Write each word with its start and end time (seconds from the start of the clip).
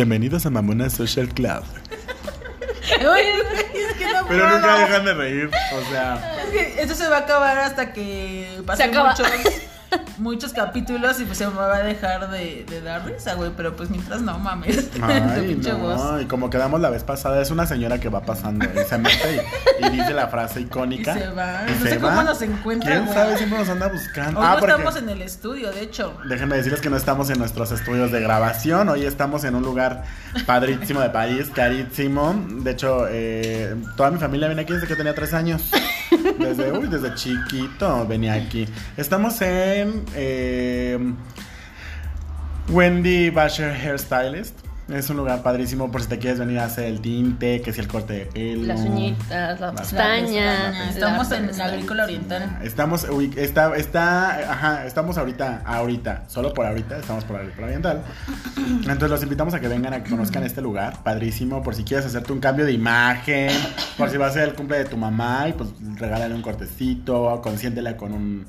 Bienvenidos 0.00 0.44
a 0.44 0.50
Mamona 0.50 0.90
Social 0.90 1.26
Club. 1.30 1.62
Oye, 3.00 3.32
es 3.72 3.94
que 3.94 4.04
no 4.12 4.26
Pero 4.28 4.44
puedo. 4.44 4.58
nunca 4.58 4.78
dejan 4.80 5.04
de 5.06 5.14
reír, 5.14 5.50
o 5.72 5.90
sea. 5.90 6.36
Es 6.44 6.50
que 6.50 6.82
esto 6.82 6.94
se 6.94 7.08
va 7.08 7.16
a 7.16 7.20
acabar 7.20 7.58
hasta 7.58 7.94
que 7.94 8.60
pasen 8.66 8.90
acaba. 8.90 9.12
muchos, 9.12 9.26
muchos 10.18 10.52
capítulos 10.52 11.20
y 11.20 11.24
pues 11.24 11.38
se 11.38 11.46
me 11.46 11.54
va 11.54 11.76
a 11.76 11.82
dejar 11.82 12.30
de, 12.30 12.64
de 12.68 12.80
dar 12.80 13.04
risa, 13.06 13.34
güey. 13.34 13.50
Pero 13.56 13.76
pues 13.76 13.90
mientras 13.90 14.22
no 14.22 14.38
mames. 14.38 14.88
Ay, 15.02 15.54
voz. 15.80 16.02
no, 16.04 16.20
y 16.20 16.26
como 16.26 16.50
quedamos 16.50 16.80
la 16.80 16.90
vez 16.90 17.04
pasada, 17.04 17.40
es 17.42 17.50
una 17.50 17.66
señora 17.66 17.98
que 18.00 18.08
va 18.08 18.22
pasando 18.22 18.64
y 18.64 18.84
se 18.84 18.98
mete 18.98 19.44
y, 19.80 19.86
y 19.86 19.90
dice 19.90 20.12
la 20.12 20.28
frase 20.28 20.60
Y 20.60 20.64
icónica. 20.64 21.14
se 21.14 21.28
va. 21.28 21.62
y 21.68 21.72
No 21.72 21.80
se 21.82 21.90
sé 21.90 21.98
cómo 21.98 22.22
nos 22.22 22.42
encuentra, 22.42 22.90
¿Quién 22.92 23.04
güey. 23.04 23.16
sabe? 23.16 23.36
Siempre 23.36 23.58
nos 23.58 23.68
anda 23.68 23.88
buscando. 23.88 24.40
Hoy 24.40 24.46
Ah, 24.48 24.52
no 24.54 24.58
porque- 24.60 24.72
estamos 24.74 24.96
en 24.96 25.08
el 25.08 25.22
estudio, 25.22 25.70
de 25.72 25.82
hecho. 25.82 26.16
Déjenme 26.28 26.56
decirles 26.56 26.80
que 26.80 26.90
no 26.90 26.96
estamos 26.96 27.30
en 27.30 27.38
nuestros 27.38 27.70
estudios 27.72 28.10
de 28.12 28.20
grabación. 28.20 28.88
Hoy 28.88 29.04
estamos 29.04 29.44
en 29.44 29.54
un 29.54 29.62
lugar 29.62 30.04
padrísimo 30.46 31.00
de 31.00 31.10
París, 31.10 31.48
carísimo. 31.54 32.34
De 32.62 32.70
hecho, 32.72 33.06
eh, 33.08 33.74
toda 33.96 34.10
mi 34.10 34.18
familia 34.18 34.48
viene 34.48 34.62
aquí 34.62 34.72
desde 34.72 34.86
que 34.86 34.96
tenía 34.96 35.14
tres 35.14 35.32
años. 35.34 35.62
Desde, 36.38 36.72
desde 36.88 37.14
chiquito 37.14 38.06
venía 38.06 38.34
aquí. 38.34 38.66
Estamos 38.96 39.40
en 39.40 40.04
eh, 40.14 40.98
Wendy 42.68 43.30
Basher 43.30 43.72
Hairstylist. 43.72 44.65
Es 44.88 45.10
un 45.10 45.16
lugar 45.16 45.42
padrísimo 45.42 45.90
por 45.90 46.00
si 46.00 46.08
te 46.08 46.18
quieres 46.18 46.38
venir 46.38 46.60
a 46.60 46.66
hacer 46.66 46.84
el 46.84 47.00
tinte, 47.00 47.60
que 47.60 47.72
si 47.72 47.80
el 47.80 47.88
corte 47.88 48.12
de 48.12 48.26
pelo. 48.26 48.66
Las 48.66 48.80
uñitas, 48.80 49.58
la 49.58 49.72
Las 49.72 49.80
pestaña. 49.80 50.88
Estamos 50.88 51.30
la 51.30 51.36
en 51.38 51.58
la 51.58 51.64
agrícola 51.64 52.04
oriental. 52.04 52.58
Estamos, 52.62 53.04
uy, 53.10 53.32
está, 53.36 53.74
está, 53.74 54.52
ajá, 54.52 54.86
estamos 54.86 55.18
ahorita, 55.18 55.62
ahorita, 55.64 56.24
solo 56.28 56.54
por 56.54 56.66
ahorita, 56.66 56.98
estamos 56.98 57.24
por 57.24 57.40
el 57.40 57.50
oriental. 57.62 58.02
Entonces 58.56 59.10
los 59.10 59.22
invitamos 59.24 59.54
a 59.54 59.60
que 59.60 59.66
vengan 59.66 59.92
a 59.92 60.04
que 60.04 60.10
conozcan 60.10 60.44
este 60.44 60.62
lugar, 60.62 61.02
padrísimo, 61.02 61.64
por 61.64 61.74
si 61.74 61.82
quieres 61.82 62.06
hacerte 62.06 62.32
un 62.32 62.38
cambio 62.38 62.64
de 62.64 62.72
imagen, 62.72 63.50
por 63.98 64.08
si 64.08 64.16
va 64.16 64.28
a 64.28 64.30
ser 64.30 64.44
el 64.44 64.54
cumple 64.54 64.78
de 64.78 64.84
tu 64.84 64.96
mamá 64.96 65.48
y 65.48 65.52
pues 65.54 65.70
regálale 65.96 66.32
un 66.32 66.42
cortecito, 66.42 67.40
consiéntela 67.42 67.96
con 67.96 68.12
un, 68.12 68.46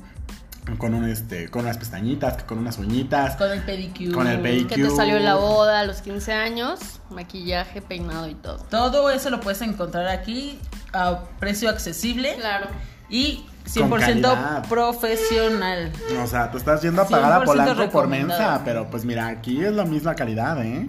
con 0.76 0.94
un, 0.94 1.08
este, 1.08 1.48
con 1.48 1.64
unas 1.64 1.78
pestañitas, 1.78 2.42
con 2.44 2.58
unas 2.58 2.78
uñitas. 2.78 3.36
Con 3.36 3.50
el 3.50 3.62
pedicure. 3.62 4.12
Con 4.12 4.26
el 4.26 4.40
pedicure. 4.40 4.74
Que 4.76 4.82
te 4.88 4.90
salió 4.94 5.18
la 5.18 5.36
boda 5.36 5.80
a 5.80 5.84
los 5.84 6.02
15 6.02 6.32
años, 6.32 6.80
maquillaje, 7.10 7.80
peinado 7.80 8.28
y 8.28 8.34
todo. 8.34 8.58
Todo 8.70 9.10
eso 9.10 9.30
lo 9.30 9.40
puedes 9.40 9.62
encontrar 9.62 10.08
aquí 10.08 10.58
a 10.92 11.20
precio 11.38 11.70
accesible 11.70 12.36
Claro. 12.36 12.66
y 13.08 13.46
Con 13.74 13.90
100% 13.90 14.00
calidad. 14.00 14.68
profesional. 14.68 15.92
O 16.22 16.26
sea, 16.26 16.50
tú 16.50 16.58
estás 16.58 16.82
yendo 16.82 17.02
a 17.02 17.08
pagar 17.08 17.32
a 17.32 17.38
100% 17.40 17.44
Polanco 17.46 17.90
por 17.90 18.08
mensa, 18.08 18.62
pero 18.64 18.88
pues 18.90 19.04
mira, 19.04 19.28
aquí 19.28 19.62
es 19.64 19.72
la 19.72 19.84
misma 19.84 20.14
calidad, 20.14 20.62
¿eh? 20.64 20.88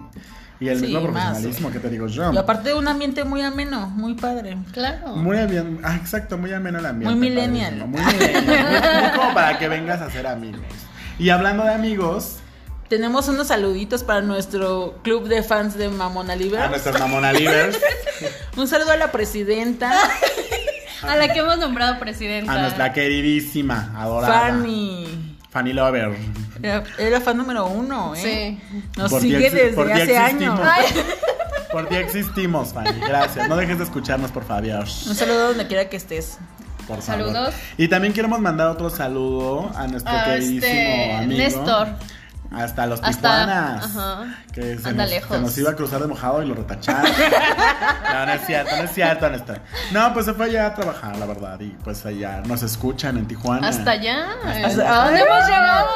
Y 0.62 0.68
el 0.68 0.80
Sí, 0.80 0.88
mismo 0.88 1.02
más. 1.02 1.12
profesionalismo 1.26 1.72
que 1.72 1.80
te 1.80 1.90
digo 1.90 2.08
yo. 2.08 2.34
Y 2.34 2.38
aparte 2.38 2.74
un 2.74 2.88
ambiente 2.88 3.24
muy 3.24 3.42
ameno, 3.42 3.88
muy 3.92 4.14
padre. 4.16 4.58
Claro. 4.74 5.16
Muy 5.16 5.38
bien, 5.48 5.80
ah, 5.84 5.96
exacto, 5.96 6.38
muy 6.38 6.52
ameno 6.52 6.80
el 6.80 6.86
ambiente. 6.86 7.16
Muy 7.16 7.30
millennial. 7.30 7.88
Muy 7.88 8.02
millennial. 8.02 8.44
muy, 8.46 9.02
muy 9.04 9.12
como 9.18 9.34
para 9.34 9.58
que 9.58 9.70
vengas 9.70 10.02
a 10.02 10.06
hacer 10.06 10.28
amigos. 10.28 10.62
Y 11.18 11.30
hablando 11.30 11.64
de 11.64 11.74
amigos, 11.74 12.38
Tenemos 12.90 13.28
unos 13.28 13.48
saluditos 13.50 14.04
para 14.04 14.22
nuestro 14.22 15.00
club 15.04 15.28
de 15.28 15.44
fans 15.44 15.78
de 15.78 15.90
Mamona 15.90 16.36
Libre. 16.36 16.60
a 16.60 16.68
nuestros 16.70 17.00
Mamona 17.00 17.32
Livers, 17.32 17.78
Un 18.58 18.68
saludo 18.68 18.92
a 18.92 18.96
la 18.98 19.12
presidenta, 19.12 19.94
A 21.04 21.16
la 21.16 21.32
que 21.32 21.40
hemos 21.40 21.58
nombrado 21.60 21.98
presidenta. 22.00 22.52
a 22.52 22.62
nuestra 22.62 22.92
queridísima, 22.92 23.94
adorada. 23.96 24.40
Fanny. 24.40 25.29
Fanny 25.52 25.74
Lover. 25.74 26.16
Era, 26.62 26.84
era 26.98 27.22
fan 27.22 27.38
número 27.38 27.66
uno, 27.68 28.14
¿eh? 28.16 28.58
Sí. 28.62 28.80
Nos 28.98 29.10
Por 29.10 29.22
sigue 29.22 29.50
desde 29.50 29.74
por 29.74 29.92
hace 29.92 30.16
existimos. 30.16 30.60
años. 30.60 31.06
Por 31.72 31.88
ti 31.88 31.96
existimos, 31.98 32.74
Fanny. 32.74 33.00
Gracias. 33.00 33.48
No 33.48 33.56
dejes 33.56 33.78
de 33.78 33.84
escucharnos, 33.84 34.32
por 34.32 34.44
favor. 34.44 34.66
Un 35.08 35.16
saludo 35.16 35.50
donde 35.50 35.68
quiera 35.68 35.88
que 35.88 35.98
estés. 35.98 36.40
Por 36.88 37.00
favor. 37.00 37.04
Saludos. 37.04 37.54
Y 37.78 37.88
también 37.88 38.12
queremos 38.12 38.40
mandar 38.40 38.70
otro 38.70 38.90
saludo 38.90 39.70
a 39.76 39.86
nuestro 39.86 40.12
A 40.12 40.24
queridísimo 40.26 40.66
este, 40.66 41.14
amigo. 41.14 41.38
Néstor. 41.38 41.88
Hasta 42.52 42.88
los 42.88 43.00
Hasta- 43.04 43.12
Tijuanas. 43.46 43.86
ajá. 43.86 44.26
Que 44.54 44.78
se 44.80 44.90
Anda 44.90 45.04
nos, 45.04 45.12
lejos. 45.12 45.36
se 45.38 45.42
nos 45.44 45.58
iba 45.60 45.70
a 45.70 45.76
cruzar 45.76 46.02
de 46.02 46.08
mojado 46.08 46.42
y 46.42 46.48
lo 46.48 46.56
retacharon. 46.56 47.04
no, 48.14 48.26
no 48.26 48.32
es 48.34 48.46
cierto, 48.48 48.76
no 48.76 48.84
es 48.84 48.92
cierto, 48.92 49.30
Néstor. 49.30 49.60
No, 49.92 50.14
pues 50.14 50.26
se 50.26 50.34
fue 50.34 50.46
allá 50.48 50.66
a 50.68 50.74
trabajar, 50.74 51.16
la 51.18 51.26
verdad. 51.28 51.60
Y 51.60 51.68
pues 51.84 52.04
allá 52.08 52.42
nos 52.46 52.64
escuchan 52.64 53.18
en 53.18 53.28
Tijuana. 53.28 53.68
Hasta 53.68 53.92
allá. 53.92 54.30
allá. 54.44 54.66
¿A 55.02 55.06
dónde 55.06 55.20
hemos 55.22 55.46
llegado? 55.48 55.88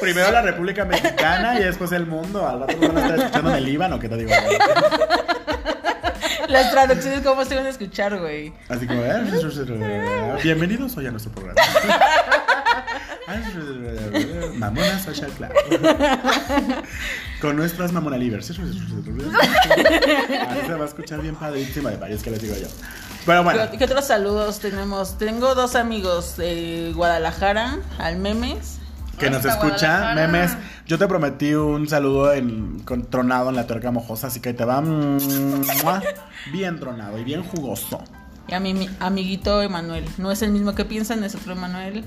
Primero 0.00 0.30
la 0.32 0.42
República 0.42 0.84
Mexicana 0.86 1.60
y 1.60 1.64
después 1.64 1.92
el 1.92 2.06
mundo. 2.06 2.48
Al 2.48 2.60
rato 2.60 2.76
nos 2.80 2.88
van 2.88 2.96
a 2.96 3.00
estar 3.02 3.18
escuchando 3.18 3.50
en 3.50 3.56
el 3.56 3.64
Líbano, 3.64 3.98
¿qué 3.98 4.08
te 4.08 4.16
digo? 4.16 4.30
Las 6.48 6.70
traducciones, 6.70 7.20
¿cómo 7.22 7.44
se 7.44 7.56
van 7.56 7.66
a 7.66 7.70
escuchar, 7.70 8.18
güey? 8.18 8.52
Así 8.68 8.86
como, 8.86 9.02
eh, 9.02 10.36
bienvenidos 10.42 10.96
hoy 10.96 11.06
a 11.06 11.10
nuestro 11.10 11.32
programa. 11.32 11.60
Mamona 14.54 14.98
Social 15.02 15.30
Club. 15.32 15.50
Con 17.40 17.56
nuestras 17.56 17.92
Mamona 17.92 18.16
Livers. 18.16 18.50
Así 18.50 18.60
se 20.66 20.74
va 20.74 20.84
a 20.84 20.88
escuchar 20.88 21.20
bien 21.20 21.34
padrísima 21.34 21.90
de 21.90 21.98
París, 21.98 22.22
que 22.22 22.30
les 22.30 22.40
digo 22.40 22.54
yo. 22.56 22.68
Pero 23.24 23.42
bueno, 23.42 23.60
¿Qué, 23.76 23.84
otros 23.84 24.06
saludos 24.06 24.60
tenemos? 24.60 25.18
Tengo 25.18 25.54
dos 25.54 25.74
amigos 25.74 26.36
de 26.36 26.92
Guadalajara, 26.94 27.80
al 27.98 28.18
Memes. 28.18 28.78
que 29.18 29.28
nos 29.30 29.44
escucha, 29.44 30.14
memes. 30.14 30.56
Yo 30.86 30.98
te 30.98 31.08
prometí 31.08 31.54
un 31.54 31.88
saludo 31.88 32.32
en, 32.32 32.80
con, 32.84 33.06
tronado 33.06 33.50
en 33.50 33.56
la 33.56 33.66
tuerca 33.66 33.90
mojosa, 33.90 34.28
así 34.28 34.38
que 34.38 34.50
ahí 34.50 34.54
te 34.54 34.64
va 34.64 34.80
bien 36.52 36.78
tronado 36.78 37.18
y 37.18 37.24
bien 37.24 37.42
jugoso. 37.42 38.04
Y 38.46 38.54
a 38.54 38.60
mi 38.60 38.74
mi 38.74 38.88
amiguito 39.00 39.60
Emanuel. 39.60 40.04
No 40.18 40.30
es 40.30 40.42
el 40.42 40.52
mismo 40.52 40.76
que 40.76 40.84
piensan, 40.84 41.24
es 41.24 41.34
otro 41.34 41.54
Emanuel. 41.54 42.04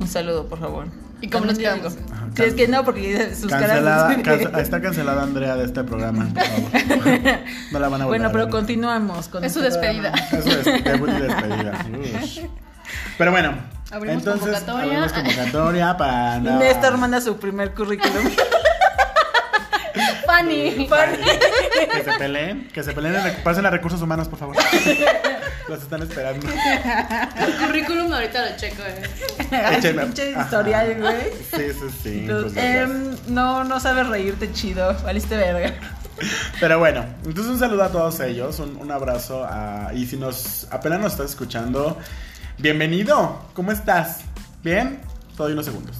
Un 0.00 0.08
saludo, 0.08 0.46
por 0.48 0.58
favor. 0.58 0.86
¿Y 1.20 1.28
cómo 1.28 1.44
nos 1.46 1.58
quedamos? 1.58 1.96
Ajá, 2.10 2.26
Sí, 2.34 2.42
es 2.44 2.54
que 2.54 2.66
no, 2.68 2.84
porque 2.84 3.34
sus 3.34 3.50
Cancelada, 3.50 4.16
caras. 4.22 4.58
está 4.62 4.80
cancelada 4.80 5.22
Andrea 5.22 5.56
de 5.56 5.64
este 5.66 5.84
programa. 5.84 6.26
por 6.32 6.44
favor. 6.44 7.20
No 7.72 7.78
la 7.78 7.88
van 7.88 8.00
a 8.02 8.04
volver 8.06 8.20
bueno, 8.20 8.32
pero 8.32 8.48
continuamos 8.48 9.28
con 9.28 9.44
Es 9.44 9.52
su 9.52 9.62
este 9.62 9.78
despedida. 9.78 10.12
programa. 10.12 10.38
Eso 10.50 10.70
es 10.70 10.84
debut 10.84 11.08
y 11.10 11.20
despedida. 11.20 11.86
Ush. 12.22 12.40
Pero 13.18 13.30
bueno, 13.32 13.54
Abrimos 13.90 14.18
entonces 14.22 14.60
convocatoria. 14.62 14.82
abrimos 15.04 15.12
convocatoria 15.12 15.96
para 15.96 16.38
Néstor 16.38 16.96
manda 16.96 17.20
su 17.20 17.36
primer 17.36 17.74
currículum. 17.74 18.30
Fanny. 20.26 20.88
Que 21.92 22.04
se 22.04 22.12
peleen, 22.18 22.68
que 22.68 22.82
se 22.82 22.92
peleen, 22.92 23.36
pasen 23.44 23.66
a 23.66 23.70
recursos 23.70 24.00
humanos, 24.02 24.28
por 24.28 24.38
favor. 24.38 24.56
Los 25.68 25.82
están 25.82 26.02
esperando. 26.02 26.46
El 26.48 27.56
currículum 27.58 28.12
ahorita 28.12 28.50
lo 28.50 28.56
checo. 28.56 28.82
eh. 28.82 29.02
Échenme- 29.78 30.02
Pinche 30.06 30.34
Ajá. 30.34 30.44
historial, 30.44 30.96
güey. 31.00 31.16
Sí, 31.54 31.78
sí, 31.78 31.96
sí. 32.02 32.18
Entonces, 32.22 32.52
pues, 32.54 32.64
em, 32.64 33.16
no, 33.34 33.62
no 33.64 33.78
sabes 33.78 34.08
reírte 34.08 34.52
chido. 34.52 34.96
Valiste 35.04 35.36
verga. 35.36 35.72
Pero 36.58 36.78
bueno, 36.80 37.04
entonces 37.24 37.46
un 37.52 37.58
saludo 37.58 37.84
a 37.84 37.88
todos 37.90 38.18
ellos, 38.20 38.58
un, 38.58 38.76
un 38.76 38.90
abrazo 38.90 39.44
a, 39.48 39.92
y 39.94 40.06
si 40.06 40.16
nos 40.16 40.66
apenas 40.70 40.98
nos 41.00 41.12
estás 41.12 41.30
escuchando, 41.30 41.96
bienvenido, 42.58 43.40
¿cómo 43.54 43.70
estás? 43.72 44.18
¿Bien? 44.62 45.00
Doy 45.36 45.52
unos 45.52 45.64
segundos. 45.66 45.96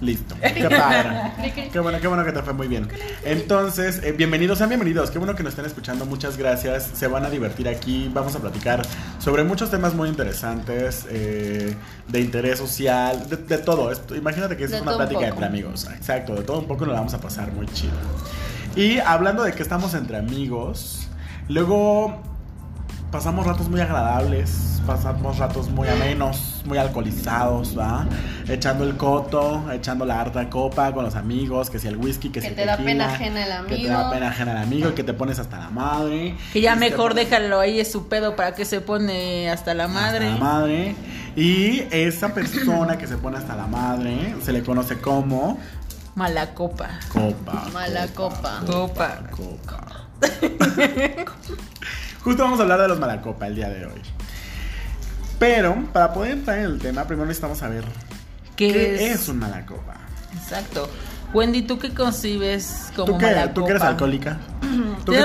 Listo. 0.00 0.34
Qué 0.42 0.68
padre. 0.68 1.70
Qué 1.72 1.78
bueno, 1.78 1.98
qué 2.00 2.08
bueno 2.08 2.24
que 2.24 2.32
te 2.32 2.42
fue 2.42 2.52
muy 2.52 2.68
bien. 2.68 2.88
Entonces, 3.24 4.00
eh, 4.02 4.12
bienvenidos, 4.12 4.58
sean 4.58 4.68
bienvenidos. 4.68 5.10
Qué 5.10 5.18
bueno 5.18 5.34
que 5.34 5.42
nos 5.42 5.52
estén 5.52 5.66
escuchando. 5.66 6.04
Muchas 6.06 6.36
gracias. 6.36 6.90
Se 6.94 7.06
van 7.06 7.24
a 7.24 7.30
divertir 7.30 7.68
aquí. 7.68 8.10
Vamos 8.12 8.34
a 8.34 8.40
platicar 8.40 8.82
sobre 9.18 9.44
muchos 9.44 9.70
temas 9.70 9.94
muy 9.94 10.08
interesantes, 10.08 11.06
eh, 11.10 11.74
de 12.08 12.20
interés 12.20 12.58
social, 12.58 13.28
de, 13.28 13.36
de 13.36 13.58
todo. 13.58 13.90
Esto, 13.90 14.14
imagínate 14.16 14.56
que 14.56 14.64
es 14.64 14.70
De 14.70 14.80
una 14.80 14.92
un 14.92 14.96
plática 14.98 15.28
entre 15.28 15.46
amigos. 15.46 15.88
Exacto, 15.94 16.34
de 16.34 16.42
todo 16.42 16.58
un 16.58 16.66
poco 16.66 16.84
nos 16.84 16.94
la 16.94 17.00
vamos 17.00 17.14
a 17.14 17.20
pasar 17.20 17.52
muy 17.52 17.66
chido. 17.68 17.94
Y 18.76 18.98
hablando 18.98 19.44
de 19.44 19.52
que 19.52 19.62
estamos 19.62 19.94
entre 19.94 20.16
amigos, 20.16 21.08
luego 21.48 22.20
pasamos 23.14 23.46
ratos 23.46 23.68
muy 23.68 23.80
agradables, 23.80 24.80
pasamos 24.84 25.38
ratos 25.38 25.68
muy 25.68 25.86
amenos, 25.86 26.62
muy 26.64 26.78
alcoholizados, 26.78 27.78
¿va? 27.78 28.08
Echando 28.48 28.82
el 28.82 28.96
coto, 28.96 29.70
echando 29.72 30.04
la 30.04 30.20
harta 30.20 30.50
copa 30.50 30.92
con 30.92 31.04
los 31.04 31.14
amigos, 31.14 31.70
que 31.70 31.78
si 31.78 31.86
el 31.86 31.96
whisky, 31.96 32.30
que, 32.30 32.40
Que 32.40 32.48
si 32.48 32.54
te 32.56 32.62
el 32.62 32.66
da 32.66 32.76
tequila, 32.76 32.90
pena 33.06 33.14
ajena 33.14 33.44
el 33.46 33.66
Que 33.66 33.76
te 33.76 33.86
da 33.86 33.98
amigo. 34.00 34.10
pena 34.10 34.28
ajena 34.30 34.50
el 34.50 34.58
amigo 34.58 34.88
y 34.88 34.92
que 34.94 35.04
te 35.04 35.14
pones 35.14 35.38
hasta 35.38 35.60
la 35.60 35.70
madre. 35.70 36.34
Que 36.52 36.60
ya 36.60 36.74
te 36.74 36.80
mejor 36.80 37.14
déjalo 37.14 37.60
ahí, 37.60 37.78
es 37.78 37.92
su 37.92 38.08
pedo 38.08 38.34
para 38.34 38.56
que 38.56 38.64
se 38.64 38.80
pone 38.80 39.48
hasta 39.48 39.74
la 39.74 39.86
madre. 39.86 40.26
Hasta 40.32 40.38
la 40.44 40.50
madre. 40.52 40.96
Y 41.36 41.84
esa 41.92 42.34
persona 42.34 42.98
que 42.98 43.06
se 43.06 43.16
pone 43.16 43.38
hasta 43.38 43.54
la 43.54 43.68
madre 43.68 44.34
se 44.42 44.52
le 44.52 44.64
conoce 44.64 44.98
como 44.98 45.56
Mala 46.16 46.52
copa. 46.52 46.90
copa. 47.12 47.68
Mala 47.72 48.08
copa. 48.08 48.60
Copa. 48.66 49.20
Copa. 49.30 49.86
Justo 52.24 52.42
vamos 52.42 52.58
a 52.58 52.62
hablar 52.62 52.80
de 52.80 52.88
los 52.88 52.98
malacopa 52.98 53.46
el 53.46 53.54
día 53.54 53.68
de 53.68 53.86
hoy. 53.86 54.00
Pero 55.38 55.76
para 55.92 56.12
poder 56.12 56.32
entrar 56.32 56.58
en 56.58 56.64
el 56.64 56.78
tema, 56.78 57.04
primero 57.06 57.26
necesitamos 57.26 57.58
saber 57.58 57.84
¿Qué, 58.56 58.72
qué 58.72 59.06
es? 59.12 59.20
es 59.20 59.28
un 59.28 59.38
malacopa. 59.40 59.94
Exacto. 60.34 60.88
Wendy, 61.34 61.62
¿tú 61.62 61.78
qué 61.80 61.92
concibes 61.92 62.92
como 62.94 63.06
¿Tú 63.12 63.18
que, 63.18 63.26
mala 63.26 63.52
tú 63.52 63.64
que 63.64 63.70
eres 63.72 63.82
alcohólica. 63.82 64.38
¿Tú 65.04 65.12
que, 65.12 65.18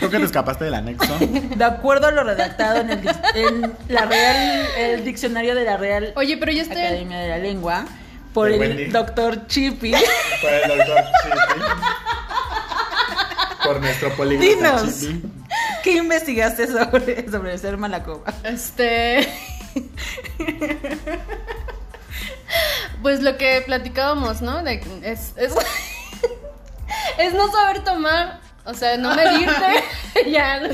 tú 0.00 0.10
que 0.10 0.18
te 0.18 0.24
escapaste 0.24 0.64
del 0.64 0.74
anexo. 0.74 1.14
De 1.56 1.64
acuerdo 1.64 2.06
a 2.06 2.10
lo 2.10 2.24
redactado 2.24 2.80
en 2.80 2.90
el, 2.90 3.02
dic- 3.02 3.30
en 3.34 3.72
la 3.88 4.06
Real, 4.06 4.66
el 4.78 5.04
diccionario 5.04 5.54
de 5.54 5.64
la 5.64 5.76
Real 5.76 6.12
Oye, 6.16 6.38
pero 6.38 6.50
yo 6.50 6.62
estoy. 6.62 6.78
Academia 6.80 7.18
de 7.18 7.28
la 7.28 7.38
Lengua, 7.38 7.84
por 8.32 8.50
el 8.50 8.58
Wendy. 8.58 8.86
doctor 8.86 9.46
Chippy. 9.46 9.92
Por 9.92 10.52
el 10.52 10.78
doctor 10.78 11.04
Chippy. 11.22 11.60
Por 13.64 13.80
nuestro 13.80 14.14
políglota 14.14 14.76
Dinos. 14.78 15.00
Chippy. 15.00 15.22
¿Qué 15.84 15.96
investigaste 15.96 16.66
sobre, 16.66 17.30
sobre 17.30 17.58
ser 17.58 17.76
mala 17.76 18.02
copa? 18.02 18.32
Este. 18.42 19.28
pues 23.02 23.22
lo 23.22 23.36
que 23.36 23.62
platicábamos, 23.66 24.40
¿no? 24.42 24.62
De, 24.62 24.80
es, 25.02 25.34
es, 25.36 25.52
es 27.18 27.34
no 27.34 27.50
saber 27.52 27.84
tomar. 27.84 28.40
O 28.64 28.72
sea, 28.72 28.96
no 28.96 29.14
medirte. 29.14 29.84
ya, 30.30 30.60
no, 30.60 30.68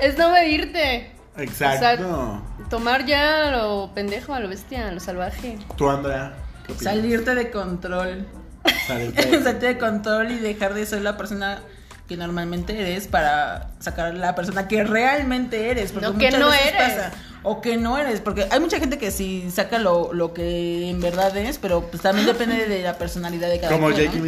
Es 0.00 0.16
no 0.16 0.30
medirte. 0.30 1.12
Exacto. 1.36 2.42
Tomar 2.70 3.04
ya 3.04 3.48
a 3.48 3.50
lo 3.50 3.90
pendejo, 3.94 4.32
a 4.32 4.40
lo 4.40 4.48
bestia, 4.48 4.88
a 4.88 4.92
lo 4.92 5.00
salvaje. 5.00 5.58
Tú, 5.76 5.90
Andrea, 5.90 6.34
¿qué? 6.66 6.74
Salirte 6.82 7.34
de 7.34 7.50
control. 7.50 8.26
Salirte 8.86 9.26
de- 9.26 9.42
Salirte 9.44 9.66
de 9.66 9.78
control 9.78 10.30
y 10.32 10.38
dejar 10.38 10.72
de 10.72 10.86
ser 10.86 11.02
la 11.02 11.18
persona 11.18 11.60
que 12.08 12.16
normalmente 12.16 12.78
eres 12.80 13.08
para 13.08 13.68
sacar 13.80 14.06
a 14.06 14.12
la 14.12 14.34
persona 14.34 14.68
que 14.68 14.84
realmente 14.84 15.70
eres. 15.70 15.92
Porque 15.92 16.06
No, 16.06 16.16
que 16.18 16.26
muchas 16.26 16.40
no 16.40 16.50
veces 16.50 16.66
eres. 16.68 16.92
pasa. 16.94 17.12
o 17.42 17.60
que 17.60 17.76
no 17.76 17.98
eres. 17.98 18.20
Porque 18.20 18.46
hay 18.50 18.60
mucha 18.60 18.78
gente 18.78 18.98
que 18.98 19.10
sí 19.10 19.48
saca 19.52 19.78
lo, 19.78 20.12
lo 20.12 20.32
que 20.32 20.88
en 20.88 21.00
verdad 21.00 21.36
es, 21.36 21.58
pero 21.58 21.82
pues 21.90 22.02
también 22.02 22.26
depende 22.26 22.66
de 22.68 22.82
la 22.82 22.96
personalidad 22.98 23.48
de 23.48 23.60
cada 23.60 23.72
Como 23.72 23.88
quien. 23.88 24.06
Jake 24.06 24.18
¿no? 24.18 24.22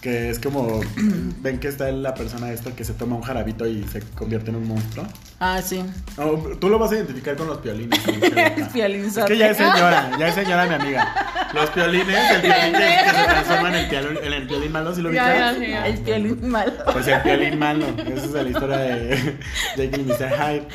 Que 0.00 0.30
es 0.30 0.38
como. 0.38 0.80
Ven 1.40 1.58
que 1.58 1.68
está 1.68 1.90
la 1.90 2.14
persona 2.14 2.52
esta 2.52 2.72
que 2.72 2.84
se 2.84 2.92
toma 2.94 3.16
un 3.16 3.22
jarabito 3.22 3.66
y 3.66 3.84
se 3.84 4.00
convierte 4.00 4.50
en 4.50 4.56
un 4.56 4.68
monstruo. 4.68 5.06
Ah, 5.40 5.60
sí. 5.62 5.84
Oh, 6.16 6.36
tú 6.58 6.68
lo 6.68 6.78
vas 6.78 6.92
a 6.92 6.96
identificar 6.96 7.36
con 7.36 7.46
los 7.46 7.58
piolines. 7.58 8.00
¿no? 8.06 8.12
Es 8.66 9.24
que 9.24 9.36
ya 9.36 9.50
es 9.50 9.56
señora, 9.56 10.10
ya 10.18 10.28
es 10.28 10.34
señora 10.34 10.66
mi 10.66 10.74
amiga. 10.74 11.14
Los 11.54 11.70
piolines, 11.70 12.30
el 12.32 12.40
piolín 12.40 12.72
que, 12.72 12.78
que 12.78 13.10
se 13.10 13.24
transforma 13.24 13.68
en 13.68 13.74
el, 13.74 13.88
piolín, 13.88 14.18
en 14.24 14.32
el 14.32 14.46
piolín 14.46 14.72
malo, 14.72 14.94
¿sí 14.94 15.02
lo 15.02 15.10
sí, 15.10 15.14
ya. 15.16 15.86
El 15.86 15.98
piolín 16.00 16.48
malo. 16.48 16.72
Pues 16.92 17.06
el 17.06 17.20
piolín 17.22 17.58
malo. 17.58 17.86
Esa 17.98 18.24
es 18.24 18.32
la 18.32 18.42
historia 18.42 18.76
de 18.78 19.38
Jake 19.76 20.00
y 20.00 20.04
Mr. 20.04 20.30
Hyde. 20.30 20.68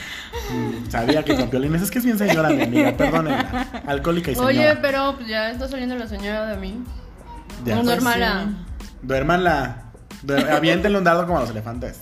Sabía 0.90 1.24
que 1.24 1.36
con 1.36 1.50
piolines. 1.50 1.82
Es 1.82 1.92
que 1.92 2.00
es 2.00 2.06
bien 2.06 2.18
señora 2.18 2.50
mi 2.50 2.64
amiga, 2.64 2.96
perdónenla. 2.96 3.84
Alcohólica 3.88 4.32
y 4.32 4.36
señora. 4.36 4.50
Oye, 4.50 4.76
pero 4.82 5.16
pues 5.16 5.28
ya 5.28 5.52
está 5.52 5.68
saliendo 5.68 5.96
la 5.96 6.08
señora 6.08 6.46
de 6.48 6.58
mí. 6.58 6.84
Ya. 7.66 7.76
No, 7.76 7.84
Duérmanla. 9.02 9.84
Duer- 10.24 10.50
Aviéntenle 10.56 10.98
un 11.00 11.04
dardo 11.04 11.26
como 11.26 11.40
a 11.40 11.42
los 11.42 11.50
elefantes. 11.50 12.00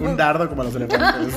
un 0.00 0.16
dardo 0.16 0.48
como 0.48 0.62
a 0.62 0.64
los 0.64 0.74
elefantes. 0.74 1.34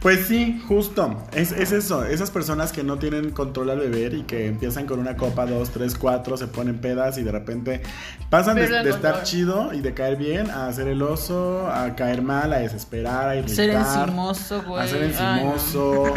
pues 0.00 0.26
sí, 0.26 0.62
justo. 0.66 1.22
Es, 1.32 1.52
es 1.52 1.70
eso. 1.72 2.04
Esas 2.04 2.30
personas 2.30 2.72
que 2.72 2.82
no 2.82 2.98
tienen 2.98 3.30
control 3.32 3.68
al 3.70 3.78
beber 3.80 4.14
y 4.14 4.22
que 4.22 4.46
empiezan 4.46 4.86
con 4.86 4.98
una 4.98 5.16
copa, 5.16 5.44
dos, 5.44 5.70
tres, 5.70 5.94
cuatro, 5.94 6.36
se 6.38 6.46
ponen 6.46 6.78
pedas 6.78 7.18
y 7.18 7.22
de 7.22 7.32
repente 7.32 7.82
pasan 8.30 8.56
de, 8.56 8.64
estar 8.88 9.24
chido 9.24 9.74
y 9.74 9.80
de 9.80 9.92
caer 9.92 10.16
bien 10.16 10.50
a 10.50 10.66
hacer 10.68 10.88
el 10.88 11.02
oso, 11.02 11.68
a 11.70 11.94
caer 11.96 12.22
mal, 12.22 12.52
a 12.54 12.58
desesperar, 12.60 13.28
a 13.28 13.36
irritar. 13.36 13.56
Ser 13.56 13.70
encimoso, 13.70 14.62
güey. 14.62 14.82
A 14.84 14.86
ser 14.86 15.02
Ay, 15.02 15.42
no. 15.44 15.52
encimoso, 15.54 16.14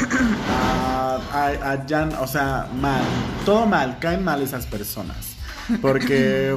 a, 0.49 1.19
a- 1.33 1.71
a 1.71 1.85
ya, 1.85 2.07
o 2.21 2.27
sea, 2.27 2.67
mal, 2.79 3.01
todo 3.45 3.65
mal, 3.65 3.97
caen 3.99 4.23
mal 4.23 4.41
esas 4.41 4.65
personas. 4.65 5.32
Porque 5.81 6.55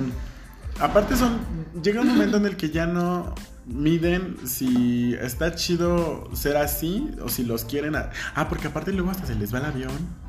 aparte 0.81 1.17
son, 1.17 1.38
llega 1.82 2.00
un 2.00 2.08
momento 2.08 2.37
en 2.37 2.47
el 2.47 2.56
que 2.56 2.70
ya 2.70 2.87
no 2.87 3.35
miden 3.67 4.37
si 4.47 5.14
está 5.20 5.55
chido 5.55 6.31
ser 6.35 6.56
así 6.56 7.11
o 7.23 7.29
si 7.29 7.44
los 7.44 7.64
quieren. 7.64 7.97
a- 7.97 8.11
ah, 8.35 8.49
porque 8.49 8.69
aparte 8.69 8.93
luego 8.93 9.11
hasta 9.11 9.26
se 9.26 9.35
les 9.35 9.53
va 9.53 9.58
el 9.58 9.64
avión. 9.67 10.26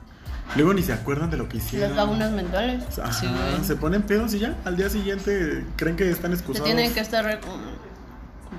Luego 0.56 0.74
ni 0.74 0.81
se 0.81 0.94
acuerdan 0.94 1.29
de 1.29 1.35
lo 1.38 1.50
que 1.50 1.57
hicieron. 1.57 1.89
Les 1.89 1.97
da 1.97 2.06
unas 2.06 2.31
mentales. 2.31 2.83
Ajá, 3.00 3.12
Sí, 3.12 3.27
se 3.65 3.75
ponen 3.75 4.01
pedos 4.03 4.33
y 4.33 4.39
ya, 4.39 4.56
al 4.63 4.77
día 4.77 4.89
siguiente 4.89 5.65
creen 5.75 5.97
que 5.97 6.09
están 6.09 6.31
Se 6.31 6.38
excusados. 6.38 6.65
tienen 6.65 6.94
que 6.94 7.01
estar. 7.01 7.25
re- 7.25 7.39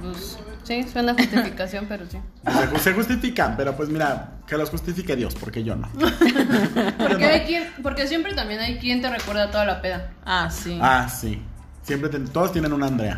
Pues, 0.03 0.39
sí, 0.65 0.85
suena 0.91 1.15
justificación, 1.15 1.87
pero 1.89 2.07
sí. 2.07 2.19
Se, 2.75 2.79
se 2.79 2.93
justifican, 2.95 3.57
pero 3.57 3.77
pues 3.77 3.89
mira, 3.89 4.33
que 4.47 4.57
los 4.57 4.71
justifique 4.71 5.17
Dios, 5.17 5.35
porque 5.35 5.65
yo 5.65 5.77
no. 5.77 5.89
Porque, 6.99 7.25
hay 7.25 7.41
quien, 7.47 7.65
porque 7.83 8.07
siempre 8.07 8.35
también 8.35 8.61
hay 8.61 8.79
quien 8.79 9.01
te 9.03 9.11
recuerda 9.11 9.51
toda 9.51 9.65
la 9.65 9.83
peda. 9.83 10.13
Ah, 10.25 10.51
sí. 10.51 10.79
Ah, 10.81 11.09
sí. 11.09 11.43
Siempre 11.83 12.11
todos 12.11 12.53
tienen 12.53 12.73
una 12.73 12.87
Andrea. 12.87 13.17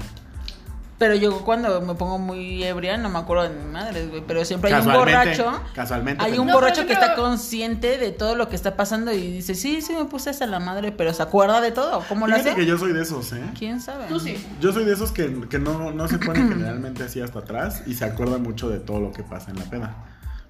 Pero 1.00 1.14
yo 1.14 1.40
cuando 1.46 1.80
me 1.80 1.94
pongo 1.94 2.18
muy 2.18 2.62
ebria 2.62 2.98
no 2.98 3.08
me 3.08 3.18
acuerdo 3.18 3.44
de 3.44 3.48
mi 3.58 3.64
madre, 3.64 4.06
güey. 4.08 4.22
Pero 4.26 4.44
siempre 4.44 4.70
hay 4.70 4.86
un 4.86 4.92
borracho. 4.92 5.50
casualmente, 5.74 6.22
Hay 6.22 6.38
un 6.38 6.46
No, 6.46 6.52
borracho 6.52 6.84
que 6.86 6.92
está 6.92 7.14
consciente 7.14 7.96
de 7.96 8.10
todo 8.12 8.36
lo 8.36 8.50
que 8.50 8.54
está 8.54 8.76
pasando 8.76 9.10
y 9.10 9.32
dice, 9.32 9.54
sí, 9.54 9.80
sí 9.80 9.94
me 9.94 10.04
puse 10.04 10.28
hasta 10.28 10.44
la 10.44 10.60
madre, 10.60 10.92
pero 10.92 11.14
se 11.14 11.22
acuerda 11.22 11.62
de 11.62 11.72
todo. 11.72 12.04
¿Cómo 12.06 12.26
lo 12.26 12.36
hace? 12.36 12.54
que 12.54 12.66
yo 12.66 12.76
soy 12.76 12.92
de 12.92 13.00
esos, 13.00 13.32
¿eh? 13.32 13.40
¿Quién 13.58 13.80
sabe? 13.80 14.08
Tú 14.08 14.20
sí. 14.20 14.36
Yo 14.60 14.74
soy 14.74 14.84
de 14.84 14.92
esos 14.92 15.10
que, 15.10 15.48
que 15.48 15.58
no, 15.58 15.90
no 15.90 16.06
se 16.06 16.18
ponen 16.18 16.48
generalmente 16.50 17.02
así 17.04 17.22
hasta 17.22 17.38
atrás 17.38 17.82
y 17.86 17.94
se 17.94 18.04
acuerdan 18.04 18.42
mucho 18.42 18.68
de 18.68 18.78
todo 18.78 19.00
lo 19.00 19.10
que 19.10 19.22
pasa 19.22 19.50
en 19.50 19.56
la 19.58 19.64
peda. 19.64 19.94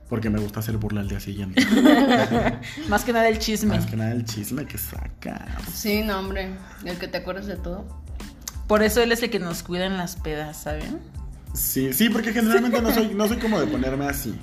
Porque 0.08 0.30
me 0.30 0.40
gusta 0.40 0.58
hacer 0.58 0.78
burla 0.78 1.02
al 1.02 1.08
día 1.08 1.20
siguiente. 1.20 1.64
Más 2.88 3.04
que 3.04 3.12
nada 3.12 3.28
el 3.28 3.38
chisme. 3.38 3.76
Más 3.76 3.86
que 3.86 3.94
nada 3.96 4.10
el 4.10 4.24
chisme 4.24 4.66
que 4.66 4.78
saca. 4.78 5.46
Sí, 5.72 6.02
no, 6.02 6.18
hombre. 6.18 6.56
El 6.84 6.98
que 6.98 7.06
te 7.06 7.18
acuerdas 7.18 7.46
de 7.46 7.54
todo. 7.54 7.86
Por 8.70 8.82
eso 8.84 9.02
él 9.02 9.10
es 9.10 9.20
el 9.22 9.30
que 9.30 9.40
nos 9.40 9.62
cuida 9.64 9.84
en 9.84 9.96
las 9.96 10.14
pedas, 10.14 10.56
¿saben? 10.62 11.00
Sí, 11.54 11.92
sí, 11.92 12.08
porque 12.08 12.32
generalmente 12.32 12.80
no 12.80 12.92
soy, 12.94 13.08
no 13.14 13.26
soy 13.26 13.38
como 13.38 13.58
de 13.60 13.66
ponerme 13.66 14.06
así. 14.06 14.38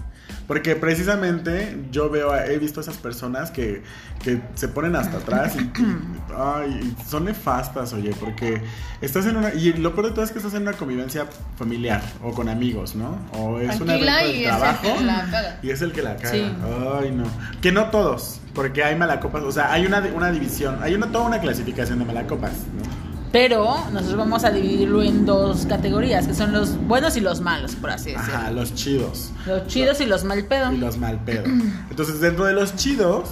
Porque 0.45 0.75
precisamente 0.75 1.77
yo 1.91 2.09
veo, 2.09 2.31
a- 2.31 2.45
he 2.45 2.57
visto 2.57 2.79
a 2.81 2.83
esas 2.83 2.97
personas 2.97 3.51
que, 3.51 3.83
que 4.23 4.41
se 4.55 4.67
ponen 4.67 4.95
hasta 4.97 5.17
atrás 5.17 5.53
y, 5.55 5.59
y- 5.61 5.97
ay, 6.37 6.93
y 6.97 7.09
son 7.09 7.23
nefastas, 7.25 7.93
oye, 7.93 8.11
porque 8.19 8.61
estás 9.01 9.25
en 9.27 9.37
una, 9.37 9.53
y 9.53 9.71
lo 9.73 9.93
peor 9.93 10.07
de 10.07 10.11
todo 10.13 10.25
es 10.25 10.31
que 10.31 10.39
estás 10.39 10.53
en 10.55 10.63
una 10.63 10.73
convivencia 10.73 11.25
familiar 11.57 12.01
o 12.21 12.33
con 12.33 12.49
amigos, 12.49 12.95
¿no? 12.95 13.17
O 13.33 13.59
es 13.59 13.79
un 13.79 13.89
evento 13.89 14.05
de 14.27 14.31
y 14.33 14.43
es 14.43 14.51
el 14.51 14.57
trabajo 14.57 14.97
que 14.97 15.03
la 15.05 15.25
caga. 15.31 15.59
y 15.63 15.69
es 15.69 15.81
el 15.81 15.91
que 15.93 16.01
la 16.01 16.15
caga. 16.17 16.31
Sí. 16.31 16.53
Ay, 17.01 17.11
no. 17.11 17.23
Que 17.61 17.71
no 17.71 17.89
todos, 17.89 18.41
porque 18.53 18.83
hay 18.83 18.95
malacopas, 18.97 19.43
o 19.43 19.51
sea, 19.53 19.71
hay 19.71 19.85
una, 19.85 19.99
una 20.13 20.31
división, 20.31 20.79
hay 20.81 20.95
una, 20.95 21.07
toda 21.07 21.25
una 21.27 21.39
clasificación 21.39 21.99
de 21.99 22.05
malacopas, 22.05 22.51
¿no? 22.51 23.16
Pero 23.31 23.75
nosotros 23.91 24.17
vamos 24.17 24.43
a 24.45 24.51
dividirlo 24.51 25.03
en 25.03 25.25
dos 25.25 25.65
categorías, 25.65 26.27
que 26.27 26.33
son 26.33 26.53
los 26.53 26.77
buenos 26.87 27.17
y 27.17 27.19
los 27.21 27.41
malos, 27.41 27.75
por 27.75 27.89
así 27.91 28.11
decirlo. 28.13 28.35
Ajá, 28.35 28.51
los 28.51 28.73
chidos. 28.73 29.31
Los 29.45 29.67
chidos 29.67 29.99
y 30.01 30.05
los 30.05 30.23
mal 30.23 30.45
pedo. 30.45 30.71
y 30.71 30.77
los 30.77 30.97
mal 30.97 31.19
pedo. 31.25 31.43
Entonces, 31.89 32.19
dentro 32.21 32.45
de 32.45 32.53
los 32.53 32.75
chidos 32.75 33.29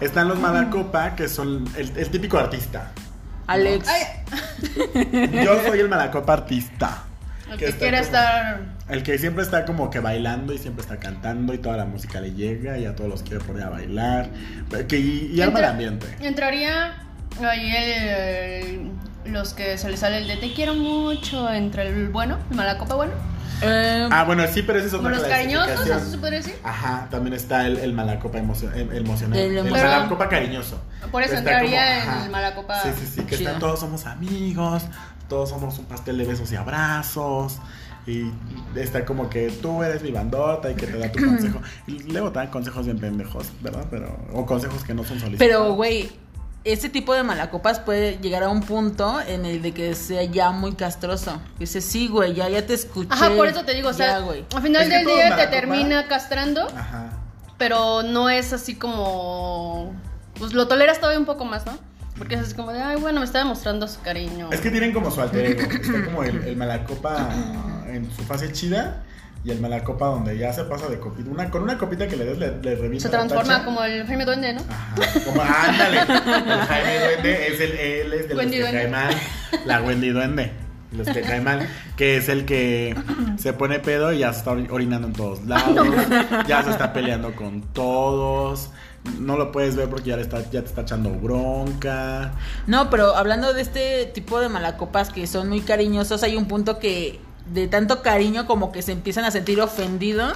están 0.00 0.28
los 0.28 0.38
mala 0.38 0.70
copa, 0.70 1.14
que 1.16 1.28
son 1.28 1.64
el, 1.76 1.90
el 1.96 2.08
típico 2.10 2.38
artista. 2.38 2.92
Alex. 3.48 3.86
Yo 5.44 5.60
soy 5.66 5.80
el 5.80 5.88
malacopa 5.88 6.32
artista. 6.34 7.02
El 7.50 7.58
Que 7.58 7.72
quiere 7.72 7.98
como- 7.98 8.02
estar. 8.06 8.60
El 8.88 9.02
que 9.02 9.18
siempre 9.18 9.42
está 9.42 9.64
como 9.64 9.90
que 9.90 10.00
bailando 10.00 10.52
y 10.52 10.58
siempre 10.58 10.82
está 10.82 10.98
cantando 10.98 11.52
y 11.54 11.58
toda 11.58 11.76
la 11.76 11.84
música 11.84 12.20
le 12.20 12.32
llega 12.32 12.78
y 12.78 12.84
a 12.86 12.94
todos 12.94 13.10
los 13.10 13.22
quiere 13.22 13.42
poner 13.44 13.64
a 13.64 13.70
bailar. 13.70 14.30
Que, 14.88 14.98
y, 14.98 15.32
y 15.34 15.40
arma 15.40 15.58
el 15.58 15.64
ambiente. 15.66 16.06
Entraría 16.20 16.94
ahí 17.40 17.72
el- 17.76 18.90
los 19.24 19.54
que 19.54 19.78
se 19.78 19.88
les 19.90 20.00
sale 20.00 20.18
el 20.18 20.26
de 20.28 20.36
te 20.36 20.52
quiero 20.52 20.74
mucho 20.74 21.50
entre 21.52 21.88
el 21.88 22.08
bueno, 22.08 22.38
el 22.50 22.56
mala 22.56 22.78
copa 22.78 22.94
bueno. 22.94 23.12
Eh, 23.64 24.08
Ah, 24.10 24.24
bueno, 24.24 24.44
sí, 24.52 24.62
pero 24.62 24.78
ese 24.80 24.88
es 24.88 24.94
otra 24.94 25.10
los 25.10 25.22
cariñosos. 25.22 25.86
¿eso 25.86 26.10
se 26.10 26.18
puede 26.18 26.36
decir? 26.38 26.54
Ajá, 26.64 27.06
también 27.10 27.32
está 27.34 27.64
el, 27.66 27.76
el 27.78 27.92
malacopa 27.92 28.38
emocio- 28.38 28.72
em- 28.74 28.90
emocional. 28.92 29.38
El 29.38 29.56
El, 29.58 29.70
malacopa 29.70 30.28
cariñoso. 30.28 30.80
Por 31.12 31.22
eso 31.22 31.36
entraría 31.36 32.00
como, 32.00 32.10
ajá. 32.12 32.24
el 32.24 32.30
malacopa 32.32 32.82
Sí, 32.82 32.88
sí, 32.98 33.06
sí, 33.14 33.20
que 33.22 33.36
están 33.36 33.60
todos 33.60 33.78
somos 33.78 34.06
amigos, 34.06 34.82
todos 35.28 35.48
somos 35.50 35.78
un 35.78 35.84
pastel 35.84 36.18
de 36.18 36.24
besos 36.24 36.50
y 36.50 36.56
abrazos. 36.56 37.58
Y 38.04 38.32
está 38.74 39.04
como 39.04 39.30
que 39.30 39.48
tú 39.50 39.84
eres 39.84 40.02
mi 40.02 40.10
bandota 40.10 40.68
y 40.68 40.74
que 40.74 40.88
te 40.88 40.98
da 40.98 41.12
tu 41.12 41.20
consejo. 41.24 41.60
Y 41.86 42.00
luego 42.12 42.32
te 42.32 42.40
dan 42.40 42.48
consejos 42.48 42.84
bien 42.86 42.98
pendejos, 42.98 43.46
¿verdad? 43.60 43.84
Pero, 43.92 44.18
o 44.32 44.44
consejos 44.44 44.82
que 44.82 44.92
no 44.92 45.04
son 45.04 45.20
solicitados. 45.20 45.38
Pero, 45.38 45.74
güey, 45.74 46.10
ese 46.64 46.88
tipo 46.88 47.12
de 47.14 47.22
malacopas 47.22 47.80
puede 47.80 48.18
llegar 48.18 48.42
a 48.44 48.48
un 48.48 48.60
punto 48.62 49.20
en 49.26 49.44
el 49.46 49.62
de 49.62 49.72
que 49.72 49.94
sea 49.94 50.22
ya 50.24 50.50
muy 50.50 50.72
castroso. 50.74 51.40
Dice, 51.58 51.80
sí, 51.80 52.08
güey, 52.08 52.34
ya, 52.34 52.48
ya 52.48 52.64
te 52.66 52.74
escuché. 52.74 53.08
Ajá, 53.10 53.30
por 53.30 53.46
eso 53.48 53.64
te 53.64 53.74
digo, 53.74 53.88
o 53.88 53.92
sea, 53.92 54.06
Ya, 54.06 54.18
güey. 54.20 54.44
al 54.54 54.62
final 54.62 54.82
Es 54.82 54.88
del 54.88 55.06
día 55.06 55.36
te 55.36 55.46
termina 55.48 56.06
castrando, 56.06 56.66
Ajá. 56.76 57.10
pero 57.58 58.02
no 58.02 58.30
es 58.30 58.52
así 58.52 58.74
como. 58.76 59.92
Pues 60.38 60.52
lo 60.54 60.66
toleras 60.68 60.98
todavía 60.98 61.18
un 61.18 61.26
poco 61.26 61.44
más, 61.44 61.66
¿no? 61.66 61.76
Porque 62.18 62.34
es 62.36 62.40
así 62.42 62.54
como 62.54 62.72
de, 62.72 62.80
ay, 62.80 62.96
bueno, 63.00 63.20
me 63.20 63.26
está 63.26 63.38
demostrando 63.38 63.88
su 63.88 64.00
cariño. 64.02 64.48
Es 64.52 64.60
que 64.60 64.70
tienen 64.70 64.92
como 64.92 65.10
su 65.10 65.20
alter 65.20 65.44
ego. 65.46 65.62
Está 65.62 66.04
como 66.04 66.22
el, 66.22 66.36
el 66.44 66.56
malacopa 66.58 67.28
en 67.88 68.10
su 68.14 68.22
fase 68.22 68.52
chida. 68.52 69.02
Y 69.44 69.50
el 69.50 69.60
malacopa 69.60 70.06
donde 70.06 70.38
ya 70.38 70.52
se 70.52 70.62
pasa 70.64 70.88
de 70.88 71.00
copita. 71.00 71.28
Una, 71.28 71.50
con 71.50 71.62
una 71.62 71.76
copita 71.76 72.06
que 72.06 72.16
le 72.16 72.24
des, 72.24 72.38
le, 72.38 72.58
le 72.62 72.76
revienta 72.76 73.00
Se 73.00 73.08
transforma 73.08 73.64
como 73.64 73.82
el 73.82 74.06
Jaime 74.06 74.24
Duende, 74.24 74.52
¿no? 74.54 74.60
Ajá, 74.70 75.20
como 75.24 75.42
ándale. 75.42 75.98
El 76.00 76.60
Jaime 76.60 77.00
Duende 77.00 77.46
es 77.48 77.60
el, 77.60 77.72
él 77.72 78.12
es 78.12 78.28
de 78.28 78.34
Wendy 78.36 78.58
los 78.60 78.68
que 78.70 78.72
Duende. 78.76 78.78
cae 78.78 78.88
mal. 78.88 79.14
La 79.66 79.82
Wendy 79.82 80.10
Duende. 80.10 80.52
Los 80.92 81.08
que 81.08 81.22
cae 81.22 81.40
mal. 81.40 81.66
Que 81.96 82.18
es 82.18 82.28
el 82.28 82.44
que 82.44 82.94
se 83.36 83.52
pone 83.52 83.80
pedo 83.80 84.12
y 84.12 84.18
ya 84.20 84.32
se 84.32 84.40
está 84.40 84.52
ori- 84.52 84.70
orinando 84.70 85.08
en 85.08 85.12
todos 85.14 85.42
lados. 85.46 85.88
Ya 86.46 86.62
se 86.62 86.70
está 86.70 86.92
peleando 86.92 87.34
con 87.34 87.62
todos. 87.62 88.70
No 89.18 89.36
lo 89.36 89.50
puedes 89.50 89.74
ver 89.74 89.88
porque 89.88 90.10
ya, 90.10 90.16
le 90.16 90.22
está, 90.22 90.38
ya 90.52 90.60
te 90.62 90.68
está 90.68 90.82
echando 90.82 91.10
bronca. 91.10 92.32
No, 92.68 92.90
pero 92.90 93.16
hablando 93.16 93.52
de 93.52 93.62
este 93.62 94.06
tipo 94.06 94.38
de 94.40 94.48
malacopas 94.48 95.10
que 95.10 95.26
son 95.26 95.48
muy 95.48 95.60
cariñosos, 95.62 96.22
hay 96.22 96.36
un 96.36 96.46
punto 96.46 96.78
que 96.78 97.18
de 97.46 97.68
tanto 97.68 98.02
cariño 98.02 98.46
como 98.46 98.72
que 98.72 98.82
se 98.82 98.92
empiezan 98.92 99.24
a 99.24 99.30
sentir 99.30 99.60
ofendidos 99.60 100.34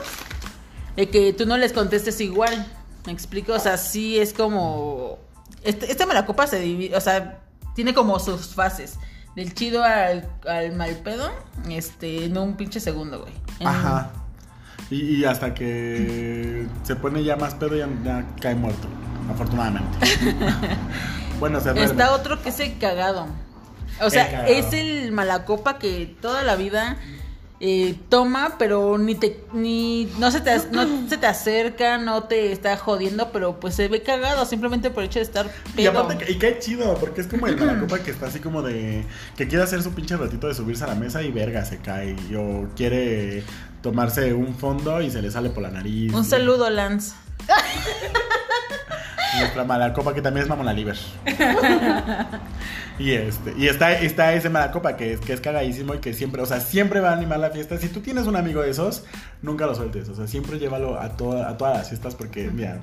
de 0.96 1.08
que 1.08 1.32
tú 1.32 1.46
no 1.46 1.56
les 1.56 1.72
contestes 1.72 2.20
igual. 2.20 2.66
¿Me 3.06 3.12
explico? 3.12 3.52
O 3.52 3.58
sea, 3.58 3.76
sí 3.76 4.18
es 4.18 4.32
como... 4.32 5.18
Este, 5.62 5.90
este 5.90 6.06
malacopa 6.06 6.46
se 6.46 6.58
divide, 6.60 6.96
o 6.96 7.00
sea, 7.00 7.40
tiene 7.74 7.94
como 7.94 8.18
sus 8.18 8.54
fases. 8.54 8.98
Del 9.36 9.52
chido 9.54 9.84
al, 9.84 10.28
al 10.48 10.72
mal 10.74 10.96
pedo, 11.04 11.30
este, 11.68 12.24
en 12.24 12.38
un 12.38 12.56
pinche 12.56 12.80
segundo, 12.80 13.20
güey. 13.20 13.32
En- 13.60 13.66
Ajá. 13.68 14.10
Y, 14.90 15.16
y 15.16 15.24
hasta 15.24 15.52
que 15.52 16.66
se 16.84 16.96
pone 16.96 17.22
ya 17.22 17.36
más 17.36 17.54
pedo 17.54 17.76
ya, 17.76 17.88
ya 18.04 18.24
cae 18.40 18.54
muerto. 18.54 18.88
Afortunadamente. 19.30 19.98
bueno, 21.40 21.58
se 21.60 21.70
duerme. 21.70 21.84
Está 21.84 22.12
otro 22.14 22.40
que 22.42 22.48
es 22.48 22.60
el 22.60 22.78
cagado. 22.78 23.26
O 24.02 24.10
sea, 24.10 24.46
El 24.46 24.56
es 24.64 24.72
el 24.72 25.12
malacopa 25.12 25.78
que 25.78 26.14
toda 26.20 26.42
la 26.42 26.56
vida 26.56 26.96
eh, 27.58 27.94
toma, 28.10 28.56
pero 28.58 28.98
ni 28.98 29.14
te, 29.14 29.40
ni, 29.54 30.12
no 30.18 30.30
se 30.30 30.40
te, 30.42 30.54
no 30.72 30.86
se 31.08 31.16
te 31.16 31.26
acerca, 31.26 31.96
no 31.96 32.24
te 32.24 32.52
está 32.52 32.76
jodiendo, 32.76 33.30
pero 33.32 33.58
pues 33.58 33.74
se 33.74 33.88
ve 33.88 34.02
cagado 34.02 34.44
simplemente 34.44 34.90
por 34.90 35.02
el 35.02 35.08
hecho 35.08 35.20
de 35.20 35.24
estar 35.24 35.46
Y 35.72 35.76
pedo. 35.76 35.98
aparte, 36.00 36.30
y 36.30 36.34
cae 36.36 36.58
chido, 36.58 36.94
porque 37.00 37.22
es 37.22 37.26
como 37.26 37.46
el 37.46 37.56
malacopa 37.58 38.00
que 38.00 38.10
está 38.10 38.26
así 38.26 38.40
como 38.40 38.62
de. 38.62 39.04
que 39.36 39.48
quiere 39.48 39.64
hacer 39.64 39.82
su 39.82 39.92
pinche 39.92 40.16
ratito 40.16 40.48
de 40.48 40.54
subirse 40.54 40.84
a 40.84 40.88
la 40.88 40.94
mesa 40.96 41.22
y 41.22 41.30
verga, 41.32 41.64
se 41.64 41.78
cae. 41.78 42.14
O 42.36 42.68
quiere 42.76 43.42
tomarse 43.82 44.34
un 44.34 44.54
fondo 44.54 45.00
y 45.00 45.10
se 45.10 45.22
le 45.22 45.30
sale 45.30 45.48
por 45.48 45.62
la 45.62 45.70
nariz. 45.70 46.12
Un 46.12 46.24
saludo, 46.24 46.68
Lance. 46.68 47.14
Nuestra 49.38 49.64
malacopa 49.64 50.14
que 50.14 50.22
también 50.22 50.44
es 50.44 50.48
Mamona 50.48 50.72
Liver. 50.72 50.96
y 52.98 53.12
este, 53.12 53.54
y 53.58 53.68
está, 53.68 53.92
está 53.92 54.32
ese 54.32 54.48
malacopa 54.48 54.96
que 54.96 55.12
es, 55.14 55.20
que 55.20 55.32
es 55.32 55.40
cagadísimo 55.40 55.94
y 55.94 55.98
que 55.98 56.14
siempre, 56.14 56.40
o 56.42 56.46
sea, 56.46 56.60
siempre 56.60 57.00
va 57.00 57.10
a 57.10 57.12
animar 57.12 57.38
la 57.38 57.50
fiesta. 57.50 57.76
Si 57.78 57.88
tú 57.88 58.00
tienes 58.00 58.26
un 58.26 58.36
amigo 58.36 58.62
de 58.62 58.70
esos, 58.70 59.04
nunca 59.42 59.66
lo 59.66 59.74
sueltes. 59.74 60.08
O 60.08 60.14
sea, 60.14 60.26
siempre 60.26 60.58
llévalo 60.58 60.98
a, 60.98 61.10
toda- 61.16 61.48
a 61.48 61.56
todas 61.56 61.76
las 61.78 61.88
fiestas 61.88 62.14
porque, 62.14 62.50
mira, 62.50 62.78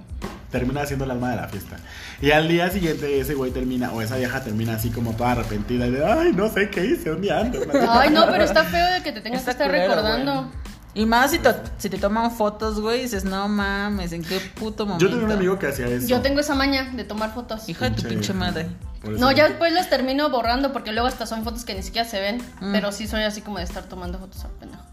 termina 0.52 0.86
siendo 0.86 1.06
el 1.06 1.12
alma 1.12 1.32
de 1.32 1.38
la 1.38 1.48
fiesta. 1.48 1.78
Y 2.22 2.30
al 2.32 2.48
día 2.48 2.70
siguiente 2.70 3.20
ese 3.20 3.34
güey 3.34 3.52
termina, 3.52 3.92
o 3.92 4.02
esa 4.02 4.18
vieja 4.18 4.42
termina 4.44 4.76
así 4.76 4.92
como 4.92 5.14
toda 5.14 5.32
arrepentida 5.32 5.88
y 5.88 5.92
de, 5.92 6.06
ay, 6.06 6.32
no 6.34 6.48
sé 6.50 6.70
qué 6.70 6.86
hice 6.86 7.12
un 7.12 7.22
día 7.22 7.40
antes. 7.40 7.68
Ay, 7.90 8.12
no, 8.12 8.26
pero 8.32 8.44
está 8.44 8.64
feo 8.66 8.86
de 8.94 9.02
que 9.02 9.12
te 9.12 9.22
tengas 9.22 9.40
Está 9.42 9.58
que 9.58 9.64
estar 9.64 9.72
recordando. 9.72 10.52
Y 10.96 11.06
más 11.08 11.32
si, 11.32 11.40
to- 11.40 11.56
si 11.80 11.90
te 11.90 11.98
toman 11.98 12.30
fotos, 12.32 12.80
güey, 12.80 13.02
dices, 13.02 13.26
no 13.26 13.48
mames, 13.48 14.12
¿en 14.14 14.24
qué 14.24 14.40
puto 14.40 14.86
momento? 14.86 15.04
Yo 15.06 15.10
tenía 15.10 15.26
un 15.26 15.32
amigo 15.32 15.58
que 15.58 15.68
hacía 15.68 15.88
eso. 15.88 16.08
Yo 16.08 16.22
tengo 16.22 16.40
esa 16.40 16.54
maña 16.54 16.92
de 16.94 17.04
tomar 17.04 17.34
fotos. 17.34 17.68
Hijo 17.68 17.84
de 17.86 17.92
tu 17.92 18.04
Pinche 18.04 18.34
madre. 18.34 18.68
No, 19.04 19.32
ya 19.32 19.50
después 19.50 19.74
las 19.74 19.90
termino 19.90 20.30
borrando 20.30 20.72
porque 20.72 20.92
luego 20.92 21.08
hasta 21.08 21.26
son 21.26 21.44
fotos 21.44 21.66
que 21.66 21.74
ni 21.74 21.82
siquiera 21.84 22.08
se 22.08 22.20
ven. 22.22 22.38
Mm. 22.62 22.72
Pero 22.74 22.92
sí 22.92 23.08
soy 23.08 23.24
así 23.24 23.42
como 23.42 23.58
de 23.58 23.64
estar 23.64 23.84
tomando 23.84 24.20
fotos 24.20 24.46
a 24.46 24.50
pendejo. 24.50 24.84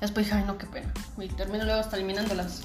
Después 0.00 0.26
dije, 0.26 0.38
ay, 0.38 0.44
no, 0.46 0.56
qué 0.58 0.66
pena. 0.66 0.92
Y 1.18 1.26
termino 1.28 1.64
luego 1.64 1.80
hasta 1.80 1.96
eliminándolas. 1.96 2.62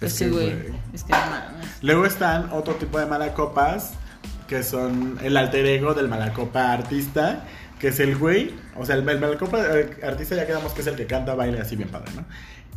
Es 0.00 0.14
sí, 0.14 0.24
que, 0.24 0.30
güey. 0.30 0.52
güey. 0.52 0.74
Es 0.92 1.04
que 1.04 1.12
no 1.12 1.18
mames. 1.18 1.68
Luego 1.82 2.04
están 2.04 2.50
otro 2.52 2.74
tipo 2.74 2.98
de 2.98 3.06
malacopas, 3.06 3.92
que 4.48 4.62
son 4.64 5.18
el 5.22 5.36
alter 5.36 5.64
ego 5.66 5.94
del 5.94 6.08
malacopa 6.08 6.72
artista, 6.72 7.44
que 7.84 7.90
es 7.90 8.00
el 8.00 8.16
güey, 8.16 8.54
o 8.78 8.86
sea, 8.86 8.94
el, 8.96 9.06
el 9.06 9.20
malacopa 9.20 9.58
eh, 9.60 9.98
artista 10.02 10.34
ya 10.34 10.46
quedamos 10.46 10.72
que 10.72 10.80
es 10.80 10.86
el 10.86 10.96
que 10.96 11.06
canta, 11.06 11.34
baila 11.34 11.60
así 11.60 11.76
bien 11.76 11.90
padre, 11.90 12.12
¿no? 12.16 12.24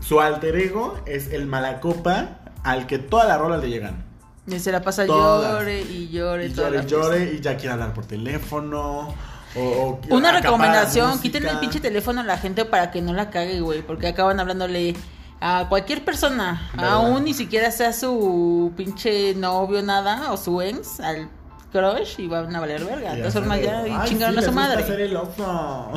Su 0.01 0.19
alter 0.19 0.53
ego 0.57 0.99
es 1.05 1.31
el 1.31 1.45
malacopa 1.45 2.39
al 2.63 2.87
que 2.87 2.99
todas 2.99 3.25
las 3.29 3.39
rolas 3.39 3.61
le 3.63 3.69
llegan. 3.69 4.03
Y 4.47 4.59
se 4.59 4.69
la 4.69 4.81
pasa 4.81 5.05
Todas. 5.05 5.49
llore 5.49 5.79
y 5.79 6.09
llore. 6.09 6.47
Y 6.47 6.49
toda 6.49 6.71
llore, 6.71 6.77
la 6.77 6.83
y 6.83 6.87
llore, 6.87 7.33
y 7.35 7.39
ya 7.39 7.55
quiere 7.55 7.71
hablar 7.71 7.93
por 7.93 8.05
teléfono. 8.05 9.15
O, 9.55 9.61
o 9.61 10.01
Una 10.09 10.33
la 10.33 10.41
recomendación, 10.41 11.21
quiten 11.21 11.45
el 11.45 11.57
pinche 11.59 11.79
teléfono 11.79 12.19
a 12.19 12.25
la 12.25 12.37
gente 12.37 12.65
para 12.65 12.91
que 12.91 13.01
no 13.01 13.13
la 13.13 13.29
cague, 13.29 13.61
güey, 13.61 13.83
porque 13.83 14.07
acaban 14.07 14.41
hablándole 14.41 14.93
a 15.39 15.67
cualquier 15.69 16.03
persona, 16.03 16.69
¿Verdad? 16.73 16.95
aún 16.95 17.23
ni 17.23 17.33
siquiera 17.33 17.71
sea 17.71 17.93
su 17.93 18.73
pinche 18.75 19.35
novio 19.35 19.81
nada 19.83 20.33
o 20.33 20.37
su 20.37 20.61
ex, 20.61 20.99
al 20.99 21.29
crush 21.77 22.19
y 22.19 22.27
van 22.27 22.55
a 22.55 22.59
valer 22.59 22.83
verga. 22.85 23.13
Y 23.13 23.15
De 23.17 23.21
todas 23.21 23.33
formas 23.33 23.61
ya 23.61 23.87
y 23.87 23.91
"Ay, 23.91 24.09
chingaron 24.09 24.35
sí, 24.35 24.41
a 24.41 24.43
su 24.47 24.51
madre. 24.53 24.83
hacer 24.83 25.01
el 25.01 25.15
oso". 25.15 25.91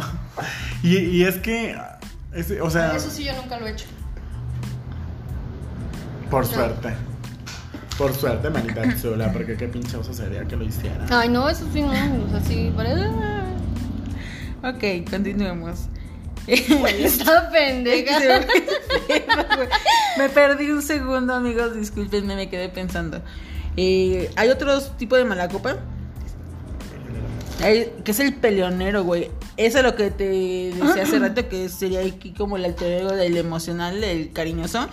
y, 0.83 0.97
y 0.99 1.25
es 1.25 1.37
que, 1.39 1.77
es- 2.35 2.53
o 2.61 2.71
sea, 2.71 2.97
Eso 2.97 3.11
sí, 3.11 3.25
yo 3.25 3.33
nunca 3.37 3.59
lo 3.59 3.67
he 3.67 3.71
hecho. 3.73 3.87
por 6.31 6.47
suerte. 6.47 6.95
Por 7.99 8.15
suerte, 8.15 8.49
manita 8.49 8.83
chula, 9.01 9.31
porque 9.33 9.57
qué 9.57 9.69
pinche 9.69 9.97
oso 9.97 10.15
sería 10.15 10.45
que 10.47 10.57
lo 10.57 10.65
hiciera. 10.65 11.05
Ay, 11.11 11.29
no, 11.29 11.49
eso 11.51 11.67
sí, 11.73 11.83
no. 11.83 11.91
O 11.91 12.31
sea, 12.31 12.41
sí, 12.47 12.73
parece. 12.75 13.07
Ok, 14.63 15.11
continuemos. 15.11 15.81
Está 16.47 17.51
pendeja. 17.51 18.19
me 20.19 20.29
perdí 20.31 20.71
un 20.71 20.81
segundo, 20.83 21.35
amigos, 21.35 21.75
discúlpenme, 21.77 22.37
me 22.37 22.49
quedé 22.49 22.69
pensando. 22.71 23.21
Eh, 23.83 24.31
Hay 24.37 24.49
otros 24.51 24.95
tipos 24.99 25.19
de 25.19 25.25
malacopa. 25.25 25.77
Hay- 27.63 27.93
que 28.05 28.11
es 28.11 28.21
el 28.21 28.35
peleonero, 28.35 29.05
güey. 29.05 29.31
Eso 29.57 29.79
es 29.79 29.85
lo 29.85 29.95
que 29.95 30.11
te 30.11 30.25
decía 30.75 31.03
hace 31.03 31.19
rato, 31.19 31.49
que 31.49 31.69
sería 31.69 32.01
aquí 32.01 32.33
como 32.33 32.57
el 32.57 32.65
alter 32.67 33.01
ego 33.03 33.13
del 33.13 33.37
emocional, 33.39 34.03
el 34.05 34.33
cariñoso. 34.33 34.87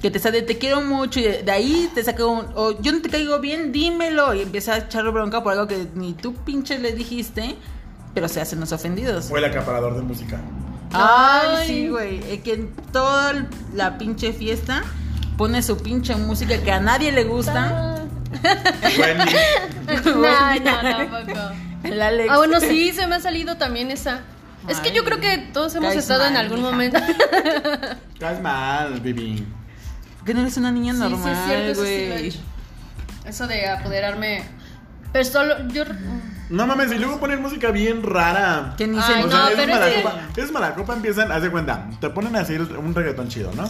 Que 0.00 0.10
te 0.10 0.18
sale, 0.18 0.42
te 0.42 0.58
quiero 0.58 0.82
mucho, 0.82 1.18
y 1.20 1.22
de, 1.22 1.42
de 1.44 1.50
ahí 1.50 1.88
te 1.94 2.02
saca 2.04 2.26
un, 2.26 2.44
o 2.56 2.80
yo 2.82 2.92
no 2.92 3.00
te 3.02 3.08
caigo 3.08 3.38
bien, 3.40 3.70
dímelo. 3.72 4.34
Y 4.34 4.42
empieza 4.42 4.74
a 4.74 4.78
echar 4.78 5.08
bronca 5.12 5.42
por 5.42 5.52
algo 5.52 5.66
que 5.68 5.86
ni 5.94 6.12
tú 6.12 6.34
pinche 6.34 6.78
le 6.78 6.92
dijiste, 6.92 7.54
pero 8.14 8.28
se 8.28 8.40
hacen 8.40 8.58
los 8.60 8.72
ofendidos. 8.72 9.26
Fue 9.26 9.38
el 9.38 9.44
acaparador 9.46 9.94
de 9.96 10.02
música. 10.02 10.40
Ay, 10.92 11.48
Ay. 11.56 11.66
sí, 11.68 11.88
güey. 11.88 12.20
Es 12.32 12.40
que 12.42 12.52
en 12.54 12.72
toda 12.92 13.46
la 13.74 13.96
pinche 13.98 14.32
fiesta 14.32 14.82
pone 15.38 15.62
su 15.62 15.78
pinche 15.78 16.14
música 16.16 16.58
que 16.62 16.70
a 16.70 16.80
nadie 16.80 17.10
le 17.10 17.24
gusta. 17.24 18.03
No, 19.94 20.54
no, 20.54 20.80
tampoco. 20.80 21.40
Alex. 21.84 22.30
Ah, 22.32 22.36
bueno, 22.38 22.60
sí, 22.60 22.92
se 22.92 23.06
me 23.06 23.16
ha 23.16 23.20
salido 23.20 23.56
también 23.56 23.90
esa. 23.90 24.20
Es 24.68 24.80
que 24.80 24.92
yo 24.92 25.02
Ay, 25.02 25.06
creo 25.08 25.20
que 25.20 25.38
todos 25.52 25.74
hemos 25.74 25.94
estado 25.94 26.24
en 26.24 26.32
mal, 26.34 26.42
algún 26.44 26.58
mija. 26.60 26.70
momento. 26.70 26.98
Estás 28.14 28.40
mal, 28.40 29.00
Bibi. 29.00 29.46
Que 30.24 30.32
no 30.32 30.40
eres 30.40 30.56
una 30.56 30.72
niña 30.72 30.94
Sí, 30.94 30.98
sí, 31.00 31.04
es 31.04 31.10
normal, 31.10 31.36
cierto, 31.46 31.70
eso 31.72 31.84
sí 31.84 31.90
he. 31.90 33.28
Eso 33.28 33.46
de 33.46 33.68
apoderarme. 33.68 34.42
Pero 35.12 35.24
solo. 35.26 35.68
Yo. 35.68 35.84
No 36.48 36.66
mames, 36.66 36.92
y 36.92 36.98
luego 36.98 37.20
ponen 37.20 37.42
música 37.42 37.70
bien 37.70 38.02
rara. 38.02 38.74
que 38.78 38.86
ni 38.86 38.98
Ay, 38.98 39.04
se 39.04 39.24
O 39.24 39.26
no, 39.26 39.48
es 39.48 39.54
que- 39.56 39.66
malacopa, 39.66 40.14
esos 40.36 40.52
malacopa 40.52 40.92
empiezan, 40.94 41.30
haz 41.32 41.42
de 41.42 41.50
cuenta, 41.50 41.86
te 42.00 42.08
ponen 42.10 42.34
así 42.36 42.54
un 42.56 42.94
reggaetón 42.94 43.28
chido, 43.28 43.50
¿no? 43.54 43.64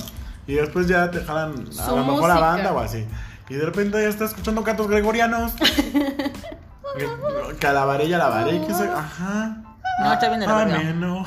Y 0.47 0.55
después 0.55 0.87
ya 0.87 1.11
te 1.11 1.25
jalan 1.25 1.55
a 1.79 1.87
Su 1.87 1.97
lo 1.97 2.05
mejor 2.05 2.29
la 2.29 2.35
música. 2.35 2.41
banda 2.41 2.73
o 2.73 2.79
así. 2.81 3.05
Y 3.49 3.55
de 3.55 3.65
repente 3.67 4.03
ya 4.03 4.09
estás 4.09 4.31
escuchando 4.31 4.65
cantos 4.65 4.89
gregorianos. 4.89 5.53
Calabaré 7.61 8.05
y 8.07 8.13
alabaré, 8.13 8.61
que 8.67 8.75
se... 8.75 8.83
Ajá. 8.85 9.57
No, 10.01 10.13
está 10.13 10.27
bien 10.29 10.41
de 10.41 10.47
la 10.49 10.55
verga. 10.57 10.75
Ameno. 10.77 11.23
o 11.23 11.27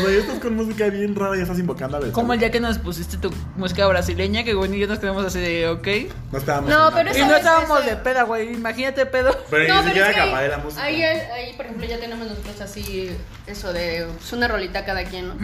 sea, 0.00 0.10
ya 0.10 0.18
estás 0.18 0.38
con 0.40 0.56
música 0.56 0.86
bien 0.86 1.14
rara 1.14 1.36
y 1.36 1.42
estás 1.42 1.58
invocando 1.58 1.98
a 1.98 2.00
Beethoven. 2.00 2.14
Como 2.14 2.32
el 2.32 2.38
día 2.40 2.50
que 2.50 2.58
nos 2.60 2.78
pusiste 2.78 3.18
tu 3.18 3.30
música 3.56 3.86
brasileña, 3.86 4.44
que 4.44 4.54
güey 4.54 4.74
y 4.74 4.78
yo 4.78 4.86
nos 4.86 4.98
quedamos 4.98 5.26
así 5.26 5.40
de, 5.40 5.68
ok. 5.68 5.86
No 6.32 6.38
estábamos. 6.38 6.70
No, 6.70 6.88
en 6.88 6.94
pero 6.94 7.10
Y 7.10 7.16
esa 7.16 7.24
no 7.26 7.32
vez 7.32 7.38
estábamos 7.40 7.80
ese- 7.80 7.90
de 7.90 7.96
peda, 7.96 8.22
güey. 8.22 8.54
Imagínate 8.54 9.04
pedo. 9.04 9.36
Pero 9.50 9.62
ni 9.64 9.68
No, 9.68 9.82
siquiera 9.84 10.14
que 10.14 10.20
acabaré 10.20 10.44
ahí, 10.46 10.50
la 10.50 10.58
música. 10.58 10.82
ahí, 10.82 11.02
ahí, 11.02 11.52
por 11.54 11.66
ejemplo, 11.66 11.86
ya 11.86 11.98
tenemos 11.98 12.26
nosotros 12.26 12.58
así. 12.62 13.14
Eso 13.46 13.72
de. 13.74 14.06
pues, 14.16 14.32
una 14.32 14.48
rolita 14.48 14.86
cada 14.86 15.04
quien, 15.04 15.28
¿no? 15.28 15.34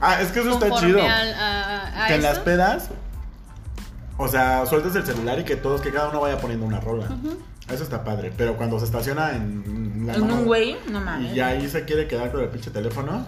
Ah, 0.00 0.20
es 0.20 0.28
que 0.30 0.38
eso 0.40 0.50
está 0.52 0.68
Conforme 0.68 0.94
chido. 0.94 1.02
al- 1.02 1.34
a, 1.34 2.04
a 2.04 2.06
que 2.06 2.14
en 2.14 2.22
las 2.22 2.38
pedas, 2.38 2.90
o 4.18 4.28
sea, 4.28 4.66
sueltas 4.66 4.94
el 4.96 5.06
celular 5.06 5.38
y 5.40 5.44
que 5.44 5.56
todos, 5.56 5.80
que 5.80 5.90
cada 5.90 6.10
uno 6.10 6.20
vaya 6.20 6.38
poniendo 6.38 6.66
una 6.66 6.80
rola. 6.80 7.08
Eso 7.70 7.82
está 7.84 8.04
padre. 8.04 8.32
Pero 8.36 8.56
cuando 8.56 8.78
se 8.78 8.84
estaciona 8.84 9.34
en 9.36 10.04
la 10.06 10.14
En 10.14 10.20
mano 10.22 10.34
un 10.36 10.44
güey, 10.44 10.76
no 10.90 11.00
mames. 11.00 11.32
y 11.32 11.36
ya 11.36 11.48
ahí 11.48 11.68
se 11.68 11.84
quiere 11.84 12.06
quedar 12.08 12.30
con 12.32 12.40
el 12.42 12.48
pinche 12.48 12.70
teléfono, 12.70 13.26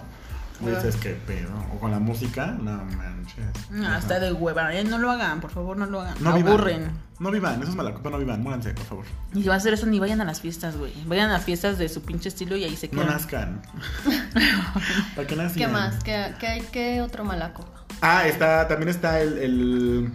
Dices 0.61 0.95
que 0.97 1.15
pedo. 1.15 1.49
O 1.73 1.79
con 1.79 1.89
la 1.89 1.97
música, 1.97 2.45
no 2.45 2.83
manches. 2.85 3.71
No, 3.71 3.87
Ajá. 3.87 3.97
está 3.97 4.19
de 4.19 4.31
hueva. 4.31 4.71
eh, 4.75 4.83
No 4.83 4.99
lo 4.99 5.09
hagan, 5.09 5.41
por 5.41 5.49
favor, 5.49 5.75
no 5.75 5.87
lo 5.87 6.01
hagan. 6.01 6.13
No 6.19 6.33
vivan. 6.35 6.53
Aburren. 6.53 6.91
No 7.17 7.31
vivan, 7.31 7.63
esos 7.63 7.75
malacopas 7.75 8.11
no 8.11 8.19
vivan, 8.19 8.43
múranse, 8.43 8.71
por 8.75 8.85
favor. 8.85 9.05
Y 9.33 9.41
si 9.41 9.47
van 9.47 9.55
a 9.55 9.57
hacer 9.57 9.73
eso, 9.73 9.87
ni 9.87 9.99
vayan 9.99 10.21
a 10.21 10.25
las 10.25 10.39
fiestas, 10.39 10.77
güey. 10.77 10.93
Vayan 11.07 11.31
a 11.31 11.39
fiestas 11.39 11.79
de 11.79 11.89
su 11.89 12.03
pinche 12.03 12.29
estilo 12.29 12.55
y 12.57 12.63
ahí 12.63 12.75
se 12.75 12.89
No 12.89 13.01
quedan. 13.01 13.07
nazcan. 13.07 13.61
¿Para 15.15 15.27
qué 15.27 15.35
nacían? 15.35 15.69
¿Qué 15.69 15.73
más? 15.73 16.03
¿Qué, 16.03 16.33
qué, 16.39 16.47
hay- 16.47 16.67
qué 16.71 17.01
otro 17.01 17.23
malacopa? 17.23 17.83
Ah, 18.01 18.27
está, 18.27 18.67
también 18.67 18.89
está 18.89 19.19
el, 19.19 19.37
el, 19.39 20.11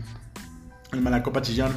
el 0.97 1.03
malacopa 1.03 1.43
chillón. 1.43 1.73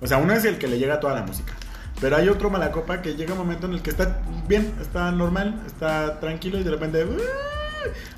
O 0.00 0.06
sea, 0.06 0.18
uno 0.18 0.32
es 0.34 0.44
el 0.44 0.58
que 0.58 0.66
le 0.68 0.78
llega 0.78 1.00
toda 1.00 1.14
la 1.14 1.22
música. 1.22 1.52
Pero 2.00 2.16
hay 2.16 2.28
otro 2.28 2.50
malacopa 2.50 3.00
que 3.00 3.14
llega 3.14 3.32
un 3.32 3.38
momento 3.38 3.66
en 3.66 3.72
el 3.72 3.80
que 3.82 3.90
está 3.90 4.18
bien, 4.46 4.74
está 4.82 5.10
normal, 5.12 5.62
está 5.66 6.20
tranquilo 6.20 6.58
y 6.58 6.62
de 6.64 6.70
repente... 6.70 7.04
"Uh", 7.04 7.16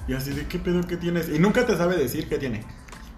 Y 0.08 0.14
así 0.14 0.30
de, 0.32 0.46
¿qué 0.46 0.58
pedo 0.58 0.80
que 0.86 0.96
tienes? 0.96 1.28
Y 1.28 1.38
nunca 1.38 1.64
te 1.66 1.76
sabe 1.76 1.96
decir 1.96 2.28
qué 2.28 2.38
tiene. 2.38 2.64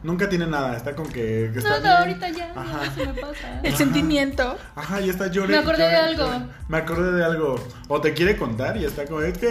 Nunca 0.02 0.28
tiene 0.28 0.46
nada, 0.46 0.76
está 0.76 0.94
con 0.96 1.06
que, 1.06 1.50
que 1.52 1.58
está 1.58 1.70
No, 1.70 1.76
no, 1.76 1.82
bien. 1.82 1.92
ahorita 1.98 2.28
ya, 2.30 2.52
Ajá. 2.56 2.84
ya 2.84 2.90
se 2.94 3.06
me 3.06 3.14
pasa. 3.20 3.60
El 3.62 3.68
Ajá. 3.68 3.76
sentimiento. 3.76 4.58
Ajá, 4.74 5.00
y 5.00 5.10
está 5.10 5.26
llorando. 5.28 5.56
Me 5.56 5.62
acordé 5.62 5.88
de 5.88 5.96
algo. 5.96 6.30
Me 6.68 6.76
acordé 6.78 7.12
de 7.12 7.24
algo. 7.24 7.64
O 7.88 8.00
te 8.00 8.12
quiere 8.14 8.36
contar 8.36 8.76
y 8.78 8.84
está 8.86 9.04
como... 9.04 9.20
Es 9.20 9.36
que... 9.38 9.46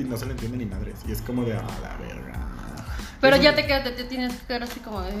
Y 0.00 0.04
no 0.04 0.16
se 0.16 0.26
le 0.26 0.32
entiende 0.32 0.58
ni 0.58 0.66
madres. 0.66 0.96
Y 1.08 1.12
es 1.12 1.22
como 1.22 1.44
de... 1.44 1.54
A 1.54 1.62
la 1.62 1.96
verga. 2.00 2.32
Pero 3.20 3.36
Eso- 3.36 3.44
ya 3.44 3.54
te 3.54 3.66
quedas, 3.66 3.84
te 3.84 4.04
tienes 4.04 4.34
que 4.34 4.46
quedar 4.46 4.62
así 4.64 4.80
como 4.80 5.02
de. 5.02 5.12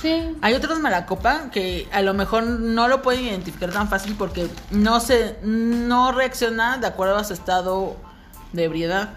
Sí. 0.00 0.36
Hay 0.40 0.54
otros 0.54 0.80
malacopa 0.80 1.50
que 1.50 1.86
a 1.92 2.00
lo 2.00 2.14
mejor 2.14 2.44
no 2.44 2.88
lo 2.88 3.02
pueden 3.02 3.24
identificar 3.26 3.70
tan 3.70 3.88
fácil 3.88 4.14
porque 4.16 4.48
no 4.70 5.00
se 5.00 5.36
no 5.42 6.12
reacciona 6.12 6.78
de 6.78 6.86
acuerdo 6.86 7.16
a 7.16 7.24
su 7.24 7.34
estado 7.34 7.96
de 8.52 8.64
ebriedad, 8.64 9.10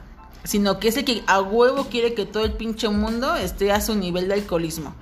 sino 0.43 0.79
que 0.79 0.89
es 0.89 0.97
el 0.97 1.05
que 1.05 1.23
a 1.27 1.41
huevo 1.41 1.85
quiere 1.85 2.13
que 2.13 2.25
todo 2.25 2.43
el 2.43 2.53
pinche 2.53 2.89
mundo 2.89 3.35
esté 3.35 3.71
a 3.71 3.79
su 3.79 3.95
nivel 3.95 4.27
de 4.27 4.35
alcoholismo 4.35 4.93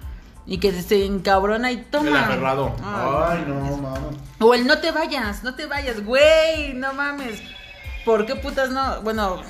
y 0.45 0.59
que 0.59 0.71
se 0.81 1.05
encabrona 1.05 1.71
y 1.71 1.77
toma. 1.77 2.09
El 2.09 2.17
aferrado. 2.17 2.75
Ah. 2.83 3.29
Ay, 3.31 3.45
no, 3.47 3.77
mames. 3.77 4.17
O 4.39 4.53
el 4.53 4.67
no 4.67 4.79
te 4.79 4.91
vayas, 4.91 5.43
no 5.43 5.55
te 5.55 5.65
vayas, 5.65 6.03
güey, 6.05 6.73
no 6.73 6.93
mames. 6.93 7.41
¿Por 8.05 8.25
qué 8.25 8.35
putas 8.35 8.69
no? 8.71 9.01
Bueno, 9.01 9.41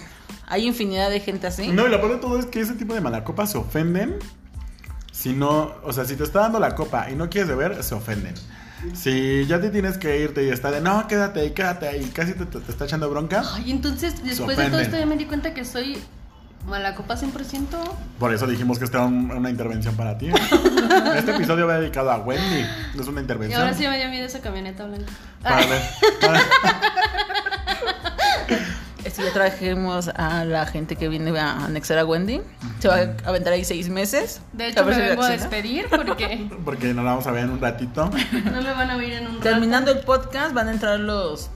hay 0.47 0.67
infinidad 0.67 1.09
de 1.09 1.19
gente 1.19 1.47
así. 1.47 1.69
No, 1.69 1.87
y 1.87 1.89
lo 1.89 1.99
peor 1.99 2.13
de 2.13 2.17
todo 2.19 2.37
es 2.37 2.45
que 2.45 2.61
ese 2.61 2.73
tipo 2.73 2.93
de 2.93 3.01
malacopas 3.01 3.51
se 3.51 3.57
ofenden. 3.57 4.19
Si 5.21 5.33
no, 5.33 5.75
o 5.83 5.93
sea, 5.93 6.05
si 6.05 6.15
te 6.15 6.23
está 6.23 6.39
dando 6.39 6.59
la 6.59 6.73
copa 6.73 7.09
y 7.11 7.15
no 7.15 7.29
quieres 7.29 7.47
beber, 7.49 7.83
se 7.83 7.93
ofenden. 7.93 8.33
Si 8.95 9.45
ya 9.45 9.61
te 9.61 9.69
tienes 9.69 9.99
que 9.99 10.19
irte 10.19 10.43
y 10.43 10.49
está 10.49 10.71
de 10.71 10.81
no, 10.81 11.07
quédate 11.07 11.41
ahí, 11.41 11.51
quédate 11.51 11.87
ahí, 11.87 12.05
casi 12.13 12.33
te, 12.33 12.57
está 12.67 12.85
echando 12.85 13.07
bronca. 13.09 13.43
Ay, 13.53 13.69
entonces, 13.69 14.23
después 14.23 14.57
de 14.57 14.69
todo 14.71 14.79
esto, 14.79 14.97
ya 14.97 15.05
me 15.05 15.17
di 15.17 15.25
cuenta 15.25 15.53
que 15.53 15.63
soy 15.63 15.99
malacopa 16.65 17.15
100%. 17.15 17.65
Por 18.17 18.33
eso 18.33 18.47
dijimos 18.47 18.79
que 18.79 18.85
esta 18.85 18.97
era 18.97 19.05
un- 19.07 19.29
una 19.31 19.51
intervención 19.51 19.95
para 19.95 20.17
ti. 20.17 20.29
Este 21.15 21.31
episodio 21.35 21.67
va 21.67 21.79
dedicado 21.79 22.09
a 22.11 22.17
Wendy. 22.17 22.65
Es 22.99 23.07
una 23.07 23.19
Y 23.19 23.23
intervención. 23.23 23.61
ahora 23.61 23.73
sí 23.75 23.87
me 23.87 23.97
dio 23.99 24.09
miedo 24.09 24.25
esa 24.25 24.39
camioneta 24.41 24.85
blanca. 24.87 25.11
Para 25.43 25.65
para- 26.19 26.41
Si 29.13 29.21
ya 29.23 29.31
trajimos 29.33 30.07
a 30.09 30.45
la 30.45 30.65
gente 30.65 30.95
que 30.95 31.07
viene 31.09 31.37
a 31.39 31.65
anexar 31.65 31.97
a 31.97 32.05
Wendy, 32.05 32.41
se 32.79 32.87
va 32.87 32.95
a 32.95 33.29
aventar 33.29 33.53
ahí 33.53 33.65
seis 33.65 33.89
meses. 33.89 34.41
De 34.53 34.65
A 34.65 34.67
hecho, 34.69 34.85
ver 34.85 34.95
me 34.95 35.01
si 35.03 35.09
vengo 35.09 35.23
a 35.23 35.29
despedir 35.29 35.87
porque 35.89 36.47
porque 36.65 36.93
nos 36.93 37.03
la 37.03 37.11
vamos 37.11 37.27
a 37.27 37.31
ver 37.31 37.43
en 37.45 37.49
un 37.51 37.61
ratito. 37.61 38.09
no 38.51 38.61
me 38.61 38.73
van 38.73 38.91
a 38.91 38.95
oír 38.95 39.13
en 39.13 39.27
un 39.27 39.33
rato. 39.33 39.43
Terminando 39.43 39.91
el 39.91 39.99
podcast 39.99 40.53
van 40.53 40.67
a 40.69 40.71
entrar 40.71 40.99
los 40.99 41.49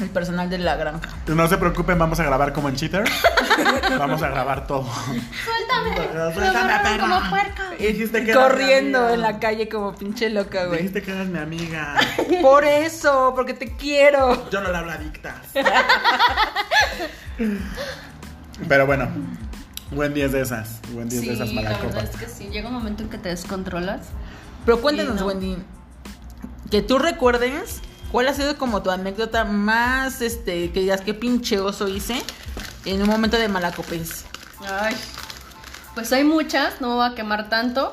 el 0.00 0.10
personal 0.10 0.50
de 0.50 0.58
la 0.58 0.76
granja. 0.76 1.08
No 1.26 1.46
se 1.48 1.56
preocupen, 1.56 1.98
vamos 1.98 2.18
a 2.20 2.24
grabar 2.24 2.52
como 2.52 2.68
en 2.68 2.76
Cheater. 2.76 3.04
Vamos 3.98 4.22
a 4.22 4.28
grabar 4.28 4.66
todo. 4.66 4.84
Suéltame. 4.84 5.90
Me 5.90 6.34
Suéltame, 6.34 6.72
perra. 6.82 6.98
como 7.00 7.30
puerca. 7.30 7.70
Dijiste 7.78 8.24
que 8.24 8.30
eras 8.32 8.44
mi 8.44 8.48
Corriendo 8.50 9.10
en 9.10 9.20
la 9.20 9.38
calle 9.38 9.68
como 9.68 9.94
pinche 9.94 10.30
loca, 10.30 10.64
güey. 10.66 10.78
Dijiste 10.78 11.02
que 11.02 11.12
eras 11.12 11.28
mi 11.28 11.38
amiga. 11.38 11.94
Por 12.42 12.64
eso, 12.64 13.32
porque 13.36 13.54
te 13.54 13.76
quiero. 13.76 14.50
Yo 14.50 14.60
no 14.60 14.72
le 14.72 14.78
hablo 14.78 14.92
a 14.92 14.96
dictas. 14.96 15.36
Pero 18.68 18.86
bueno, 18.86 19.08
Wendy 19.92 20.22
es 20.22 20.32
de 20.32 20.40
esas. 20.40 20.80
Wendy 20.92 21.16
es 21.16 21.20
Sí, 21.22 21.28
de 21.28 21.34
esas 21.34 21.52
la 21.52 21.62
verdad 21.62 22.04
es 22.04 22.16
que 22.16 22.26
sí. 22.26 22.48
Llega 22.48 22.68
un 22.68 22.74
momento 22.74 23.02
en 23.02 23.08
que 23.10 23.18
te 23.18 23.28
descontrolas. 23.28 24.08
Pero 24.64 24.80
cuéntanos, 24.80 25.20
no. 25.20 25.26
Wendy, 25.26 25.58
que 26.70 26.82
tú 26.82 26.98
recuerdes 26.98 27.80
cuál 28.14 28.28
ha 28.28 28.32
sido 28.32 28.56
como 28.56 28.80
tu 28.80 28.92
anécdota 28.92 29.42
más, 29.44 30.20
este, 30.20 30.70
que 30.70 30.78
digas 30.82 31.00
qué 31.00 31.14
pinche 31.14 31.58
oso 31.58 31.88
hice 31.88 32.22
en 32.84 33.02
un 33.02 33.08
momento 33.08 33.36
de 33.36 33.48
malacopés. 33.48 34.24
Ay. 34.60 34.94
Pues 35.96 36.12
hay 36.12 36.22
muchas, 36.22 36.80
no 36.80 36.90
me 36.90 36.94
voy 36.94 37.10
a 37.10 37.16
quemar 37.16 37.48
tanto. 37.48 37.90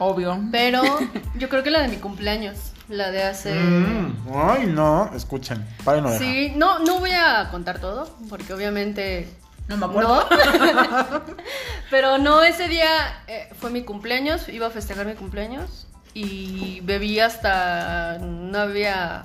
Obvio. 0.00 0.36
Pero 0.50 0.82
yo 1.38 1.48
creo 1.48 1.62
que 1.62 1.70
la 1.70 1.82
de 1.82 1.86
mi 1.86 1.98
cumpleaños. 1.98 2.56
La 2.88 3.12
de 3.12 3.22
hace. 3.22 3.54
Mm, 3.54 4.26
ay, 4.34 4.66
no, 4.66 5.12
escuchen. 5.14 5.64
Paren 5.84 6.06
oreja. 6.06 6.18
Sí, 6.18 6.52
no, 6.56 6.80
no 6.80 6.98
voy 6.98 7.12
a 7.12 7.48
contar 7.52 7.78
todo, 7.78 8.16
porque 8.28 8.52
obviamente 8.52 9.28
No 9.68 9.76
me 9.76 9.86
acuerdo. 9.86 10.28
no. 10.28 11.22
Pero 11.88 12.18
no, 12.18 12.42
ese 12.42 12.66
día 12.66 13.22
eh, 13.28 13.48
fue 13.60 13.70
mi 13.70 13.84
cumpleaños, 13.84 14.48
iba 14.48 14.66
a 14.66 14.70
festejar 14.70 15.06
mi 15.06 15.14
cumpleaños 15.14 15.86
y 16.14 16.80
bebí 16.82 17.20
hasta 17.20 18.18
no 18.18 18.58
había 18.58 19.22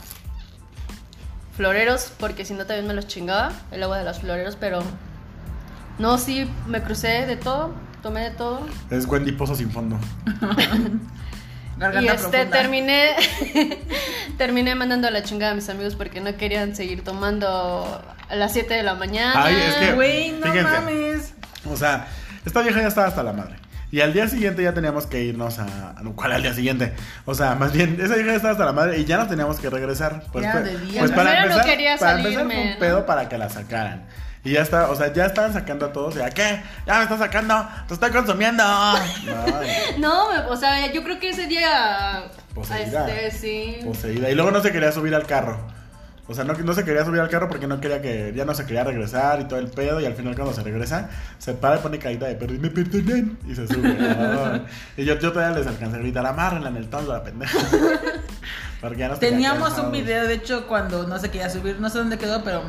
floreros, 1.58 2.12
porque 2.20 2.46
si 2.46 2.54
no 2.54 2.66
también 2.66 2.88
me 2.88 2.94
los 2.94 3.08
chingaba, 3.08 3.52
el 3.72 3.84
agua 3.84 3.98
de 3.98 4.06
los 4.06 4.20
floreros, 4.20 4.56
pero 4.56 4.82
no, 6.00 6.18
sí, 6.18 6.50
me 6.68 6.82
crucé 6.82 7.26
de 7.26 7.36
todo, 7.36 7.74
tomé 8.04 8.22
de 8.22 8.32
todo. 8.32 8.62
Es 8.90 9.06
Wendy 9.06 9.32
Pozo 9.34 9.56
sin 9.56 9.72
fondo. 9.72 9.98
Y 11.80 12.08
este 12.08 12.18
profunda. 12.40 12.50
terminé 12.58 13.10
terminé 14.40 14.74
mandando 14.74 15.08
a 15.10 15.12
la 15.12 15.22
chingada 15.22 15.52
a 15.52 15.56
mis 15.56 15.70
amigos 15.70 15.96
porque 15.96 16.20
no 16.22 16.36
querían 16.36 16.76
seguir 16.76 17.04
tomando 17.04 18.02
a 18.30 18.36
las 18.36 18.54
7 18.54 18.74
de 18.74 18.82
la 18.82 18.96
mañana. 18.96 19.44
Ay, 19.46 19.56
es 19.56 19.76
que- 19.76 19.94
Güey, 19.94 20.32
no 20.32 20.48
Fíjense. 20.48 20.72
mames. 20.72 21.34
O 21.70 21.78
sea, 21.78 22.08
esta 22.46 22.64
vieja 22.64 22.82
ya 22.82 22.88
estaba 22.88 23.06
hasta 23.08 23.22
la 23.22 23.32
madre. 23.32 23.58
Y 23.90 24.02
al 24.02 24.12
día 24.12 24.28
siguiente 24.28 24.62
ya 24.64 24.74
teníamos 24.74 25.06
que 25.06 25.24
irnos 25.24 25.60
a. 25.60 25.96
no, 26.04 26.14
¿Cuál 26.16 26.34
al 26.34 26.42
día 26.44 26.54
siguiente? 26.54 26.94
O 27.26 27.34
sea, 27.34 27.56
más 27.56 27.72
bien, 27.72 27.98
esa 28.02 28.18
ya 28.18 28.34
estaba 28.36 28.52
hasta 28.52 28.66
la 28.66 28.74
madre 28.74 28.98
y 29.00 29.06
ya 29.06 29.18
nos 29.18 29.30
teníamos 29.30 29.60
que 29.60 29.70
regresar. 29.70 30.24
Pues, 30.34 30.44
Ya, 30.44 30.52
fue- 30.52 30.62
de 30.64 30.78
día. 30.80 31.00
pues 31.00 31.12
para 31.12 31.34
no 31.40 31.42
empezar, 31.44 31.66
quería 31.66 31.98
para 31.98 32.12
empezar 32.18 32.34
salirme, 32.34 32.54
fue 32.56 32.64
un 32.66 32.70
¿no? 32.74 32.80
pedo 32.80 33.06
para 33.06 33.30
que 33.30 33.38
la 33.38 33.50
sacaran. 33.50 34.06
Y 34.44 34.52
ya 34.52 34.62
está, 34.62 34.90
o 34.90 34.96
sea, 34.96 35.12
ya 35.14 35.26
estaban 35.26 35.52
sacando 35.54 35.86
a 35.88 35.92
todos. 35.94 36.16
Ya, 36.16 36.30
¿qué? 36.30 36.62
Ya 36.86 36.98
me 36.98 37.04
está 37.04 37.18
sacando, 37.18 37.68
te 37.88 37.94
estoy 37.94 38.12
consumiendo. 38.12 38.64
No, 40.00 40.28
o 40.50 40.56
sea, 40.56 40.92
yo 40.92 41.04
creo 41.04 41.20
que 41.20 41.30
ese 41.30 41.48
día 41.48 42.24
Poseída. 42.54 43.10
este 43.10 43.32
sí. 43.38 43.78
poseída. 43.86 44.30
Y 44.30 44.36
luego 44.36 44.52
no 44.52 44.62
se 44.62 44.72
quería 44.72 44.92
subir 44.92 45.16
al 45.16 45.26
carro. 45.26 45.60
O 46.30 46.34
sea, 46.34 46.44
no, 46.44 46.54
no 46.54 46.74
se 46.74 46.84
quería 46.84 47.06
subir 47.06 47.22
al 47.22 47.30
carro 47.30 47.48
porque 47.48 47.68
no 47.68 47.80
quería 47.80 48.02
que. 48.02 48.34
Ya 48.36 48.44
no 48.44 48.54
se 48.54 48.66
quería 48.66 48.84
regresar 48.84 49.40
y 49.40 49.46
todo 49.46 49.60
el 49.60 49.68
pedo. 49.68 50.02
Y 50.02 50.06
al 50.06 50.14
final, 50.14 50.36
cuando 50.36 50.54
se 50.54 50.62
regresa, 50.62 51.10
se 51.38 51.54
para 51.54 51.78
y 51.78 51.80
pone 51.80 52.00
caída 52.00 52.28
de 52.28 52.36
perro 52.36 52.54
y 52.54 52.60
me 52.60 52.70
perdonan. 52.70 53.38
Y 53.48 53.56
se 53.56 53.66
sube. 53.68 53.98
Y 54.98 55.06
yo, 55.06 55.18
yo 55.20 55.32
todavía 55.32 55.58
les 55.58 55.68
alcancé 55.68 55.96
a 55.96 56.00
gritar: 56.00 56.26
amárrenla 56.26 56.70
en 56.70 56.78
el 56.78 56.90
tongo, 56.90 57.14
la 57.14 57.24
pendeja. 57.24 57.58
porque 58.82 58.98
ya 58.98 59.08
nos 59.08 59.20
Teníamos 59.20 59.78
un 59.80 59.92
video, 59.92 60.26
de 60.26 60.34
hecho, 60.34 60.68
cuando 60.68 61.08
no 61.08 61.18
se 61.18 61.32
quería 61.32 61.50
subir, 61.50 61.80
no 61.80 61.90
sé 61.90 62.00
dónde 62.00 62.18
quedó, 62.18 62.44
pero 62.44 62.62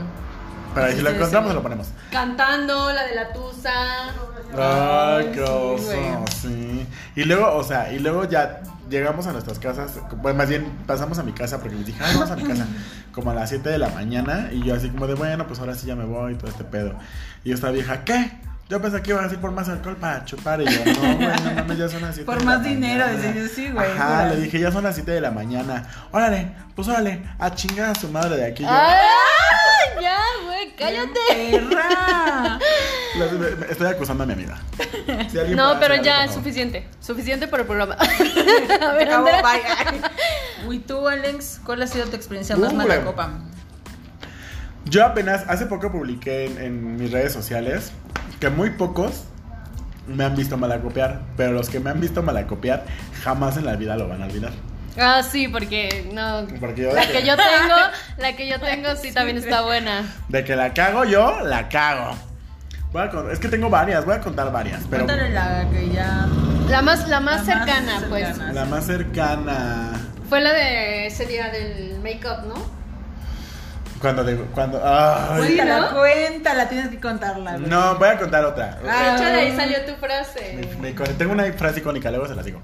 Pero 0.75 0.87
ahí 0.87 0.95
si 0.95 1.03
lo 1.03 1.11
encontramos, 1.11 1.53
lo 1.53 1.63
ponemos. 1.63 1.89
Cantando 2.13 2.93
la 2.93 3.05
de 3.05 3.15
la 3.17 3.33
tusa. 3.33 4.13
Ay, 4.57 5.31
qué 5.35 5.43
oso, 5.43 5.93
sí. 6.41 6.87
Y 7.17 7.25
luego, 7.25 7.57
o 7.57 7.65
sea, 7.65 7.93
y 7.93 7.99
luego 7.99 8.25
ya 8.25 8.63
llegamos 8.89 9.27
a 9.27 9.33
nuestras 9.33 9.59
casas, 9.59 9.99
bueno, 10.17 10.39
más 10.39 10.49
bien 10.49 10.79
pasamos 10.87 11.19
a 11.19 11.23
mi 11.23 11.33
casa 11.33 11.59
porque 11.61 11.77
les 11.77 11.87
dije, 11.87 12.03
ay, 12.03 12.15
vamos 12.15 12.31
a 12.31 12.37
mi 12.37 12.45
casa, 12.45 12.67
como 13.19 13.33
a 13.33 13.35
las 13.35 13.49
7 13.49 13.69
de 13.69 13.79
la 13.79 13.89
mañana, 13.91 14.49
y 14.53 14.63
yo 14.65 14.75
así 14.75 14.89
como 14.89 15.07
de, 15.07 15.15
bueno, 15.15 15.47
pues 15.47 15.59
ahora 15.61 15.75
sí 15.75 15.87
ya 15.87 15.97
me 15.97 16.05
voy 16.05 16.33
y 16.35 16.37
todo 16.37 16.51
este 16.51 16.65
pedo. 16.65 16.95
Y 17.45 17.53
esta 17.53 17.71
vieja, 17.71 18.05
¿qué? 18.05 18.31
Yo 18.69 18.83
pensé 18.83 19.01
que 19.01 19.11
iba 19.11 19.25
a 19.25 19.27
ir 19.27 19.39
por 19.39 19.51
más 19.51 19.69
alcohol 19.71 19.97
para 19.97 20.25
chupar, 20.27 20.61
y 20.61 20.67
yo, 20.67 20.85
no, 20.85 21.17
güey, 21.17 21.29
no 21.43 21.53
mames, 21.55 21.79
ya 21.79 21.89
son 21.89 22.03
las 22.03 22.15
7 22.15 22.27
Por 22.27 22.39
de 22.39 22.45
más 22.45 22.63
la 22.63 22.69
dinero, 22.69 23.05
mañana". 23.07 23.23
decía 23.27 23.43
yo, 23.43 23.49
sí, 23.49 23.71
güey, 23.71 23.91
Ajá, 23.93 24.27
le 24.27 24.37
dije, 24.37 24.61
ya 24.61 24.71
son 24.71 24.85
las 24.85 24.95
7 24.95 25.11
de 25.11 25.21
la 25.23 25.31
mañana, 25.31 25.87
órale, 26.13 26.53
pues 26.77 26.87
órale, 26.89 27.23
a 27.39 27.55
chingar 27.55 27.91
a 27.91 27.95
su 27.95 28.09
madre 28.09 28.37
de 28.37 28.47
aquí. 28.47 28.63
Yo, 28.63 28.69
¡Ay! 28.71 28.97
Ya, 30.01 30.19
güey, 30.45 30.73
cállate. 30.77 31.19
¡Perra! 31.51 32.59
"Le- 33.19 33.33
me- 33.39 33.57
me- 33.57 33.67
Estoy 33.73 33.87
acusando 33.89 34.23
a 34.23 34.27
mi 34.27 34.33
amiga. 34.35 34.59
Si 35.31 35.55
No, 35.55 35.71
puede 35.75 35.81
pero 35.81 36.03
ya 36.03 36.25
es 36.25 36.33
suficiente. 36.35 36.87
Suficiente 37.01 37.49
por 37.49 37.61
el 37.61 37.67
programa. 37.67 37.95
a 38.81 38.93
ver, 38.93 39.09
Acabó, 39.09 39.25
bye. 39.27 40.01
Uy, 40.69 40.79
tú, 40.81 41.09
Alex, 41.09 41.61
¿cuál 41.65 41.83
ha 41.83 41.87
sido 41.87 42.07
tu 42.07 42.17
experiencia 42.17 42.57
más 42.57 42.73
Uh, 42.73 42.77
mala 42.77 43.05
copa? 43.05 43.31
Yo 44.85 45.05
apenas, 45.05 45.45
hace 45.49 45.67
poco 45.67 45.91
publiqué 45.93 46.47
en, 46.47 46.59
en 46.59 46.97
mis 46.97 47.11
redes 47.11 47.33
sociales 47.33 47.93
que 48.41 48.49
muy 48.51 48.71
pocos 48.71 49.25
me 50.07 50.25
han 50.25 50.35
visto 50.37 50.57
malacopiar, 50.57 51.21
pero 51.37 51.53
los 51.53 51.69
que 51.69 51.81
me 51.81 51.91
han 51.91 52.01
visto 52.01 52.23
malacopiar 52.23 52.85
jamás 53.23 53.57
en 53.59 53.67
la 53.67 53.77
vida 53.77 53.97
lo 53.97 54.09
van 54.09 54.23
a 54.23 54.27
olvidar. 54.27 54.53
Ah, 54.99 55.23
sí, 55.23 55.49
porque 55.49 56.09
no. 56.13 56.47
Porque 56.61 56.83
yo 56.83 56.93
La 56.93 57.07
que 57.07 57.25
yo 57.25 57.37
tengo, 57.37 57.77
la 58.19 58.33
que 58.37 58.49
yo 58.49 58.59
tengo 58.61 58.97
sí 58.97 59.13
también 59.13 59.39
está 59.39 59.63
buena. 59.63 60.05
De 60.29 60.43
que 60.45 60.57
la 60.57 60.75
cago 60.75 61.05
yo, 61.05 61.41
la 61.45 61.69
cago. 61.69 62.17
Voy 62.93 63.03
a 63.03 63.11
con- 63.11 63.31
es 63.31 63.39
que 63.39 63.49
tengo 63.49 63.69
varias, 63.71 64.05
voy 64.05 64.15
a 64.17 64.21
contar 64.21 64.51
varias, 64.51 64.81
pero 64.91 65.05
Cuéntale 65.05 65.31
la 65.31 65.67
que 65.71 65.91
ya. 65.91 66.27
La 66.69 66.83
más, 66.83 67.07
la 67.09 67.21
más 67.21 67.47
La 67.47 67.55
más 67.57 67.65
cercana, 67.67 68.07
pues. 68.09 68.27
cercana. 68.29 68.53
la 68.53 68.65
más 68.65 68.87
cercana. 68.87 69.93
Fue 70.29 70.41
la 70.41 70.53
de 70.53 71.07
ese 71.07 71.27
día 71.27 71.49
del 71.51 72.01
make-up, 72.03 72.47
¿no? 72.47 72.78
Cuando 74.01 74.23
de, 74.23 74.37
cuando 74.37 74.81
ay. 74.85 75.39
Cuéntala, 75.39 75.81
¿no? 75.81 75.99
cuéntala, 75.99 76.69
tienes 76.69 76.89
que 76.89 77.01
contarla. 77.01 77.59
No, 77.59 77.97
voy 77.97 78.09
a 78.09 78.19
contar 78.19 78.45
otra. 78.45 78.79
Ah. 78.89 79.11
De 79.11 79.15
hecho, 79.17 79.25
de 79.25 79.41
ahí 79.41 79.57
salió 79.57 79.85
tu 79.85 79.95
frase. 79.97 80.77
Me- 80.81 80.93
me- 80.93 81.09
tengo 81.15 81.33
una 81.33 81.45
frase 81.53 81.81
icónica, 81.81 82.11
luego 82.11 82.29
se 82.29 82.35
la 82.37 82.43
digo. 82.43 82.61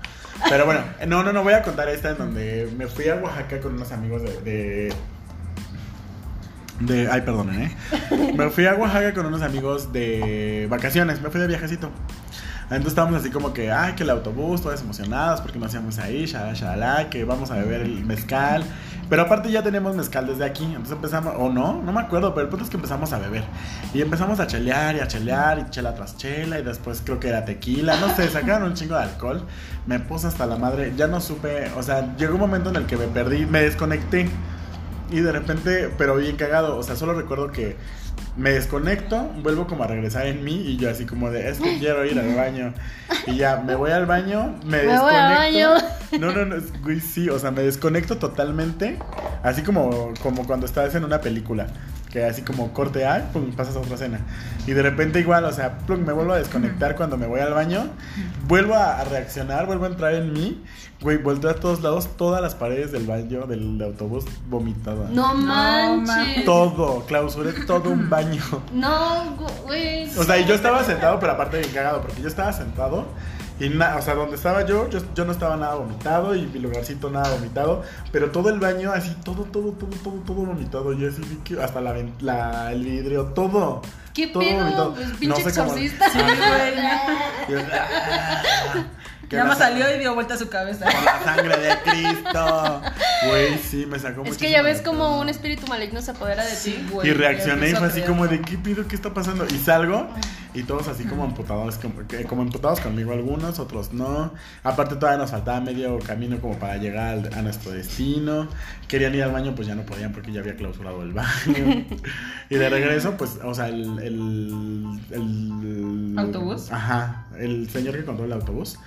Pero 0.49 0.65
bueno, 0.65 0.83
no, 1.09 1.23
no, 1.25 1.33
no, 1.33 1.43
voy 1.43 1.55
a 1.55 1.63
contar 1.63 1.89
esta 1.89 2.11
en 2.11 2.19
donde 2.19 2.69
me 2.77 2.87
fui 2.87 3.09
a 3.09 3.17
Oaxaca 3.17 3.59
con 3.61 3.75
unos 3.75 3.91
amigos 3.91 4.23
de... 4.23 4.41
de, 4.43 4.95
de- 6.81 7.09
ay, 7.11 7.23
perdonen, 7.23 7.63
¿eh? 7.63 7.77
Me 8.37 8.51
fui 8.51 8.67
a 8.67 8.75
Oaxaca 8.75 9.13
con 9.15 9.27
unos 9.27 9.43
amigos 9.43 9.93
de 9.93 10.67
vacaciones, 10.71 11.21
me 11.21 11.31
fui 11.31 11.41
de 11.41 11.47
viajecito. 11.47 11.91
Entonces 12.65 12.89
estábamos 12.89 13.21
así 13.21 13.31
como 13.31 13.53
que, 13.53 13.71
ay, 13.71 13.93
que 13.93 14.05
el 14.05 14.11
autobús, 14.11 14.63
todas 14.63 14.81
emocionadas 14.81 15.41
porque 15.43 15.59
nos 15.59 15.73
íbamos 15.73 15.99
ahí, 15.99 16.25
shalala, 16.27 16.55
shalala, 16.55 17.11
que 17.11 17.25
vamos 17.25 17.51
a 17.51 17.57
beber 17.57 17.83
el 17.83 18.05
mezcal. 18.07 18.65
Pero 19.09 19.23
aparte 19.23 19.51
ya 19.51 19.63
tenemos 19.63 19.95
mezcal 19.95 20.27
desde 20.27 20.45
aquí, 20.45 20.65
entonces 20.65 20.93
empezamos, 20.93 21.35
o 21.37 21.51
no, 21.51 21.83
no 21.83 21.93
me 21.93 22.01
acuerdo, 22.01 22.35
pero 22.35 22.45
el 22.45 22.51
punto 22.51 22.65
es 22.65 22.71
que 22.71 22.77
empezamos 22.77 23.13
a 23.13 23.19
beber. 23.19 23.45
Y 23.93 24.01
empezamos 24.01 24.41
a 24.41 24.47
chelear 24.47 24.97
y 24.97 25.01
a 25.01 25.09
chelear 25.09 25.59
y 25.59 25.71
chela 25.71 25.95
tras 25.95 26.17
chela 26.17 26.59
y 26.59 26.63
después 26.63 27.03
creo 27.05 27.21
que 27.21 27.29
era 27.29 27.45
tequila, 27.45 27.97
no 28.01 28.15
sé, 28.15 28.29
sacaron 28.29 28.69
un 28.69 28.75
chingo 28.75 28.97
de 28.97 29.03
alcohol. 29.03 29.45
Me 29.87 30.01
puse 30.01 30.27
hasta 30.27 30.47
la 30.47 30.57
madre, 30.57 30.95
ya 30.97 31.07
no 31.07 31.21
supe, 31.21 31.71
o 31.77 31.83
sea, 31.83 32.17
llegó 32.17 32.35
un 32.35 32.41
momento 32.41 32.71
en 32.71 32.77
el 32.77 32.87
que 32.87 32.97
me 32.97 33.07
perdí, 33.07 33.47
me 33.47 33.63
desconecté. 33.63 34.29
Y 35.11 35.21
de 35.21 35.33
repente, 35.33 35.91
pero 35.99 36.17
bien 36.17 36.37
cagado, 36.37 36.79
o 36.79 36.83
sea, 36.83 36.97
solo 36.97 37.13
recuerdo 37.13 37.53
que 37.53 37.77
me 38.37 38.51
desconecto, 38.51 39.23
vuelvo 39.43 39.67
como 39.67 39.85
a 39.85 39.87
regresar 39.87 40.27
en 40.27 40.45
mí 40.45 40.63
y 40.67 40.77
yo 40.77 40.91
así 40.91 41.05
como 41.07 41.31
de, 41.31 41.49
es 41.49 41.59
que 41.59 41.79
quiero 41.79 42.05
ir 42.05 42.19
al 42.19 42.35
baño. 42.35 42.75
Y 43.27 43.37
ya, 43.37 43.57
me 43.65 43.75
voy 43.75 43.91
al 43.93 44.07
baño, 44.07 44.57
me, 44.65 44.83
Me 44.83 44.99
voy 44.99 45.15
al 45.15 45.31
desconecto. 45.31 45.71
baño. 45.71 45.75
No, 46.19 46.33
no, 46.33 46.45
no, 46.45 46.57
sí, 47.01 47.29
o 47.29 47.39
sea, 47.39 47.51
me 47.51 47.63
desconecto 47.63 48.19
totalmente, 48.19 48.99
así 49.43 49.63
como, 49.63 50.13
como 50.23 50.47
cuando 50.47 50.67
estás 50.67 50.95
en 50.95 51.05
una 51.05 51.21
película. 51.21 51.67
Que 52.15 52.25
así 52.25 52.43
como 52.43 52.73
corte 52.73 53.05
A, 53.05 53.33
pum, 53.33 53.51
pasas 53.57 53.75
a 53.75 53.81
otra 53.81 53.97
escena. 53.97 54.21
Y 54.69 54.71
de 54.71 54.83
repente 54.83 55.19
igual, 55.19 55.45
o 55.47 55.53
sea, 55.53 55.79
plum, 55.79 56.05
me 56.07 56.13
vuelvo 56.13 56.33
a 56.33 56.39
desconectar 56.39 56.95
cuando 56.95 57.19
me 57.19 57.27
voy 57.27 57.41
al 57.41 57.53
baño. 57.53 57.89
Vuelvo 58.47 58.75
a, 58.75 59.01
a 59.01 59.05
reaccionar, 59.05 59.67
vuelvo 59.67 59.87
a 59.87 59.89
entrar 59.89 60.15
en 60.15 60.33
mí. 60.33 60.63
Güey, 61.01 61.19
volteo 61.19 61.51
a 61.51 61.55
todos 61.55 61.83
lados, 61.83 62.17
todas 62.17 62.41
las 62.41 62.55
paredes 62.55 62.93
del 62.93 63.05
baño 63.05 63.47
del 63.47 63.83
autobús 63.83 64.27
vomitadas. 64.49 65.11
No 65.11 65.35
manches. 65.35 66.07
manches. 66.07 66.45
Todo, 66.45 67.05
clausuré 67.05 67.53
todo 67.67 67.91
un 67.91 68.09
baño. 68.09 68.43
No, 68.73 69.37
güey. 69.65 70.09
O 70.17 70.23
sea, 70.23 70.39
y 70.39 70.47
yo 70.47 70.55
estaba 70.55 70.85
sentado, 70.85 71.19
pero 71.19 71.33
aparte 71.33 71.59
bien 71.59 71.73
cagado, 71.73 72.01
porque 72.01 72.23
yo 72.23 72.29
estaba 72.29 72.53
sentado 72.53 73.07
y 73.61 73.69
na- 73.69 73.97
o 73.97 74.03
sea, 74.03 74.15
donde 74.15 74.37
estaba 74.37 74.65
yo, 74.67 74.89
yo, 74.91 74.99
yo 75.15 75.25
no 75.25 75.33
estaba 75.33 75.57
nada 75.57 75.75
vomitado 75.77 76.35
y 76.35 76.43
mi 76.47 76.59
lugarcito 76.59 77.09
nada 77.11 77.31
vomitado, 77.31 77.83
pero 78.13 78.31
todo 78.31 78.49
el 78.51 78.59
baño 78.61 78.93
así, 78.93 79.15
todo, 79.25 79.45
todo, 79.45 79.73
todo, 79.73 79.91
todo, 80.03 80.15
todo 80.27 80.37
vomitado. 80.37 80.93
Yo 80.93 81.09
así 81.09 81.21
vi 81.23 81.37
que 81.45 81.63
hasta 81.63 81.81
la, 81.81 81.95
la- 82.21 82.73
el 82.73 82.85
vidrio, 82.85 83.27
todo. 83.27 83.81
¿Qué 84.13 84.29
todo 84.29 84.43
pedo? 84.43 84.59
vomitado. 84.65 84.95
Pues, 84.95 85.09
pinche 85.19 85.43
sé 85.51 85.61
cómo- 85.61 85.73
exorcista. 85.75 86.11
Sí, 86.11 86.19
güey. 86.19 87.59
Yo- 87.61 87.67
ah, 87.73 88.85
Nada 89.33 89.45
más 89.47 89.59
sa- 89.59 89.65
salió 89.69 89.93
y 89.95 89.99
dio 89.99 90.15
vuelta 90.15 90.35
a 90.35 90.37
su 90.37 90.49
cabeza. 90.49 90.85
Por 90.85 91.03
la 91.03 91.23
sangre 91.25 91.57
de 91.57 91.79
Cristo. 91.83 92.83
Güey, 93.29 93.59
sí, 93.59 93.87
me 93.87 93.99
sacó 93.99 94.25
Es 94.25 94.37
que 94.37 94.51
ya 94.51 94.63
ves 94.63 94.83
como 94.83 95.21
un 95.21 95.29
espíritu 95.29 95.67
maligno 95.67 96.01
se 96.03 96.11
apodera 96.13 96.45
de 96.45 96.55
ti. 96.57 96.85
Güey. 96.91 97.09
Y 97.09 97.13
reaccioné 97.13 97.71
y 97.71 97.75
fue 97.75 97.87
así 97.87 98.03
como 98.03 98.27
de 98.27 98.41
¿qué 98.41 98.57
pido? 98.59 98.87
¿Qué 98.87 98.95
está 98.97 99.13
pasando? 99.15 99.47
Y 99.47 99.59
salgo 99.59 100.09
y 100.55 100.63
todos 100.63 100.87
así 100.87 101.03
como 101.05 101.25
emputados, 101.25 101.79
como, 101.79 101.95
como 102.29 102.43
emputados 102.43 102.81
conmigo 102.81 103.13
algunos, 103.13 103.59
otros 103.59 103.93
no. 103.93 104.33
Aparte 104.63 104.95
todavía 104.95 105.19
nos 105.19 105.33
faltaba 105.33 105.61
medio 105.61 105.99
camino 105.99 106.41
como 106.41 106.59
para 106.59 106.77
llegar 106.77 107.31
a 107.35 107.43
nuestro 107.43 107.73
destino. 107.73 108.47
Querían 108.87 109.15
ir 109.15 109.25
al 109.25 109.33
baño, 109.33 109.55
pues 109.57 109.67
ya 109.67 109.75
no 109.75 109.83
podían 109.83 110.13
porque 110.13 110.31
ya 110.33 110.41
había 110.41 110.55
clausurado 110.55 111.03
el 111.03 111.13
baño. 111.13 111.87
y 112.51 112.55
de 112.55 112.69
regreso, 112.71 113.17
pues, 113.17 113.39
o 113.43 113.53
sea, 113.55 113.69
el... 113.69 113.99
el, 113.99 115.01
el- 115.11 116.15
¿Autobús? 116.19 116.71
Ajá, 116.71 117.27
el 117.39 117.69
señor 117.71 117.97
que 117.97 118.05
controla 118.05 118.37
el 118.37 118.41
autobús. 118.41 118.79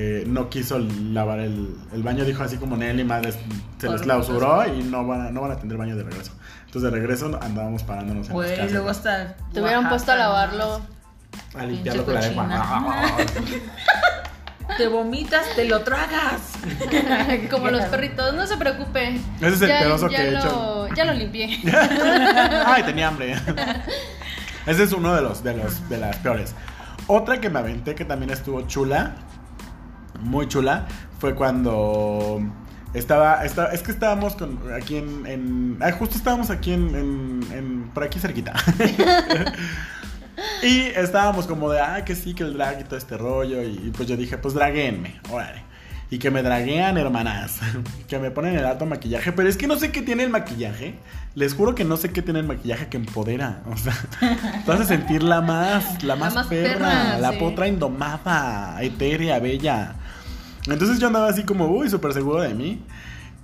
Eh, 0.00 0.22
no 0.28 0.48
quiso 0.48 0.78
lavar 0.78 1.40
el, 1.40 1.74
el 1.92 2.02
baño, 2.04 2.24
dijo 2.24 2.44
así 2.44 2.56
como 2.56 2.76
Nelly, 2.76 3.02
madre, 3.02 3.32
se 3.78 3.88
les 3.88 4.00
clausuró 4.00 4.64
y 4.72 4.84
no 4.84 5.04
van, 5.04 5.22
a, 5.22 5.30
no 5.32 5.40
van 5.40 5.50
a 5.50 5.56
tener 5.56 5.76
baño 5.76 5.96
de 5.96 6.04
regreso. 6.04 6.30
Entonces 6.66 6.92
de 6.92 6.96
regreso 6.96 7.36
andábamos 7.42 7.82
parándonos 7.82 8.28
en 8.28 8.28
las 8.28 8.34
Güey, 8.34 8.56
casas. 8.56 8.72
luego 8.72 8.90
hasta. 8.90 9.34
Te 9.52 9.60
hubieran 9.60 9.88
puesto 9.88 10.12
a 10.12 10.16
lavarlo. 10.16 10.80
A 11.56 11.64
limpiarlo 11.64 12.04
con 12.04 12.14
la 12.14 12.20
Pinche 12.20 12.36
lengua. 12.36 13.16
Te 14.76 14.86
vomitas, 14.86 15.46
te 15.56 15.64
lo 15.64 15.80
tragas. 15.80 16.52
Como 17.50 17.70
los 17.70 17.84
perritos, 17.86 18.34
no 18.34 18.46
se 18.46 18.56
preocupe. 18.56 19.18
Ese 19.40 19.48
es 19.48 19.62
el 19.62 19.68
ya, 19.68 19.78
pedazo 19.80 20.08
ya 20.08 20.16
que 20.18 20.28
he 20.28 20.30
lo, 20.30 20.38
hecho. 20.38 20.88
Ya 20.94 21.04
lo 21.06 21.12
limpié. 21.14 21.58
Ay, 22.66 22.82
tenía 22.84 23.08
hambre. 23.08 23.34
Ese 24.66 24.84
es 24.84 24.92
uno 24.92 25.14
de 25.16 25.22
los, 25.22 25.42
de 25.42 25.56
los 25.56 25.88
de 25.88 25.96
las 25.96 26.16
peores. 26.18 26.54
Otra 27.08 27.40
que 27.40 27.48
me 27.48 27.58
aventé 27.58 27.94
que 27.94 28.04
también 28.04 28.30
estuvo 28.30 28.60
chula, 28.68 29.14
muy 30.20 30.46
chula, 30.48 30.86
fue 31.18 31.34
cuando 31.34 32.40
estaba, 32.94 33.44
estaba 33.44 33.68
es 33.70 33.82
que 33.82 33.90
estábamos 33.92 34.34
con 34.36 34.58
aquí 34.72 34.96
en, 34.96 35.26
en 35.26 35.78
ah, 35.80 35.92
justo 35.92 36.16
estábamos 36.16 36.50
aquí 36.50 36.72
en, 36.72 36.94
en- 36.94 37.40
en- 37.52 37.90
por 37.94 38.02
aquí 38.04 38.18
cerquita. 38.18 38.54
y 40.62 40.80
estábamos 40.80 41.46
como 41.46 41.70
de, 41.70 41.80
ah, 41.80 42.04
que 42.04 42.14
sí, 42.14 42.34
que 42.34 42.44
el 42.44 42.54
drag 42.54 42.80
y 42.80 42.84
todo 42.84 42.96
este 42.96 43.16
rollo. 43.16 43.62
Y, 43.62 43.86
y 43.86 43.92
pues 43.96 44.08
yo 44.08 44.16
dije, 44.16 44.38
pues 44.38 44.54
draguenme, 44.54 45.20
órale. 45.30 45.62
Y 46.10 46.18
que 46.18 46.30
me 46.30 46.42
draguean, 46.42 46.96
hermanas. 46.96 47.60
que 48.08 48.18
me 48.18 48.30
ponen 48.30 48.56
el 48.56 48.64
alto 48.64 48.86
maquillaje. 48.86 49.32
Pero 49.32 49.48
es 49.48 49.56
que 49.56 49.66
no 49.66 49.78
sé 49.78 49.92
qué 49.92 50.02
tiene 50.02 50.22
el 50.22 50.30
maquillaje. 50.30 50.94
Les 51.34 51.54
juro 51.54 51.74
que 51.74 51.84
no 51.84 51.96
sé 51.96 52.10
qué 52.10 52.22
tiene 52.22 52.40
el 52.40 52.46
maquillaje 52.46 52.88
que 52.88 52.96
empodera. 52.96 53.60
O 53.70 53.76
sea, 53.76 53.94
te 54.66 54.72
hace 54.72 54.84
sentir 54.84 55.22
la 55.22 55.40
más, 55.40 56.02
la 56.02 56.16
más, 56.16 56.34
más 56.34 56.46
perra, 56.46 56.72
perra, 56.72 57.18
la 57.18 57.32
sí. 57.32 57.38
potra 57.38 57.68
indomada, 57.68 58.82
etérea, 58.82 59.38
bella. 59.38 59.94
Entonces 60.66 60.98
yo 60.98 61.06
andaba 61.08 61.28
así 61.28 61.44
como, 61.44 61.66
uy, 61.66 61.90
súper 61.90 62.12
seguro 62.12 62.42
de 62.42 62.54
mí. 62.54 62.82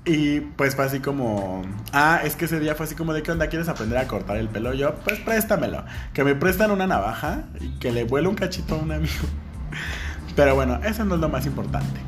Y 0.06 0.40
pues 0.40 0.76
fue 0.76 0.84
así 0.84 1.00
como, 1.00 1.62
ah, 1.92 2.20
es 2.24 2.36
que 2.36 2.44
ese 2.44 2.60
día 2.60 2.74
fue 2.74 2.84
así 2.84 2.94
como 2.94 3.14
de, 3.14 3.22
¿qué 3.22 3.32
onda? 3.32 3.46
¿Quieres 3.46 3.68
aprender 3.68 3.98
a 3.98 4.06
cortar 4.06 4.36
el 4.36 4.48
pelo? 4.48 4.74
Yo, 4.74 4.94
pues 4.96 5.18
préstamelo. 5.20 5.84
Que 6.12 6.24
me 6.24 6.34
prestan 6.34 6.70
una 6.70 6.86
navaja 6.86 7.44
y 7.60 7.68
que 7.78 7.90
le 7.90 8.04
vuelo 8.04 8.28
un 8.28 8.36
cachito 8.36 8.74
a 8.74 8.78
un 8.78 8.92
amigo. 8.92 9.24
Pero 10.36 10.54
bueno, 10.54 10.78
eso 10.84 11.04
no 11.04 11.14
es 11.14 11.20
lo 11.20 11.28
más 11.28 11.46
importante. 11.46 12.00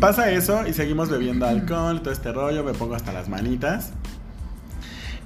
Pasa 0.00 0.30
eso 0.30 0.66
y 0.66 0.74
seguimos 0.74 1.08
bebiendo 1.08 1.46
alcohol, 1.46 2.02
todo 2.02 2.12
este 2.12 2.30
rollo, 2.30 2.62
me 2.62 2.74
pongo 2.74 2.94
hasta 2.94 3.12
las 3.12 3.28
manitas. 3.28 3.92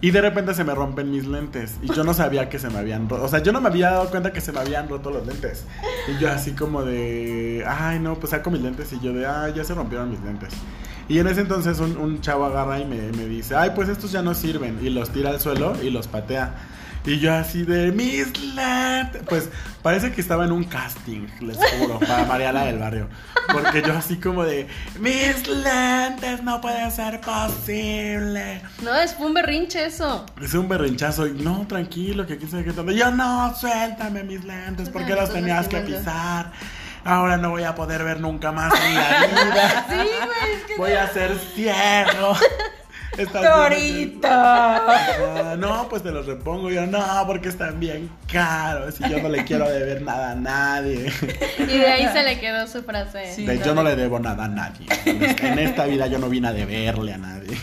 Y 0.00 0.12
de 0.12 0.20
repente 0.20 0.54
se 0.54 0.64
me 0.64 0.74
rompen 0.74 1.10
mis 1.10 1.26
lentes. 1.26 1.76
Y 1.82 1.92
yo 1.92 2.04
no 2.04 2.14
sabía 2.14 2.48
que 2.48 2.58
se 2.58 2.70
me 2.70 2.78
habían 2.78 3.08
roto. 3.08 3.24
O 3.24 3.28
sea, 3.28 3.42
yo 3.42 3.52
no 3.52 3.60
me 3.60 3.68
había 3.68 3.90
dado 3.90 4.10
cuenta 4.10 4.32
que 4.32 4.40
se 4.40 4.52
me 4.52 4.60
habían 4.60 4.88
roto 4.88 5.10
los 5.10 5.26
lentes. 5.26 5.64
Y 6.08 6.18
yo 6.22 6.30
así 6.30 6.52
como 6.52 6.84
de, 6.84 7.64
ay, 7.66 7.98
no, 7.98 8.14
pues 8.14 8.30
saco 8.30 8.50
mis 8.50 8.62
lentes. 8.62 8.92
Y 8.92 9.00
yo 9.00 9.12
de, 9.12 9.26
ay, 9.26 9.52
ya 9.54 9.64
se 9.64 9.74
rompieron 9.74 10.08
mis 10.08 10.20
lentes. 10.20 10.54
Y 11.08 11.18
en 11.18 11.26
ese 11.26 11.40
entonces 11.40 11.80
un, 11.80 12.20
chavo 12.20 12.44
agarra 12.46 12.78
y 12.78 12.86
me, 12.86 13.12
me 13.12 13.26
dice, 13.26 13.56
ay, 13.56 13.72
pues 13.74 13.88
estos 13.88 14.12
ya 14.12 14.22
no 14.22 14.32
sirven. 14.32 14.78
Y 14.80 14.88
los 14.88 15.10
tira 15.10 15.30
al 15.30 15.40
suelo 15.40 15.74
y 15.82 15.90
los 15.90 16.06
patea. 16.06 16.54
Y 17.04 17.18
yo 17.18 17.34
así 17.34 17.62
de, 17.62 17.92
mis 17.92 18.26
lentes. 18.54 19.22
Pues 19.28 19.48
parece 19.82 20.12
que 20.12 20.20
estaba 20.20 20.44
en 20.44 20.52
un 20.52 20.64
casting, 20.64 21.26
les 21.40 21.56
juro, 21.56 21.98
para 21.98 22.24
Mariana 22.26 22.64
del 22.64 22.78
Barrio. 22.78 23.08
Porque 23.50 23.82
yo 23.82 23.96
así 23.96 24.16
como 24.16 24.44
de, 24.44 24.66
mis 24.98 25.48
lentes, 25.48 26.42
no 26.42 26.60
puede 26.60 26.90
ser 26.90 27.20
posible. 27.20 28.62
No, 28.82 28.94
es 28.94 29.16
un 29.18 29.32
berrinche 29.32 29.86
eso. 29.86 30.26
Es 30.42 30.52
un 30.54 30.68
berrinchazo 30.68 31.26
y 31.26 31.32
no, 31.32 31.66
tranquilo, 31.66 32.26
que 32.26 32.34
aquí 32.34 32.46
se 32.46 32.62
qué 32.62 32.72
tanto. 32.72 32.92
Yo 32.92 33.10
no, 33.10 33.54
suéltame 33.54 34.22
mis 34.22 34.44
lentes, 34.44 34.90
¿por 34.90 35.06
qué 35.06 35.14
los 35.14 35.32
tenías 35.32 35.68
que 35.68 35.80
pisar? 35.80 36.52
Ahora 37.02 37.38
no 37.38 37.50
voy 37.50 37.62
a 37.62 37.74
poder 37.74 38.04
ver 38.04 38.20
nunca 38.20 38.52
más 38.52 38.74
en 38.74 38.94
la 38.94 39.26
vida. 39.26 39.86
Sí, 39.88 39.94
güey, 39.96 40.54
es 40.54 40.64
que 40.66 40.76
Voy 40.76 40.92
a 40.92 41.08
ser 41.08 41.34
ciego. 41.54 42.36
Torito. 43.16 44.28
Ah, 44.30 45.56
no, 45.58 45.88
pues 45.88 46.02
te 46.02 46.10
los 46.10 46.26
repongo. 46.26 46.70
Yo, 46.70 46.86
no, 46.86 47.24
porque 47.26 47.48
están 47.48 47.80
bien 47.80 48.10
caros 48.30 49.00
y 49.00 49.08
yo 49.08 49.20
no 49.20 49.28
le 49.28 49.44
quiero 49.44 49.68
deber 49.68 50.02
nada 50.02 50.32
a 50.32 50.34
nadie. 50.34 51.12
Y 51.58 51.78
de 51.78 51.86
ahí 51.86 52.08
se 52.12 52.22
le 52.22 52.38
quedó 52.38 52.66
su 52.66 52.82
frase. 52.82 53.34
Sí. 53.34 53.46
De, 53.46 53.58
yo 53.58 53.74
no 53.74 53.82
le 53.82 53.96
debo 53.96 54.18
nada 54.18 54.44
a 54.44 54.48
nadie. 54.48 54.86
En 55.04 55.58
esta 55.58 55.86
vida 55.86 56.06
yo 56.06 56.18
no 56.18 56.28
vine 56.28 56.48
a 56.48 56.52
deberle 56.52 57.14
a 57.14 57.18
nadie. 57.18 57.56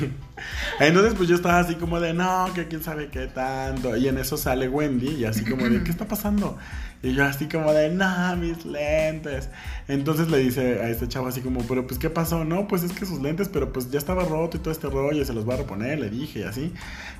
Entonces, 0.80 1.14
pues 1.16 1.30
yo 1.30 1.36
estaba 1.36 1.60
así 1.60 1.76
como 1.76 2.00
de, 2.00 2.14
no, 2.14 2.52
que 2.54 2.68
quién 2.68 2.84
sabe 2.84 3.10
qué 3.10 3.28
tanto. 3.28 3.96
Y 3.96 4.08
en 4.08 4.18
eso 4.18 4.38
sale 4.38 4.68
Wendy 4.68 5.16
y 5.16 5.26
así 5.26 5.44
como 5.46 5.68
de, 5.68 5.84
¿qué 5.84 5.92
está 5.92 6.06
pasando? 6.06 6.58
Y 7.04 7.14
yo 7.14 7.26
así 7.26 7.48
como 7.48 7.72
de, 7.74 7.90
no, 7.90 8.36
mis 8.38 8.66
lentes. 8.66 9.50
Entonces 9.88 10.30
le 10.30 10.40
dice 10.40 10.82
a 10.82 10.90
este 10.90 11.08
chavo 11.08 11.28
así 11.28 11.42
como, 11.42 11.62
pero 11.62 11.86
pues, 11.86 12.00
¿qué 12.00 12.10
pasó? 12.10 12.44
No, 12.44 12.68
pues 12.68 12.84
es 12.84 12.92
que 12.92 13.06
sus 13.06 13.22
lentes, 13.22 13.50
pero 13.50 13.72
pues 13.72 13.92
ya 13.92 14.00
estaba 14.00 14.26
roto 14.26 14.58
y 14.58 14.60
todo 14.60 14.72
este 14.72 14.90
rollo 14.90 15.22
y 15.22 15.26
se 15.26 15.34
los 15.34 15.48
va 15.48 15.54
a 15.54 15.58
reponer, 15.58 16.00
le 16.00 16.10
dije 16.10 16.40
y 16.40 16.44
así. 16.44 16.74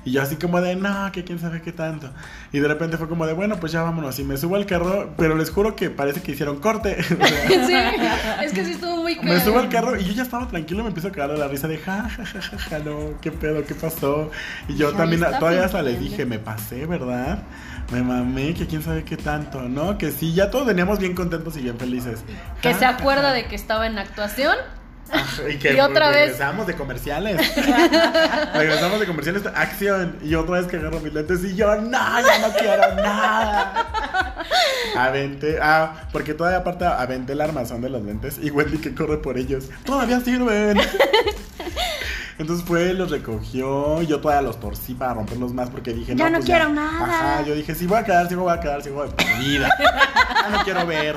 Y 0.04 0.12
yo 0.12 0.22
así 0.22 0.36
como 0.36 0.60
de, 0.60 0.76
no, 0.76 1.10
que 1.12 1.24
quién 1.24 1.38
sabe 1.38 1.62
qué 1.62 1.72
tanto. 1.72 2.10
Y 2.52 2.58
de 2.58 2.68
repente 2.68 2.96
fue 2.96 3.08
como 3.08 3.26
de, 3.26 3.32
bueno, 3.32 3.58
pues 3.60 3.72
ya 3.72 3.82
vámonos. 3.82 4.18
Y 4.18 4.24
me 4.24 4.36
subo 4.36 4.56
al 4.56 4.66
carro, 4.66 5.14
pero 5.16 5.36
les 5.36 5.50
juro 5.50 5.76
que 5.76 5.90
parece 5.90 6.22
que 6.22 6.32
hicieron 6.32 6.58
corte. 6.60 6.96
Sí, 7.68 7.74
es 8.44 8.52
que 8.52 8.64
sí 8.64 8.72
estuvo 8.72 9.02
muy 9.02 9.14
Me 9.16 9.22
claro. 9.22 9.40
subo 9.40 9.58
al 9.58 9.68
carro 9.68 9.98
y 9.98 10.04
yo 10.04 10.12
ya 10.12 10.22
estaba 10.22 10.48
tranquilo, 10.48 10.82
me 10.82 10.88
empiezo 10.88 11.08
a 11.08 11.12
cagar 11.12 11.32
de 11.32 11.38
la 11.38 11.48
risa 11.48 11.68
de 11.68 11.78
ja, 11.78 12.08
ja, 12.08 12.24
ja, 12.24 12.40
ja, 12.40 12.58
ja, 12.58 12.78
no, 12.78 13.18
qué 13.20 13.30
pedo, 13.30 13.64
qué 13.64 13.74
pasó. 13.74 14.30
Y 14.68 14.76
yo 14.76 14.92
también, 14.92 15.20
todavía 15.38 15.64
hasta 15.64 15.82
le 15.82 15.98
dije, 15.98 16.24
me 16.24 16.38
pasé, 16.38 16.86
¿verdad? 16.86 17.42
Me 17.92 18.02
mamé, 18.02 18.54
que 18.54 18.66
quién 18.66 18.82
sabe 18.82 19.02
qué 19.04 19.16
tanto, 19.16 19.67
¿no? 19.74 19.98
Que 19.98 20.10
sí, 20.10 20.34
ya 20.34 20.50
todos 20.50 20.66
veníamos 20.66 20.98
bien 20.98 21.14
contentos 21.14 21.56
y 21.56 21.62
bien 21.62 21.78
felices. 21.78 22.20
Que 22.62 22.74
se 22.74 22.80
ja, 22.80 22.90
acuerda 22.90 23.32
de 23.32 23.46
que 23.46 23.54
estaba 23.54 23.86
en 23.86 23.98
actuación. 23.98 24.56
Ajá, 25.10 25.48
Y, 25.48 25.56
que 25.58 25.74
Y 25.74 25.80
otra 25.80 26.08
vez. 26.10 26.18
regresamos 26.32 26.66
de 26.66 26.74
comerciales. 26.74 27.40
regresamos 28.54 29.00
de 29.00 29.06
comerciales, 29.06 29.42
acción. 29.54 30.18
Y 30.22 30.34
otra 30.34 30.58
vez 30.58 30.66
que 30.66 30.76
agarro 30.76 31.00
mis 31.00 31.14
lentes 31.14 31.42
y 31.44 31.54
yo, 31.56 31.74
no, 31.76 31.90
ya 32.20 32.38
no 32.46 32.52
quiero 32.54 32.94
nada. 32.96 34.44
Aventé, 34.96 35.58
ah, 35.62 36.08
porque 36.12 36.34
todavía 36.34 36.58
aparte 36.58 36.84
aventé 36.84 37.32
el 37.32 37.40
armazón 37.40 37.80
de 37.80 37.88
los 37.90 38.02
lentes 38.02 38.38
y 38.42 38.50
Wendy 38.50 38.78
que 38.78 38.94
corre 38.94 39.18
por 39.18 39.38
ellos. 39.38 39.68
Todavía 39.84 40.20
sirven. 40.20 40.78
Entonces 42.38 42.64
fue, 42.64 42.94
los 42.94 43.10
recogió, 43.10 44.00
yo 44.02 44.20
todavía 44.20 44.42
los 44.42 44.60
torcí 44.60 44.94
para 44.94 45.14
romperlos 45.14 45.52
más 45.52 45.70
porque 45.70 45.92
dije, 45.92 46.14
Ya 46.14 46.30
no 46.30 46.36
pues 46.36 46.46
quiero 46.46 46.68
nada. 46.68 47.04
Ajá, 47.04 47.42
yo 47.42 47.54
dije, 47.54 47.74
si 47.74 47.86
voy 47.86 47.98
a 47.98 48.04
quedar, 48.04 48.28
si 48.28 48.36
voy 48.36 48.52
a 48.52 48.60
quedar, 48.60 48.80
si 48.82 48.90
voy 48.90 49.08
a 49.08 49.38
vida. 49.40 49.68
Ya 50.40 50.56
no 50.56 50.64
quiero 50.64 50.86
ver. 50.86 51.16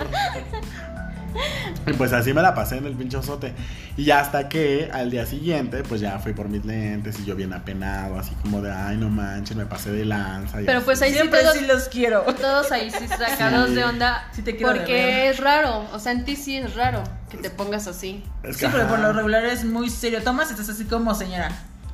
Y 1.87 1.93
pues 1.93 2.13
así 2.13 2.33
me 2.33 2.41
la 2.41 2.53
pasé 2.53 2.77
en 2.77 2.85
el 2.85 2.93
pinchozote. 2.95 3.53
Y 3.97 4.05
ya 4.05 4.19
hasta 4.19 4.47
que 4.49 4.89
al 4.93 5.09
día 5.09 5.25
siguiente, 5.25 5.83
pues 5.83 5.99
ya 6.01 6.19
fui 6.19 6.33
por 6.33 6.47
mis 6.49 6.63
lentes 6.65 7.19
y 7.19 7.25
yo 7.25 7.35
bien 7.35 7.53
apenado, 7.53 8.17
así 8.19 8.33
como 8.41 8.61
de, 8.61 8.71
ay, 8.71 8.97
no 8.97 9.09
manches, 9.09 9.55
me 9.57 9.65
pasé 9.65 9.91
de 9.91 10.05
lanza. 10.05 10.61
y 10.61 10.65
Pero 10.65 10.79
así. 10.79 10.85
pues 10.85 11.01
ahí 11.01 11.09
sí 11.11 11.15
Siempre 11.15 11.41
todos, 11.41 11.55
sí 11.57 11.65
los 11.65 11.89
quiero. 11.89 12.21
todos 12.21 12.71
ahí 12.71 12.91
sí 12.91 13.07
sacados 13.07 13.69
Sí. 13.69 13.75
de 13.75 13.83
onda. 13.83 14.29
Sí 14.33 14.41
te 14.41 14.55
quiero 14.55 14.73
de 14.73 14.79
porque 14.79 15.29
es 15.29 15.39
raro. 15.39 15.85
O 15.93 15.99
sea, 15.99 16.11
en 16.11 16.23
ti 16.25 16.35
sí 16.35 16.57
es 16.57 16.75
raro 16.75 17.03
que 17.29 17.37
te 17.37 17.49
pongas 17.49 17.87
así. 17.87 18.23
Es 18.43 18.57
que, 18.57 18.65
Sí, 18.65 18.71
pero 18.71 18.87
por 18.87 18.99
lo 18.99 19.11
regular 19.13 19.45
es 19.45 19.63
muy 19.65 19.89
serio. 19.89 20.21
Tomas 20.23 20.49
y 20.49 20.53
estás 20.53 20.69
así 20.69 20.85
como 20.85 21.15
señora, 21.15 21.51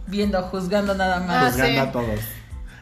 viendo, 0.08 0.42
juzgando 0.44 0.94
nada 0.96 1.20
más. 1.22 1.44
Ah, 1.44 1.52
juzgando 1.52 1.82
sí. 1.82 1.88
a 1.88 1.92
todos. 1.92 2.20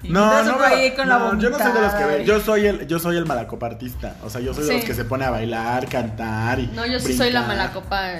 No, 0.09 0.43
no, 0.43 0.63
ahí 0.63 0.91
con 0.95 1.07
la 1.09 1.19
no, 1.19 1.39
yo 1.39 1.49
no 1.49 1.57
soy 1.57 1.71
de 1.71 1.81
los 1.81 1.93
que 1.93 2.05
ve. 2.05 2.25
Yo 2.25 2.39
soy 2.39 2.65
el, 2.65 2.87
yo 2.87 2.99
soy 2.99 3.17
el 3.17 3.25
malacopartista. 3.25 4.15
O 4.23 4.29
sea, 4.29 4.41
yo 4.41 4.53
soy 4.53 4.65
de 4.65 4.73
los 4.73 4.85
que 4.85 4.93
se 4.93 5.05
pone 5.05 5.25
a 5.25 5.29
bailar, 5.29 5.87
cantar 5.87 6.59
y. 6.59 6.67
No, 6.67 6.85
yo 6.85 6.99
sí 6.99 7.15
soy 7.15 7.31
la 7.31 7.41
brincar. 7.41 7.57
mala 7.57 7.73
copa. 7.73 8.11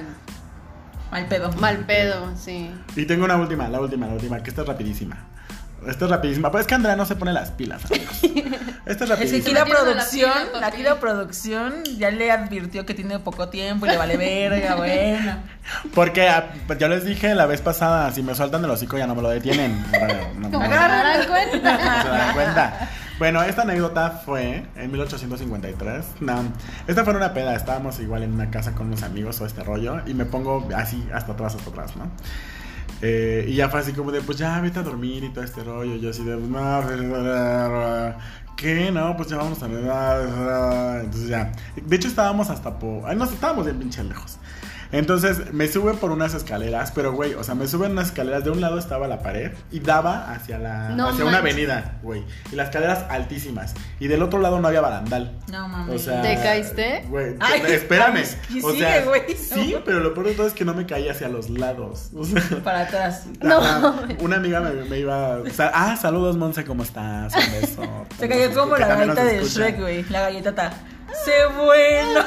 Mal 1.12 1.28
pedo. 1.28 1.52
Mal 1.54 1.78
pedo, 1.86 2.34
sí. 2.36 2.72
Y 2.96 3.06
tengo 3.06 3.26
una 3.26 3.38
última, 3.38 3.70
la 3.70 3.80
última, 3.80 4.08
la 4.08 4.14
última, 4.14 4.42
que 4.42 4.50
esta 4.50 4.64
es 4.64 4.68
rapidísima. 4.68 5.18
Esta 5.88 6.06
es 6.06 6.12
rapidísima. 6.12 6.52
Pero 6.52 6.62
es 6.62 6.68
que 6.68 6.76
Andrea 6.76 6.96
no 6.96 7.06
se 7.06 7.16
pone 7.16 7.34
las 7.34 7.52
pilas, 7.52 7.84
amigos. 7.86 8.20
Esta 8.86 9.04
es 9.06 9.10
Es 9.10 9.10
que 9.10 9.16
rapidísima. 9.16 9.60
la 9.60 9.66
producción, 9.66 10.32
la 10.84 11.00
producción 11.00 11.84
ya 11.98 12.12
le 12.12 12.32
advirtió 12.32 12.86
que 12.86 12.94
tiene 12.94 13.20
poco 13.20 13.50
tiempo 13.50 13.86
y 13.86 13.90
le 13.90 13.98
vale 13.98 14.18
verga, 14.18 14.76
bueno. 14.78 15.38
Porque 15.94 16.28
ah, 16.30 16.50
pues, 16.68 16.78
yo 16.80 16.88
les 16.88 17.04
dije 17.06 17.34
la 17.36 17.46
vez 17.48 17.62
pasada, 17.62 18.12
si 18.12 18.22
me 18.22 18.36
sueltan 18.36 18.64
el 18.64 18.70
hocico 18.70 18.98
ya 18.98 19.08
no 19.08 19.16
me 19.16 19.22
lo 19.22 19.30
detienen. 19.30 19.84
No, 20.38 20.52
Como 20.52 20.66
no- 20.68 20.70
se 20.74 20.76
darán 20.76 21.28
cuenta. 21.28 22.02
se 22.04 22.08
dan 22.10 22.34
cuenta. 22.34 22.90
Bueno, 23.18 23.42
esta 23.44 23.62
anécdota 23.62 24.22
fue 24.26 24.66
en 24.76 24.92
1853. 24.92 26.06
No, 26.20 26.44
esta 26.86 27.04
fue 27.06 27.16
una 27.16 27.34
peda. 27.34 27.56
Estábamos 27.56 28.00
igual 28.02 28.24
en 28.24 28.34
una 28.34 28.52
casa 28.52 28.74
con 28.74 28.88
unos 28.88 29.04
amigos 29.04 29.40
o 29.42 29.46
este 29.46 29.64
rollo. 29.64 30.02
Y 30.06 30.14
me 30.14 30.26
pongo 30.26 30.68
así 30.76 31.08
hasta 31.14 31.32
atrás, 31.32 31.56
hasta 31.56 31.70
atrás, 31.70 31.96
¿no? 31.96 32.12
Eh, 33.08 33.46
y 33.48 33.54
ya 33.54 33.70
fue 33.70 33.82
así 33.82 33.94
como 33.94 34.12
de, 34.12 34.22
pues 34.22 34.40
ya 34.40 34.60
vete 34.62 34.80
a 34.80 34.84
dormir 34.84 35.24
y 35.24 35.30
todo 35.30 35.44
este 35.44 35.64
rollo. 35.64 35.96
Yo 35.98 36.10
así 36.10 36.24
de, 36.24 36.36
no, 36.36 36.82
¿qué? 38.58 38.92
No, 38.92 39.16
pues 39.16 39.30
ya 39.30 39.38
vamos 39.38 39.62
a. 39.62 41.02
Entonces 41.02 41.30
ya. 41.30 41.52
De 41.76 41.96
hecho, 41.96 42.08
estábamos 42.08 42.50
hasta 42.50 42.80
por. 42.80 43.08
Ay, 43.08 43.16
no, 43.16 43.26
estábamos 43.26 43.66
bien 43.66 43.78
pinche 43.78 44.04
lejos. 44.04 44.40
Entonces 44.98 45.52
me 45.54 45.68
sube 45.68 45.94
por 45.96 46.12
unas 46.12 46.34
escaleras, 46.34 46.92
pero 46.96 47.12
güey, 47.14 47.34
o 47.34 47.44
sea, 47.44 47.54
me 47.56 47.68
sube 47.68 47.86
en 47.88 47.92
unas 47.94 48.08
escaleras. 48.08 48.44
De 48.44 48.50
un 48.52 48.62
lado 48.62 48.80
estaba 48.80 49.08
la 49.08 49.22
pared 49.22 49.52
y 49.72 49.80
daba 49.82 50.32
hacia 50.32 50.58
la 50.58 50.90
No 50.90 51.10
hacia 51.10 51.26
una 51.26 51.40
avenida, 51.40 52.00
güey. 52.02 52.24
Y 52.52 52.56
las 52.56 52.68
escaleras 52.68 53.06
altísimas. 53.10 53.74
Y 54.00 54.08
del 54.08 54.22
otro 54.24 54.40
lado 54.40 54.60
no 54.60 54.68
había 54.68 54.82
barandal. 54.82 55.38
No 55.52 55.68
mames. 55.68 55.96
O 55.96 56.00
sea, 56.00 56.22
¿Te 56.22 56.36
caíste? 56.36 57.04
Güey, 57.10 57.36
Ay, 57.40 57.62
espérame. 57.68 58.18
ay, 58.50 58.62
o 58.64 58.72
sigue, 58.72 58.80
sea, 58.86 59.04
güey. 59.06 59.22
sí, 59.36 59.76
pero 59.86 60.00
lo 60.00 60.14
peor 60.14 60.28
de 60.28 60.34
todo 60.34 60.48
es 60.48 60.54
que 60.54 60.64
no 60.66 60.74
me 60.74 60.86
caí 60.86 61.10
hacia 61.10 61.28
los 61.28 61.50
lados. 61.50 62.10
O 62.16 62.24
sea, 62.24 62.42
Para 62.64 62.82
atrás. 62.82 63.26
No. 63.42 63.60
una 64.20 64.38
amiga 64.38 64.62
me, 64.62 64.72
me 64.90 65.00
iba. 65.00 65.40
sa- 65.54 65.72
ah, 65.74 65.96
saludos, 65.98 66.38
Monse, 66.38 66.64
¿cómo 66.66 66.84
estás? 66.84 67.34
Un 67.36 67.52
beso. 67.62 67.82
Se 68.20 68.30
cayó 68.30 68.54
como 68.54 68.78
la 68.78 68.88
galleta 68.88 69.24
de. 69.26 69.44
Shrek, 69.44 69.80
güey. 69.80 70.04
La 70.10 70.22
galletata. 70.22 70.72
¡Sé 71.26 71.32
bueno! 71.58 72.22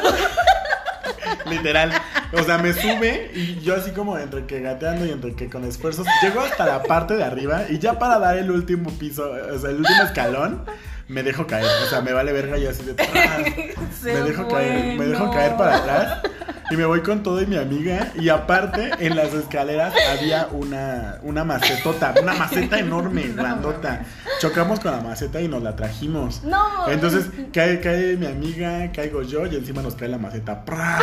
Literal. 1.46 1.92
O 2.32 2.42
sea, 2.42 2.58
me 2.58 2.72
sube 2.72 3.30
y 3.34 3.60
yo 3.60 3.76
así 3.76 3.92
como 3.92 4.18
entre 4.18 4.46
que 4.46 4.60
gateando 4.60 5.06
y 5.06 5.10
entre 5.10 5.34
que 5.34 5.48
con 5.48 5.64
esfuerzos 5.64 6.06
llego 6.22 6.40
hasta 6.40 6.66
la 6.66 6.82
parte 6.82 7.16
de 7.16 7.24
arriba 7.24 7.62
y 7.68 7.78
ya 7.78 7.98
para 7.98 8.18
dar 8.18 8.36
el 8.38 8.50
último 8.50 8.90
piso, 8.90 9.30
o 9.30 9.58
sea, 9.58 9.70
el 9.70 9.78
último 9.78 10.02
escalón, 10.02 10.64
me 11.08 11.22
dejo 11.22 11.46
caer. 11.46 11.66
O 11.84 11.88
sea, 11.88 12.00
me 12.00 12.12
vale 12.12 12.32
verga 12.32 12.58
y 12.58 12.66
así 12.66 12.84
de 12.84 12.92
atrás. 12.92 13.08
¡Sé 14.02 14.12
Me 14.14 14.20
dejo 14.20 14.48
caer, 14.48 14.98
me 14.98 15.06
dejo 15.06 15.30
caer 15.30 15.56
para 15.56 15.76
atrás 15.76 16.22
y 16.70 16.76
me 16.76 16.84
voy 16.84 17.00
con 17.00 17.22
todo 17.22 17.40
y 17.40 17.46
mi 17.46 17.56
amiga 17.56 18.12
y 18.14 18.28
aparte 18.28 18.90
en 18.98 19.16
las 19.16 19.32
escaleras 19.32 19.94
había 20.10 20.48
una 20.52 21.18
una 21.22 21.44
macetota, 21.44 22.14
una 22.20 22.34
maceta 22.34 22.78
enorme, 22.78 23.22
grandota. 23.36 24.04
Chocamos 24.40 24.78
con 24.80 24.92
la 24.92 25.00
maceta 25.00 25.40
y 25.40 25.48
nos 25.48 25.62
la 25.62 25.74
trajimos. 25.76 26.44
No. 26.44 26.88
Entonces 26.88 27.26
cae, 27.52 27.80
cae 27.80 28.16
mi 28.16 28.26
amiga, 28.26 28.92
caigo 28.92 29.22
yo 29.22 29.46
y 29.46 29.56
encima 29.56 29.82
nos 29.82 29.94
cae 29.94 30.08
la 30.08 30.18
maceta. 30.18 30.64
¡Pras! 30.64 31.02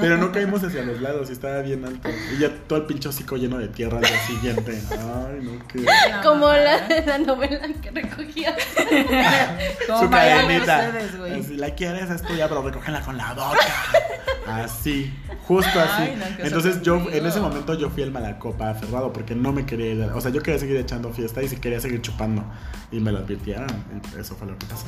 Pero 0.00 0.16
no 0.16 0.32
caímos 0.32 0.62
hacia 0.64 0.82
los 0.82 1.00
lados 1.00 1.28
y 1.28 1.32
estaba 1.32 1.60
bien 1.60 1.84
alto. 1.84 2.08
Y 2.34 2.40
ya 2.40 2.50
todo 2.66 2.78
el 2.78 2.86
pinche 2.86 3.08
hocico 3.08 3.36
lleno 3.36 3.58
de 3.58 3.68
tierra 3.68 3.98
al 3.98 4.04
día 4.04 4.26
siguiente. 4.26 4.80
Ay, 4.90 5.40
no, 5.42 5.66
qué. 5.68 5.84
Como 6.22 6.48
la, 6.48 6.88
la 7.06 7.18
novela 7.18 7.60
que 7.80 7.90
recogía. 7.90 8.56
Como 9.86 10.00
Su 10.00 10.10
cadenita. 10.10 10.92
Así, 11.38 11.56
la 11.56 11.70
quieres 11.70 12.10
es 12.10 12.22
tuya, 12.22 12.48
pero 12.48 12.62
recógela 12.62 13.00
con 13.00 13.16
la 13.16 13.32
boca. 13.34 13.58
Así, 14.46 15.14
justo 15.46 15.80
así. 15.80 16.02
Ay, 16.02 16.16
no, 16.16 16.36
qué 16.36 16.42
Entonces 16.44 16.82
yo, 16.82 16.96
en 17.10 17.26
ese 17.26 17.40
momento 17.40 17.74
yo 17.74 17.90
fui 17.90 18.02
el 18.02 18.10
malacopa 18.10 18.70
aferrado 18.70 19.12
porque 19.12 19.34
no 19.34 19.52
me 19.52 19.66
quería 19.66 19.92
ir. 19.92 20.02
O 20.14 20.20
sea, 20.20 20.30
yo 20.30 20.42
quería 20.42 20.58
seguir 20.58 20.76
echando 20.76 21.12
fiesta 21.12 21.42
y 21.42 21.48
si 21.48 21.56
quería 21.56 21.80
seguir 21.80 22.00
chupando. 22.00 22.44
Y 22.90 23.00
me 23.00 23.12
lo 23.12 23.18
advirtieron. 23.18 23.68
Y 24.16 24.20
eso 24.20 24.34
fue 24.36 24.46
lo 24.46 24.58
que 24.58 24.66
pasó. 24.66 24.86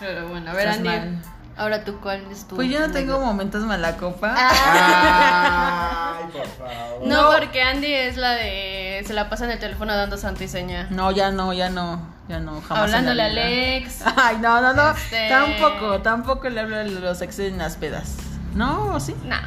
Pero 0.00 0.28
bueno, 0.28 0.50
a 0.50 0.54
ver, 0.54 0.68
Andy. 0.68 1.18
Ahora 1.56 1.84
tú, 1.84 1.98
¿cuál 2.00 2.20
es 2.30 2.46
tu? 2.46 2.56
Pues 2.56 2.68
yo 2.70 2.80
no 2.80 2.92
tengo 2.92 3.18
momentos 3.18 3.62
mala 3.64 3.96
copa. 3.96 4.34
Ah. 4.36 6.18
Ay, 6.18 6.24
por 6.32 6.46
favor. 6.46 7.06
No, 7.06 7.30
porque 7.38 7.62
Andy 7.62 7.92
es 7.92 8.16
la 8.18 8.32
de. 8.32 9.02
Se 9.06 9.14
la 9.14 9.30
pasa 9.30 9.46
en 9.46 9.52
el 9.52 9.58
teléfono 9.58 9.94
dando 9.96 10.18
santa 10.18 10.44
y 10.44 10.48
seña. 10.48 10.86
No, 10.90 11.10
ya 11.12 11.30
no, 11.30 11.52
ya 11.54 11.70
no, 11.70 12.00
ya 12.28 12.40
no, 12.40 12.60
jamás. 12.60 12.84
Hablándole 12.84 13.22
a. 13.22 13.26
Alex. 13.26 14.02
Ay, 14.16 14.36
no, 14.40 14.60
no, 14.60 14.74
no. 14.74 14.90
Este- 14.90 15.28
Tampoco, 15.30 16.00
tampoco 16.02 16.48
le 16.50 16.60
hablo 16.60 16.76
de 16.76 16.90
los 16.90 17.22
exes 17.22 17.52
en 17.52 17.58
las 17.58 17.76
pedas. 17.76 18.16
No, 18.54 18.94
¿o 18.94 19.00
sí. 19.00 19.14
Nah. 19.24 19.40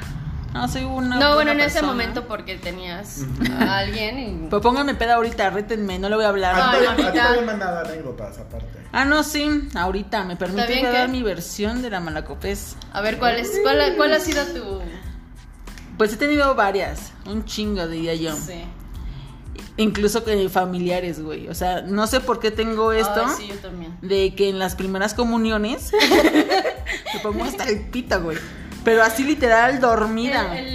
No, 0.54 0.68
soy 0.68 0.84
una. 0.84 1.18
No, 1.18 1.36
bueno, 1.36 1.52
en 1.52 1.60
ese 1.60 1.82
momento 1.84 2.28
porque 2.28 2.56
tenías 2.58 3.22
a 3.60 3.78
alguien 3.80 4.20
y. 4.20 4.48
Pues 4.50 4.62
pónganme 4.64 4.96
peda 4.96 5.16
ahorita, 5.16 5.50
rétenme, 5.52 6.00
no 6.00 6.10
le 6.10 6.16
voy 6.16 6.26
a 6.26 6.30
hablar. 6.30 6.56
A 6.56 6.72
ti 6.72 6.78
Ay, 6.80 6.86
también- 6.86 6.90
a 6.90 6.96
ti 6.96 7.02
mamita. 7.04 7.24
también 7.24 7.46
me 7.46 7.52
han 7.52 7.60
dado 7.60 7.80
anécdotas 7.88 8.38
aparte. 8.40 8.80
Ah, 8.92 9.06
no, 9.06 9.24
sí, 9.24 9.70
ahorita 9.76 10.24
me 10.24 10.36
permite 10.36 10.68
bien 10.68 10.84
dar 10.92 11.06
qué? 11.06 11.12
mi 11.12 11.22
versión 11.22 11.82
de 11.84 11.92
la 11.92 12.00
malacopés. 12.00 12.76
A 12.92 13.02
ver, 13.02 13.20
¿cuál 13.20 13.38
es? 13.38 13.60
¿Cuál, 13.62 13.80
ha- 13.82 13.96
cuál 13.96 14.14
ha 14.14 14.20
sido 14.20 14.44
tu.? 14.48 14.82
Pues 15.98 16.14
he 16.14 16.18
tenido 16.18 16.56
varias, 16.56 17.12
un 17.28 17.46
chingo 17.46 17.88
diría 17.88 18.16
yo. 18.16 18.36
Sí. 18.36 18.64
Incluso 19.78 20.24
con 20.24 20.50
familiares, 20.50 21.22
güey. 21.22 21.48
O 21.48 21.54
sea, 21.54 21.82
no 21.82 22.08
sé 22.08 22.20
por 22.22 22.40
qué 22.40 22.52
tengo 22.52 22.92
esto. 22.92 23.24
Ay, 23.26 23.34
sí, 23.38 23.48
yo 23.48 23.56
también. 23.60 23.96
De 24.02 24.34
que 24.36 24.50
en 24.50 24.58
las 24.60 24.76
primeras 24.76 25.14
comuniones 25.14 25.92
me 27.14 27.20
pongo 27.22 27.44
hasta 27.46 27.66
el 27.66 27.82
pito, 27.90 28.22
güey. 28.22 28.38
Pero 28.90 29.04
así 29.04 29.24
literal 29.24 29.80
dormida. 29.80 30.58
El, 30.58 30.66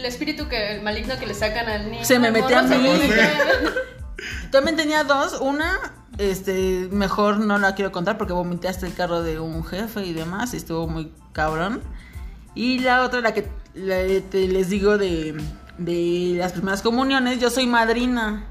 el 0.00 0.04
espíritu 0.04 0.48
que 0.48 0.74
el 0.74 0.82
maligno 0.82 1.16
que 1.16 1.26
le 1.28 1.34
sacan 1.34 1.68
al 1.68 1.88
niño. 1.88 2.04
Se 2.04 2.18
me 2.18 2.32
mete 2.32 2.52
a 2.56 2.62
mí. 2.62 2.76
También 4.50 4.76
tenía 4.76 5.04
dos. 5.04 5.38
Una, 5.40 5.78
este, 6.18 6.88
mejor 6.90 7.38
no 7.38 7.56
la 7.58 7.76
quiero 7.76 7.92
contar 7.92 8.18
porque 8.18 8.32
vomité 8.32 8.66
hasta 8.66 8.84
el 8.86 8.94
carro 8.94 9.22
de 9.22 9.38
un 9.38 9.64
jefe 9.64 10.04
y 10.04 10.12
demás. 10.12 10.54
Y 10.54 10.56
estuvo 10.56 10.88
muy 10.88 11.12
cabrón. 11.32 11.82
Y 12.56 12.80
la 12.80 13.02
otra, 13.02 13.20
la 13.20 13.32
que 13.32 13.46
la- 13.74 14.02
te- 14.28 14.48
les 14.48 14.68
digo 14.70 14.98
de 14.98 15.40
de 15.78 16.34
las 16.36 16.52
primeras 16.52 16.82
comuniones, 16.82 17.38
yo 17.38 17.48
soy 17.48 17.66
madrina. 17.68 18.44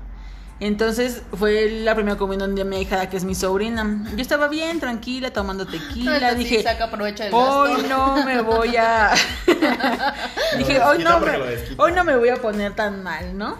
Entonces 0.59 1.21
fue 1.37 1.69
la 1.69 1.95
primera 1.95 2.17
comunión 2.17 2.53
de 2.53 2.65
mi 2.65 2.81
hija, 2.81 3.09
que 3.09 3.15
es 3.15 3.23
mi 3.23 3.33
sobrina. 3.33 4.03
Yo 4.13 4.21
estaba 4.21 4.49
bien, 4.49 4.79
tranquila, 4.79 5.31
tomando 5.31 5.65
tequila. 5.65 6.31
Sí, 6.31 6.35
dije, 6.35 6.63
saca 6.63 6.91
provecho 6.91 7.23
del 7.23 7.33
hoy 7.33 7.73
gasto. 7.73 7.87
no 7.87 8.25
me 8.25 8.41
voy 8.41 8.75
a... 8.75 9.11
dije, 10.57 10.81
hoy 10.81 11.01
no, 11.01 11.19
me, 11.21 11.31
hoy 11.77 11.91
no 11.93 12.03
me 12.03 12.17
voy 12.17 12.29
a 12.29 12.35
poner 12.35 12.75
tan 12.75 13.03
mal, 13.03 13.37
¿no? 13.37 13.57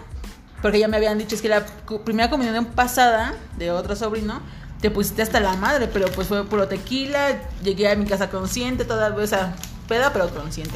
Porque 0.62 0.80
ya 0.80 0.90
me 0.90 0.98
habían 0.98 1.18
dicho, 1.18 1.36
es 1.36 1.42
que 1.42 1.48
la 1.48 1.66
primera 2.04 2.30
comunión 2.30 2.66
pasada 2.66 3.34
de 3.58 3.72
otro 3.72 3.96
sobrino, 3.96 4.42
te 4.82 4.92
pusiste 4.92 5.22
hasta 5.22 5.40
la 5.40 5.56
madre, 5.56 5.88
pero 5.88 6.08
pues 6.08 6.28
fue 6.28 6.46
puro 6.46 6.68
tequila, 6.68 7.40
llegué 7.64 7.90
a 7.90 7.96
mi 7.96 8.06
casa 8.06 8.30
consciente, 8.30 8.84
toda 8.84 9.16
o 9.16 9.28
sea, 9.28 9.56
peda, 9.88 10.12
pero 10.12 10.30
consciente. 10.30 10.76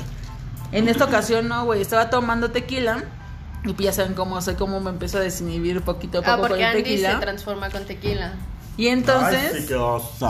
En 0.72 0.88
esta 0.88 1.04
ocasión 1.04 1.50
no, 1.50 1.66
güey, 1.66 1.82
estaba 1.82 2.10
tomando 2.10 2.50
tequila 2.52 3.04
y 3.66 3.74
ya 3.84 3.94
saben 3.94 4.14
cómo 4.14 4.42
soy, 4.42 4.56
cómo 4.56 4.80
me 4.80 4.90
empezó 4.90 5.18
a 5.18 5.22
desinhibir 5.22 5.82
poquito 5.82 6.20
a 6.20 6.22
poco 6.22 6.32
Ah, 6.32 6.38
con 6.38 6.48
porque 6.50 6.64
el 6.64 6.70
Andy 6.70 6.84
tequila. 6.84 7.12
se 7.14 7.18
transforma 7.20 7.70
con 7.70 7.86
tequila. 7.86 8.34
Y 8.78 8.88
entonces... 8.88 9.54
Ay, 9.54 9.66
sí. 9.68 10.26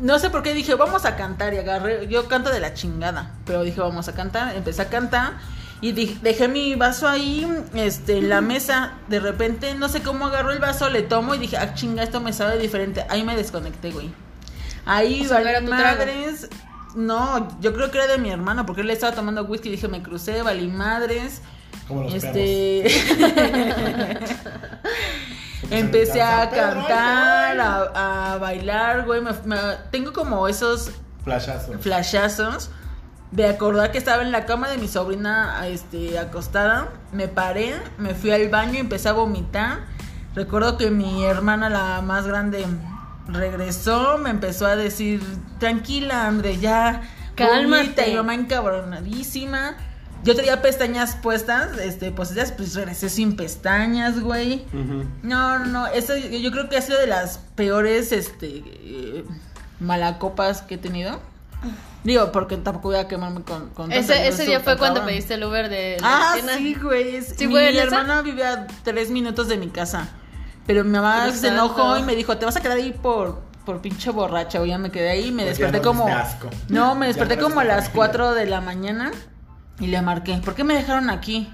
No 0.00 0.18
sé 0.18 0.28
por 0.28 0.42
qué 0.42 0.54
dije, 0.54 0.74
vamos 0.74 1.04
a 1.04 1.14
cantar 1.16 1.54
y 1.54 1.58
agarré, 1.58 2.08
yo 2.08 2.26
canto 2.26 2.50
de 2.50 2.58
la 2.58 2.74
chingada, 2.74 3.30
pero 3.46 3.62
dije, 3.62 3.80
vamos 3.80 4.08
a 4.08 4.12
cantar, 4.14 4.56
empecé 4.56 4.82
a 4.82 4.88
cantar 4.88 5.34
y 5.80 5.92
dejé 5.92 6.48
mi 6.48 6.74
vaso 6.74 7.06
ahí, 7.08 7.46
este, 7.74 8.18
en 8.18 8.28
la 8.28 8.40
mesa, 8.40 8.94
de 9.08 9.20
repente, 9.20 9.74
no 9.74 9.88
sé 9.88 10.02
cómo 10.02 10.26
agarró 10.26 10.50
el 10.50 10.58
vaso, 10.58 10.88
le 10.90 11.02
tomo 11.02 11.34
y 11.34 11.38
dije, 11.38 11.56
ah, 11.58 11.74
chinga, 11.74 12.02
esto 12.02 12.20
me 12.20 12.32
sabe 12.32 12.58
diferente, 12.58 13.06
ahí 13.08 13.22
me 13.22 13.36
desconecté, 13.36 13.92
güey. 13.92 14.10
Ahí, 14.84 15.24
O 15.24 15.28
sea, 15.28 15.60
madres, 15.60 16.48
no, 16.96 17.60
yo 17.60 17.72
creo 17.72 17.90
que 17.92 17.98
era 17.98 18.06
de 18.08 18.18
mi 18.18 18.30
hermano, 18.30 18.66
porque 18.66 18.80
él 18.82 18.90
estaba 18.90 19.14
tomando 19.14 19.44
whisky, 19.44 19.70
dije, 19.70 19.86
me 19.86 20.02
crucé, 20.02 20.42
valí 20.42 20.66
madres, 20.66 21.40
Como 21.88 22.02
los 22.04 22.14
este... 22.14 22.86
Empecé 25.70 26.22
a 26.22 26.50
cantar, 26.50 27.58
a, 27.58 28.32
a 28.34 28.38
bailar, 28.38 29.04
güey. 29.06 29.20
me- 29.22 29.32
me- 29.44 29.56
tengo 29.90 30.12
como 30.12 30.46
esos 30.46 30.90
Flashazo. 31.24 31.72
flashazos 31.80 32.70
de 33.30 33.48
acordar 33.48 33.90
que 33.90 33.98
estaba 33.98 34.22
en 34.22 34.30
la 34.30 34.44
cama 34.44 34.68
de 34.68 34.76
mi 34.78 34.88
sobrina 34.88 35.66
este, 35.66 36.18
acostada. 36.18 36.88
Me 37.12 37.28
paré, 37.28 37.74
me 37.98 38.14
fui 38.14 38.30
al 38.30 38.48
baño 38.48 38.74
y 38.74 38.78
empecé 38.78 39.08
a 39.08 39.12
vomitar. 39.12 39.78
Recuerdo 40.34 40.76
que 40.76 40.90
mi 40.90 41.24
hermana, 41.24 41.70
la 41.70 42.00
más 42.02 42.26
grande, 42.26 42.64
regresó, 43.26 44.18
me 44.18 44.30
empezó 44.30 44.66
a 44.66 44.76
decir, 44.76 45.22
tranquila, 45.58 46.26
André, 46.26 46.58
ya. 46.58 47.02
Cálmate. 47.34 47.82
vomita", 47.84 48.06
Y 48.06 48.10
mi 48.10 48.16
mamá 48.16 48.34
encabronadísima. 48.34 49.76
Yo 50.24 50.34
tenía 50.34 50.62
pestañas 50.62 51.16
puestas, 51.16 51.76
este, 51.78 52.10
pues 52.10 52.32
pues 52.56 52.74
regresé 52.74 53.08
sin 53.10 53.36
pestañas, 53.36 54.20
güey. 54.20 54.64
Ujú. 54.72 55.04
No, 55.22 55.58
no, 55.60 55.66
no, 55.66 55.86
eso 55.86 56.16
yo 56.16 56.28
yo 56.38 56.50
creo 56.50 56.68
que 56.68 56.76
ha 56.78 56.82
sido 56.82 56.98
de 56.98 57.06
las 57.06 57.38
peores, 57.54 58.10
este, 58.10 58.62
eh, 58.66 59.24
malacopas 59.80 60.62
que 60.62 60.74
he 60.76 60.78
tenido. 60.78 61.20
Digo, 62.04 62.32
porque 62.32 62.56
tampoco 62.58 62.88
voy 62.88 62.98
a 62.98 63.08
quemarme 63.08 63.42
con... 63.42 63.70
con 63.70 63.90
Ese, 63.90 64.14
día 64.44 64.60
fue 64.60 64.76
cuando 64.76 65.00
cabrón. 65.00 65.06
pediste 65.14 65.34
el 65.34 65.44
Uber 65.44 65.70
de 65.70 65.96
la 66.00 66.06
Ah, 66.32 66.34
esquina. 66.36 66.56
sí, 66.58 66.74
güey. 66.74 67.16
es- 67.16 67.34
¿Sí 67.36 67.46
mi 67.46 67.56
esa? 67.56 67.82
hermana 67.84 68.20
vivía 68.20 68.52
a 68.52 68.66
tres 68.82 69.10
minutos 69.10 69.48
de 69.48 69.56
mi 69.56 69.68
casa. 69.68 70.08
Pero 70.66 70.84
mi 70.84 70.90
mamá 70.90 71.30
se 71.32 71.48
enojó 71.48 71.96
y 71.98 72.02
me 72.02 72.14
dijo, 72.14 72.36
te 72.36 72.44
vas 72.44 72.56
a 72.56 72.60
quedar 72.60 72.76
ahí 72.76 72.92
por, 72.92 73.40
por 73.64 73.80
pinche 73.80 74.10
borracha. 74.10 74.60
O 74.60 74.66
ya 74.66 74.76
me 74.76 74.90
quedé 74.90 75.10
ahí 75.10 75.28
y 75.28 75.32
me 75.32 75.44
Porque 75.44 75.48
desperté 75.62 75.78
no 75.78 75.82
como... 75.82 76.08
No, 76.68 76.94
me 76.94 77.06
desperté 77.06 77.36
no 77.36 77.42
como 77.44 77.60
a 77.60 77.64
las 77.64 77.84
asco. 77.84 77.92
4 77.96 78.34
de 78.34 78.46
la 78.46 78.60
mañana 78.60 79.10
y 79.80 79.86
le 79.88 80.00
marqué. 80.02 80.34
¿Por 80.38 80.54
qué 80.54 80.64
me 80.64 80.74
dejaron 80.74 81.10
aquí? 81.10 81.52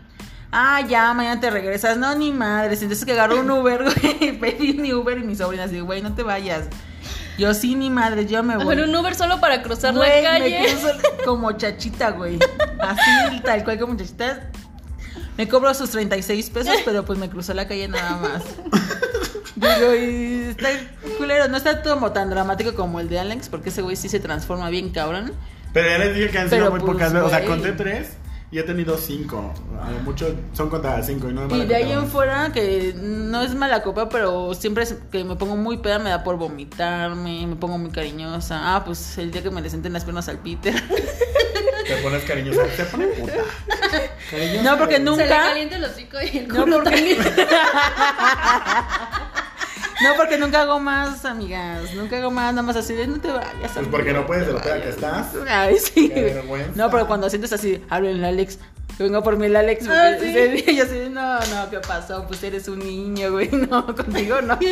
Ah, 0.53 0.81
ya, 0.89 1.13
mañana 1.15 1.41
te 1.41 1.51
regresas. 1.51 1.97
No, 1.97 2.15
ni 2.15 2.33
madres. 2.33 2.83
Entonces 2.83 3.05
que 3.05 3.13
agarró 3.13 3.41
un 3.41 3.51
Uber, 3.51 3.85
güey. 4.03 4.39
Pedí 4.39 4.75
mi 4.75 4.93
Uber 4.93 5.19
y 5.19 5.23
mi 5.23 5.37
sobrina 5.37 5.65
así, 5.65 5.81
güey, 5.81 6.03
no 6.03 6.15
te 6.15 6.23
vayas. 6.23 6.67
Yo 7.39 7.55
sí, 7.55 7.75
ni 7.75 7.89
madre, 7.89 8.27
yo 8.27 8.43
me 8.43 8.57
voy. 8.57 8.77
ver, 8.77 8.87
un 8.87 8.95
Uber 8.95 9.15
solo 9.15 9.41
para 9.41 9.63
cruzar 9.63 9.95
Güey, 9.95 10.23
la 10.23 10.33
me 10.35 10.39
calle. 10.41 10.67
cruzo 10.73 10.89
como 11.25 11.53
chachita, 11.53 12.11
güey. 12.11 12.39
Así, 12.81 13.41
tal 13.45 13.65
cual 13.65 13.79
como 13.79 13.97
chachita. 13.97 14.51
Me 15.39 15.49
cobro 15.49 15.73
sus 15.73 15.89
36 15.91 16.51
pesos, 16.51 16.75
pero 16.85 17.05
pues 17.07 17.19
me 17.19 17.31
cruzó 17.31 17.55
la 17.55 17.67
calle 17.67 17.89
nada 17.89 18.17
más. 18.17 18.43
Digo, 19.57 19.95
y 19.95 20.49
está 20.51 20.69
culero, 21.17 21.49
no 21.49 21.57
está 21.57 21.83
como 21.83 22.13
tan 22.13 22.29
dramático 22.29 22.75
como 22.75 23.01
el 23.01 23.09
de 23.09 23.21
Alex, 23.21 23.49
porque 23.49 23.71
ese 23.71 23.81
güey 23.81 23.97
sí 23.97 24.09
se 24.11 24.21
transforma 24.21 24.69
bien 24.69 24.91
cabrón. 24.91 25.33
Pero 25.73 25.89
ya 25.89 25.99
les 25.99 26.15
dije 26.15 26.31
que 26.31 26.39
han 26.39 26.49
sido 26.51 26.61
Pero, 26.63 26.71
muy 26.73 26.81
pues, 26.81 26.93
pocas 26.93 27.13
veces. 27.13 27.27
O 27.27 27.31
sea, 27.31 27.39
güey. 27.39 27.49
conté 27.51 27.73
tres 27.73 28.09
y 28.53 28.59
he 28.59 28.63
tenido 28.65 28.99
cinco. 28.99 29.55
A 29.81 29.91
lo 29.93 30.01
mucho 30.01 30.35
son 30.53 30.69
contadas 30.71 31.07
cinco 31.07 31.29
y 31.31 31.33
no 31.33 31.47
me 31.47 31.57
Y 31.59 31.67
de 31.67 31.77
ahí 31.77 31.93
en 31.93 32.07
fuera, 32.09 32.51
que 32.53 32.93
no 32.97 33.43
es 33.43 33.55
mala 33.55 33.83
copa, 33.83 34.09
pero 34.09 34.53
siempre 34.55 34.83
es 34.83 34.97
que 35.13 35.23
me 35.23 35.37
pongo 35.37 35.57
muy 35.57 35.79
peda, 35.79 36.01
me 36.01 36.11
da 36.11 36.25
por 36.25 36.37
vomitarme, 36.37 37.47
me 37.47 37.55
pongo 37.57 37.79
muy 37.79 37.91
cariñosa. 37.93 38.75
Ah, 38.75 38.85
pues 38.85 39.19
el 39.19 39.31
día 39.31 39.43
que 39.43 39.51
me 39.51 39.63
le 39.63 39.71
senten 39.71 39.93
las 39.93 40.03
piernas 40.05 40.29
al 40.29 40.39
Peter. 40.39 40.75
Te 41.87 41.97
pones 42.03 42.23
cariñosa. 42.25 42.63
Se 42.77 42.85
pone 42.85 43.07
puta. 43.07 43.33
Cariñosa. 44.31 44.63
No, 44.63 44.79
porque 44.79 44.95
Se 44.95 44.99
le 45.01 45.05
nunca. 45.11 45.29
calienta 45.29 45.77
el 45.77 45.85
hocico 45.85 46.17
y 46.33 46.39
el 46.39 46.49
No, 46.49 46.63
culo 46.65 46.77
porque- 46.83 46.91
también. 46.91 47.19
No, 50.03 50.15
porque 50.17 50.39
nunca 50.39 50.63
hago 50.63 50.81
más, 50.81 51.25
amigas. 51.25 51.93
Nunca 51.95 52.17
hago 52.19 52.31
más, 52.31 52.53
nada 52.55 52.63
más 52.67 52.77
así 52.77 52.95
de 52.95 53.07
no 53.07 53.21
te 53.21 53.29
vayas. 53.31 53.53
Pues 53.61 53.77
amiga, 53.77 53.91
porque 53.91 54.13
no 54.13 54.27
puedes 54.27 54.47
de 54.47 54.53
lo 54.55 54.61
que 54.61 54.71
vayas". 54.71 54.87
estás. 54.89 55.27
Ay, 55.49 55.77
sí. 55.79 56.09
Qué 56.09 56.23
vergüenza. 56.35 56.73
No, 56.75 56.91
pero 56.91 57.07
cuando 57.07 57.29
sientes 57.29 57.53
así, 57.53 57.85
hablen 57.91 58.17
el 58.17 58.25
Alex. 58.25 58.59
Que 58.97 59.05
venga 59.05 59.23
por 59.23 59.37
mí 59.37 59.47
el 59.47 59.57
Alex. 59.57 59.87
Ah, 59.89 60.13
sí. 60.21 60.27
ese 60.29 60.49
día 60.49 60.73
yo 60.73 60.85
así, 60.85 60.95
de, 60.95 61.11
no, 61.11 61.39
no, 61.39 61.71
¿qué 61.71 61.81
pasó? 61.81 62.25
Pues 62.27 62.43
eres 62.43 62.67
un 62.69 62.79
niño, 62.81 63.31
güey. 63.33 63.49
No, 63.53 63.85
contigo 63.95 64.41
no. 64.41 64.59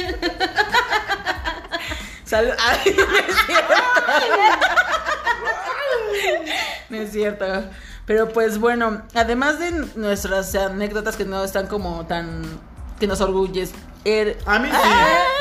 Salud. 2.24 2.52
Ay, 2.58 2.94
no 2.96 3.02
es 3.16 3.36
cierto. 3.46 3.74
No 6.90 6.96
es 6.96 7.10
cierto. 7.12 7.44
Pero 8.06 8.28
pues 8.30 8.58
bueno, 8.58 9.02
además 9.14 9.58
de 9.58 9.70
nuestras 9.96 10.54
anécdotas 10.54 11.16
que 11.16 11.24
no 11.24 11.42
están 11.44 11.66
como 11.66 12.06
tan. 12.06 12.42
que 12.98 13.06
nos 13.06 13.20
orgulles. 13.20 13.72
Er- 14.08 14.36
A 14.46 14.58
mí 14.58 14.68
sí. 14.70 14.76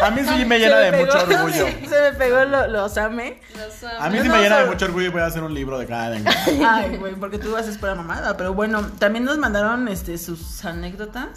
A 0.04 0.12
mí 0.12 0.22
sí 0.24 0.46
me 0.46 0.60
llena 0.60 0.78
de 0.78 0.92
pegó, 0.92 1.06
mucho 1.06 1.20
orgullo. 1.20 1.66
se 1.90 2.02
me 2.02 2.12
pegó 2.14 2.46
lo, 2.46 2.68
los 2.68 2.98
ame. 2.98 3.42
Los 3.56 3.92
A 4.00 4.10
mí 4.10 4.20
sí 4.22 4.28
no 4.28 4.36
me 4.36 4.42
llena 4.42 4.60
de 4.60 4.66
mucho 4.66 4.86
orgullo 4.86 5.08
y 5.08 5.10
voy 5.10 5.22
a 5.22 5.26
hacer 5.26 5.44
un 5.44 5.54
libro 5.54 5.78
de 5.80 5.86
cada 5.86 6.10
lengua. 6.12 6.32
Ay, 6.70 6.98
güey, 6.98 7.16
porque 7.16 7.38
tú 7.40 7.56
haces 7.56 7.78
para 7.78 7.96
mamada. 7.96 8.38
Pero 8.38 8.54
bueno, 8.54 8.86
también 9.00 9.26
nos 9.26 9.38
mandaron 9.38 9.88
este 9.88 10.18
sus 10.18 10.64
anécdotas. 10.66 11.30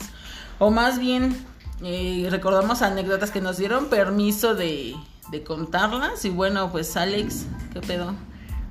O 0.58 0.70
más 0.70 0.98
bien, 0.98 1.44
eh, 1.82 2.26
recordamos 2.30 2.82
anécdotas 2.82 3.30
que 3.30 3.40
nos 3.40 3.56
dieron 3.56 3.86
permiso 3.86 4.54
de, 4.54 4.94
de 5.30 5.42
contarlas. 5.42 6.24
Y 6.24 6.30
bueno, 6.30 6.70
pues 6.70 6.96
Alex, 6.96 7.46
¿qué 7.72 7.80
pedo? 7.80 8.14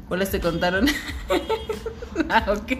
¿Cuáles 0.08 0.32
te 0.32 0.39
contaron? 0.39 0.88
ah, 2.30 2.45
ok. 2.48 2.72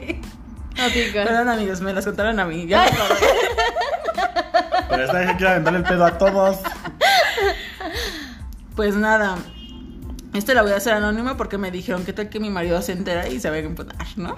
Perdón, 1.13 1.49
amigos, 1.49 1.81
me 1.81 1.93
las 1.93 2.05
contaron 2.05 2.39
a 2.39 2.45
mí. 2.45 2.65
Ya. 2.67 2.85
Pero 4.89 5.04
esta 5.04 5.19
vez 5.19 5.36
quiero 5.38 5.69
el 5.69 5.84
pedo 5.84 6.06
a 6.06 6.17
todos. 6.17 6.58
Pues 8.75 8.95
nada. 8.95 9.38
Este 10.34 10.54
la 10.54 10.62
voy 10.62 10.71
a 10.71 10.78
hacer 10.78 10.93
anónima 10.93 11.38
porque 11.38 11.58
me 11.58 11.71
dijeron 11.71 12.06
que 12.06 12.13
tal 12.13 12.30
que 12.30 12.39
mi 12.39 12.49
marido 12.49 12.82
se 12.82 12.93
entera 12.93 13.28
y 13.28 13.39
se 13.39 13.49
va 13.49 13.58
a 13.58 14.06
¿no? 14.15 14.36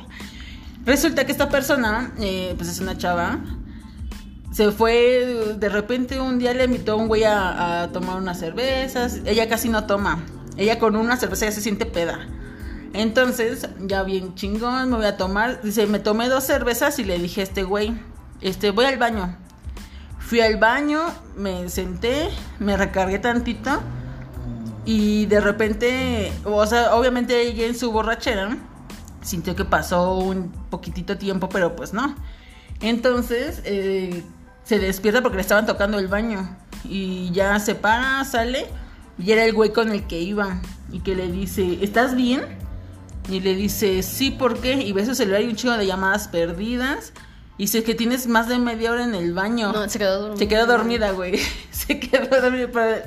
Resulta 0.85 1.25
que 1.25 1.31
esta 1.31 1.49
persona, 1.49 2.11
eh, 2.19 2.55
pues 2.57 2.69
es 2.69 2.79
una 2.79 2.97
chava, 2.97 3.39
se 4.51 4.71
fue, 4.71 5.55
de 5.57 5.69
repente 5.69 6.19
un 6.19 6.39
día 6.39 6.53
le 6.53 6.63
invitó 6.63 6.93
a 6.93 6.95
un 6.95 7.07
güey 7.07 7.23
a, 7.23 7.83
a 7.83 7.91
tomar 7.91 8.17
unas 8.17 8.39
cervezas. 8.39 9.21
Ella 9.25 9.47
casi 9.47 9.69
no 9.69 9.85
toma. 9.85 10.23
Ella 10.57 10.79
con 10.79 10.95
una 10.95 11.17
cerveza 11.17 11.45
ya 11.45 11.51
se 11.51 11.61
siente 11.61 11.85
peda. 11.85 12.27
Entonces, 12.93 13.69
ya 13.79 14.03
bien 14.03 14.35
chingón, 14.35 14.89
me 14.89 14.97
voy 14.97 15.05
a 15.05 15.17
tomar. 15.17 15.61
Dice, 15.61 15.87
me 15.87 15.99
tomé 15.99 16.27
dos 16.27 16.43
cervezas 16.43 16.99
y 16.99 17.05
le 17.05 17.17
dije 17.17 17.41
a 17.41 17.43
este 17.43 17.63
güey, 17.63 17.93
este, 18.41 18.71
voy 18.71 18.85
al 18.85 18.97
baño. 18.97 19.37
Fui 20.31 20.39
al 20.39 20.55
baño, 20.55 21.01
me 21.35 21.67
senté, 21.67 22.29
me 22.57 22.77
recargué 22.77 23.19
tantito 23.19 23.81
y 24.85 25.25
de 25.25 25.41
repente, 25.41 26.31
o 26.45 26.65
sea, 26.65 26.95
obviamente 26.95 27.41
ella 27.41 27.65
en 27.65 27.77
su 27.77 27.91
borrachera 27.91 28.57
sintió 29.21 29.57
que 29.57 29.65
pasó 29.65 30.19
un 30.19 30.49
poquitito 30.69 31.17
tiempo, 31.17 31.49
pero 31.49 31.75
pues 31.75 31.91
no. 31.91 32.15
Entonces 32.79 33.61
eh, 33.65 34.23
se 34.63 34.79
despierta 34.79 35.21
porque 35.21 35.35
le 35.35 35.41
estaban 35.41 35.65
tocando 35.65 35.99
el 35.99 36.07
baño 36.07 36.55
y 36.85 37.29
ya 37.31 37.59
se 37.59 37.75
para, 37.75 38.23
sale 38.23 38.67
y 39.19 39.33
era 39.33 39.43
el 39.43 39.51
güey 39.51 39.73
con 39.73 39.91
el 39.91 40.07
que 40.07 40.21
iba 40.21 40.61
y 40.93 41.01
que 41.01 41.13
le 41.13 41.29
dice, 41.29 41.79
¿estás 41.81 42.15
bien? 42.15 42.45
Y 43.29 43.41
le 43.41 43.53
dice, 43.53 44.01
sí, 44.01 44.31
¿por 44.31 44.61
qué? 44.61 44.75
Y 44.75 44.93
ve 44.93 45.05
su 45.05 45.13
celular 45.13 45.41
y 45.41 45.49
un 45.49 45.57
chingo 45.57 45.75
de 45.75 45.87
llamadas 45.87 46.29
perdidas. 46.29 47.11
Y 47.61 47.65
dice 47.65 47.83
que 47.83 47.93
tienes 47.93 48.25
más 48.25 48.47
de 48.47 48.57
media 48.57 48.89
hora 48.91 49.03
en 49.03 49.13
el 49.13 49.35
baño. 49.35 49.71
No, 49.71 49.87
se 49.87 49.99
quedó 49.99 50.19
dormida. 50.21 50.39
Se 50.39 50.47
quedó 50.47 50.65
dormida, 50.65 51.11
güey. 51.11 51.37
Se 51.69 51.99
quedó 51.99 52.41
dormida. 52.41 52.67
Pero 52.73 53.03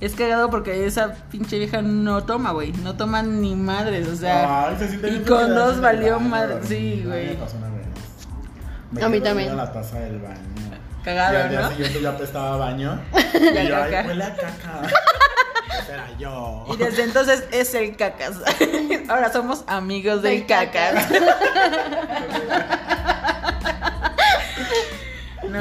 es 0.00 0.14
cagado 0.14 0.48
porque 0.48 0.86
esa 0.86 1.12
pinche 1.28 1.58
vieja 1.58 1.82
no 1.82 2.22
toma, 2.22 2.52
güey. 2.52 2.70
No 2.84 2.96
toma 2.96 3.24
ni 3.24 3.56
madres, 3.56 4.06
o 4.06 4.14
sea. 4.14 4.68
Ay, 4.68 4.76
se 4.78 4.90
siente 4.90 5.08
y 5.08 5.18
con 5.24 5.52
dos 5.56 5.80
valió 5.80 6.20
madre. 6.20 6.60
Sí, 6.62 6.76
A 6.76 6.78
mí 6.78 7.02
me 7.02 7.04
güey. 7.08 7.36
pasó 7.36 7.56
una 7.56 7.66
vez. 7.70 7.86
Me 8.92 9.02
A 9.02 9.08
mí 9.08 9.20
también. 9.20 9.56
la 9.56 9.72
taza 9.72 9.98
del 9.98 10.20
baño. 10.20 10.38
Cagado, 11.02 11.34
y 11.34 11.42
al 11.42 11.50
día 11.50 11.60
¿no? 11.62 11.70
siguiente 11.70 12.00
ya 12.02 12.10
apestaba 12.10 12.56
baño. 12.58 13.00
Y 13.34 13.68
yo, 13.68 13.76
ay, 13.76 14.06
huele 14.06 14.22
a 14.22 14.36
caca. 14.36 14.82
Era 15.92 16.08
yo. 16.16 16.64
Y 16.72 16.76
desde 16.76 17.02
entonces 17.02 17.42
es 17.50 17.74
el 17.74 17.96
cacas. 17.96 18.36
Ahora 19.08 19.32
somos 19.32 19.64
amigos 19.66 20.22
del 20.22 20.38
Del 20.38 20.46
cacas. 20.46 21.06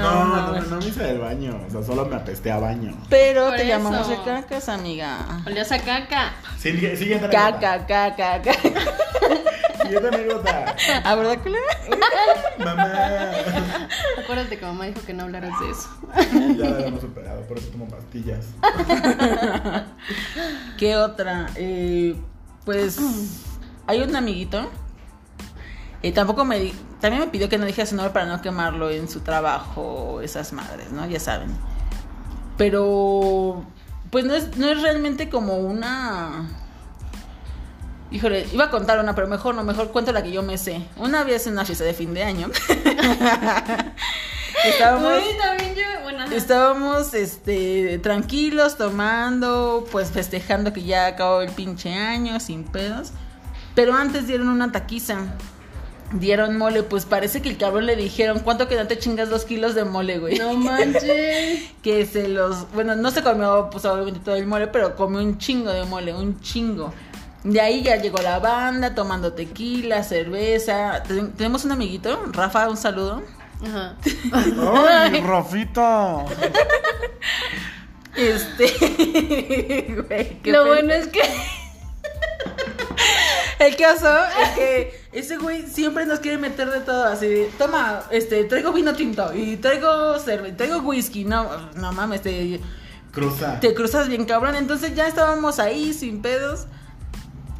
No, 0.02 0.26
no, 0.26 0.52
no, 0.54 0.62
no 0.62 0.78
me 0.78 0.86
hice 0.86 1.04
del 1.04 1.20
baño. 1.20 1.60
O 1.68 1.72
sea, 1.72 1.84
solo 1.84 2.06
me 2.06 2.16
apesté 2.16 2.52
a 2.52 2.60
baño. 2.60 2.96
Pero 3.10 3.46
Por 3.48 3.56
te 3.56 3.62
eso. 3.64 3.68
llamamos 3.70 4.10
el 4.10 4.24
cacas, 4.24 4.70
amiga. 4.70 5.41
Olías 5.46 5.72
a 5.72 5.80
caca. 5.80 6.34
Sigue- 6.60 6.96
Siguiente. 6.96 7.30
Caca, 7.30 7.86
caca, 7.86 8.41
caca. 8.41 8.52
Siguiente 9.82 10.08
anécdota. 10.08 10.76
¿Ah, 11.04 11.16
verdad? 11.16 11.38
Mamá. 12.58 12.91
Acuérdate 14.24 14.58
que 14.58 14.66
mamá 14.66 14.86
dijo 14.86 15.02
que 15.06 15.14
no 15.14 15.24
hablaras 15.24 15.52
de 15.60 15.70
eso. 15.70 15.89
Ya 16.58 16.70
la 16.70 16.76
habíamos 16.78 17.02
superado, 17.02 17.41
por 17.41 17.58
eso 17.60 17.68
tomo 17.70 17.88
pastillas. 17.88 18.46
¿Qué 20.78 20.96
otra? 20.98 21.48
Eh, 21.56 22.16
pues 22.66 23.00
hay 23.88 24.02
un 24.02 24.16
amiguito. 24.16 24.70
Y 26.02 26.12
tampoco 26.12 26.46
me 26.46 26.60
di- 26.60 26.76
también 27.06 27.22
me 27.24 27.30
pidió 27.30 27.49
que 27.49 27.60
no 27.60 27.68
dijera 27.68 27.86
su 27.86 27.95
nombre 27.95 28.12
para 28.12 28.26
no 28.26 28.41
quemarlo 28.41 28.89
en 28.89 29.08
su 29.08 29.20
trabajo, 29.20 30.22
esas 30.24 30.53
madres, 30.53 30.91
¿no? 30.91 31.06
Ya 31.06 31.20
saben. 31.20 31.56
Pero 32.58 33.64
pues 34.10 34.26
no 34.26 34.34
es, 34.34 34.58
no 34.58 34.68
es 34.68 34.82
realmente 34.82 35.30
como 35.30 35.58
una 35.58 36.47
Híjole, 38.10 38.47
iba 38.51 38.66
a 38.66 38.70
contar 38.72 38.99
una, 38.99 39.14
pero 39.14 39.28
mejor 39.28 39.53
no, 39.53 39.64
mejor 39.64 39.91
cuento 39.91 40.12
la 40.12 40.24
que 40.24 40.32
yo 40.32 40.41
me 40.41 40.58
sé. 40.58 40.82
Una 40.97 41.24
vez 41.24 41.45
en 41.45 41.53
una 41.53 41.64
fiesta 41.64 41.84
de 41.84 41.93
fin 41.93 42.12
de 42.16 42.24
año. 42.24 42.49
estábamos, 44.66 45.22
Uy, 45.24 45.38
también 45.38 45.76
yo. 45.76 45.84
Bueno, 46.01 46.26
estábamos 46.32 47.14
este, 47.14 47.99
tranquilos, 47.99 48.78
tomando, 48.78 49.86
pues 49.91 50.10
festejando 50.10 50.74
que 50.74 50.82
ya 50.82 51.06
acabó 51.06 51.41
el 51.41 51.51
pinche 51.51 51.93
año, 51.93 52.39
sin 52.39 52.64
pedos. 52.64 53.12
Pero 53.76 53.93
antes 53.93 54.26
dieron 54.26 54.47
una 54.47 54.72
taquiza. 54.72 55.18
Dieron 56.12 56.58
mole, 56.58 56.84
pues 56.84 57.03
parece 57.06 57.41
que 57.41 57.49
el 57.49 57.58
cabrón 57.58 57.88
le 57.88 57.95
dijeron, 57.95 58.39
¿cuánto 58.39 58.68
que 58.68 58.76
no 58.76 58.86
te 58.88 58.97
chingas 58.99 59.30
dos 59.30 59.43
kilos 59.43 59.74
de 59.76 59.86
mole, 59.86 60.20
güey? 60.20 60.38
No 60.38 60.53
manches. 60.53 61.64
que 61.82 62.06
se 62.06 62.28
los, 62.28 62.72
bueno, 62.74 62.95
no 62.95 63.10
se 63.12 63.24
comió 63.24 63.70
pues 63.72 63.84
obviamente 63.86 64.20
todo 64.24 64.36
el 64.36 64.45
mole, 64.45 64.68
pero 64.68 64.95
comió 64.95 65.20
un 65.20 65.38
chingo 65.39 65.72
de 65.72 65.84
mole, 65.84 66.14
un 66.14 66.39
chingo. 66.41 66.93
De 67.43 67.60
ahí 67.62 67.82
ya 67.84 67.95
llegó 67.97 68.20
la 68.20 68.39
banda 68.39 68.95
tomando 68.95 69.34
tequila, 69.34 70.03
cerveza. 70.03 71.03
Ten- 71.03 71.32
tenemos 71.34 71.66
un 71.66 71.72
amiguito, 71.74 72.24
Rafa, 72.32 72.70
un 72.70 72.78
saludo. 72.78 73.22
Ajá. 73.66 73.95
¡Ay, 74.32 75.22
Rafito! 75.26 76.26
Este, 78.16 78.68
güey, 80.08 80.39
qué 80.41 80.51
Lo 80.51 80.64
pena. 80.64 80.76
bueno 80.76 80.93
es 80.93 81.08
que. 81.08 81.22
El 83.60 83.76
caso 83.76 84.08
es 84.41 84.49
que 84.51 85.01
ese 85.12 85.38
güey 85.38 85.64
siempre 85.64 86.06
nos 86.06 86.20
quiere 86.20 86.38
meter 86.38 86.70
de 86.70 86.82
todo 86.82 87.06
así. 87.06 87.28
de, 87.28 87.49
Toma, 87.58 88.03
este, 88.12 88.43
traigo 88.45 88.74
vino 88.74 88.93
tinto 88.93 89.34
y 89.34 89.58
traigo 89.58 90.20
cerveza, 90.20 90.58
traigo 90.58 90.80
whisky. 90.80 91.24
No, 91.24 91.72
no 91.76 91.91
mames, 91.93 92.22
te, 92.22 92.60
Cruza. 93.12 93.60
te 93.60 93.74
cruzas 93.74 94.10
bien 94.10 94.26
cabrón. 94.26 94.56
Entonces 94.56 94.95
ya 94.95 95.08
estábamos 95.08 95.60
ahí 95.60 95.93
sin 95.93 96.22
pedos. 96.22 96.68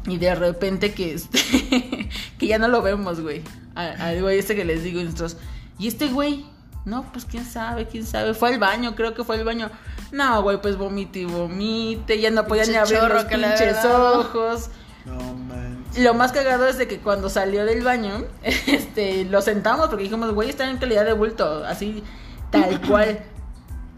Y 0.06 0.18
de 0.18 0.34
repente 0.34 0.92
que 0.92 1.14
este 1.14 1.38
que 2.38 2.46
ya 2.46 2.58
no 2.58 2.68
lo 2.68 2.82
vemos, 2.82 3.20
güey. 3.20 3.42
Al 3.74 4.20
güey 4.22 4.38
este 4.38 4.54
que 4.54 4.64
les 4.64 4.82
digo 4.82 5.00
y 5.00 5.04
nosotros. 5.04 5.36
Y 5.78 5.88
este 5.88 6.08
güey, 6.08 6.46
no, 6.84 7.10
pues 7.12 7.24
quién 7.24 7.44
sabe, 7.44 7.86
quién 7.86 8.06
sabe. 8.06 8.34
Fue 8.34 8.50
al 8.50 8.58
baño, 8.58 8.94
creo 8.94 9.14
que 9.14 9.24
fue 9.24 9.36
al 9.36 9.44
baño. 9.44 9.70
No, 10.12 10.42
güey, 10.42 10.60
pues 10.60 10.76
vomite 10.76 11.20
y 11.20 11.24
vomite. 11.24 12.20
Ya 12.20 12.30
no 12.30 12.46
podía 12.46 12.64
ni 12.64 12.74
abrir 12.74 13.02
los 13.02 13.24
pinches 13.24 13.84
ojos. 13.84 14.70
No 15.06 15.34
manches. 15.34 16.02
Lo 16.02 16.14
más 16.14 16.32
cagado 16.32 16.66
es 16.68 16.76
de 16.78 16.86
que 16.88 16.98
cuando 16.98 17.28
salió 17.30 17.64
del 17.64 17.82
baño, 17.82 18.24
este, 18.42 19.24
lo 19.24 19.40
sentamos 19.42 19.88
porque 19.88 20.04
dijimos, 20.04 20.32
güey, 20.34 20.50
está 20.50 20.68
en 20.68 20.76
calidad 20.78 21.04
de 21.04 21.12
bulto, 21.14 21.64
así, 21.64 22.02
tal 22.50 22.80
cual. 22.88 23.20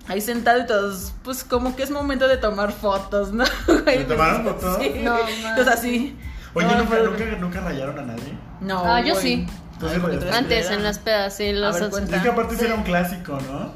Ahí 0.06 0.22
sentado 0.22 0.58
y 0.62 0.66
todos, 0.66 1.12
pues 1.22 1.44
como 1.44 1.76
que 1.76 1.82
es 1.82 1.90
momento 1.90 2.28
de 2.28 2.38
tomar 2.38 2.72
fotos, 2.72 3.30
¿no? 3.32 3.44
¿Le 3.86 4.04
tomaron 4.04 4.42
fotos? 4.44 4.78
Sí, 4.80 5.00
No. 5.02 5.18
Entonces 5.28 5.68
así. 5.68 6.16
Oye, 6.54 6.66
no, 6.66 6.76
¿nunca, 6.78 6.90
pero- 6.90 7.10
nunca, 7.10 7.24
nunca 7.38 7.60
rayaron 7.60 7.98
a 7.98 8.02
nadie? 8.02 8.32
No, 8.62 8.82
Ah, 8.86 9.02
yo 9.02 9.12
güey. 9.12 9.22
sí. 9.22 9.46
¿Tú 9.78 9.86
sí 9.88 9.96
Ay, 10.02 10.18
Antes, 10.32 10.70
en 10.70 10.82
las 10.82 10.98
pedas, 10.98 11.36
sí. 11.36 11.52
Los 11.52 11.78
ver, 11.78 11.90
cuenta. 11.90 12.16
Es 12.16 12.22
que 12.22 12.28
aparte 12.30 12.56
sí 12.56 12.64
era 12.64 12.74
un 12.74 12.82
clásico, 12.84 13.38
¿no? 13.50 13.72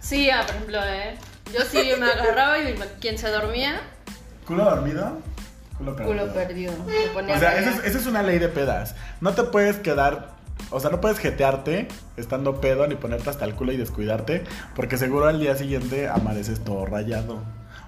Sí, 0.00 0.28
ah, 0.28 0.42
por 0.44 0.56
ejemplo, 0.56 0.78
eh. 0.84 1.16
Yo 1.56 1.60
sí 1.64 1.92
me 2.00 2.06
agarraba 2.06 2.58
y 2.58 2.74
quien 3.00 3.16
se 3.16 3.30
dormía, 3.30 3.80
¿Culo 4.46 4.64
dormido? 4.64 5.18
Culo 5.78 5.96
perdido. 6.32 6.72
culo 6.74 7.34
O 7.34 7.38
sea, 7.38 7.58
esa 7.58 7.70
es, 7.70 7.84
esa 7.84 7.98
es 7.98 8.06
una 8.06 8.22
ley 8.22 8.38
de 8.38 8.48
pedas. 8.48 8.94
No 9.20 9.32
te 9.32 9.42
puedes 9.44 9.76
quedar. 9.76 10.34
O 10.70 10.80
sea, 10.80 10.90
no 10.90 11.00
puedes 11.00 11.18
jetearte 11.18 11.88
estando 12.16 12.60
pedo 12.60 12.86
ni 12.86 12.94
ponerte 12.94 13.28
hasta 13.28 13.44
el 13.44 13.54
culo 13.54 13.72
y 13.72 13.76
descuidarte. 13.76 14.44
Porque 14.74 14.96
seguro 14.96 15.26
al 15.26 15.40
día 15.40 15.56
siguiente 15.56 16.08
amaneces 16.08 16.62
todo 16.62 16.86
rayado. 16.86 17.42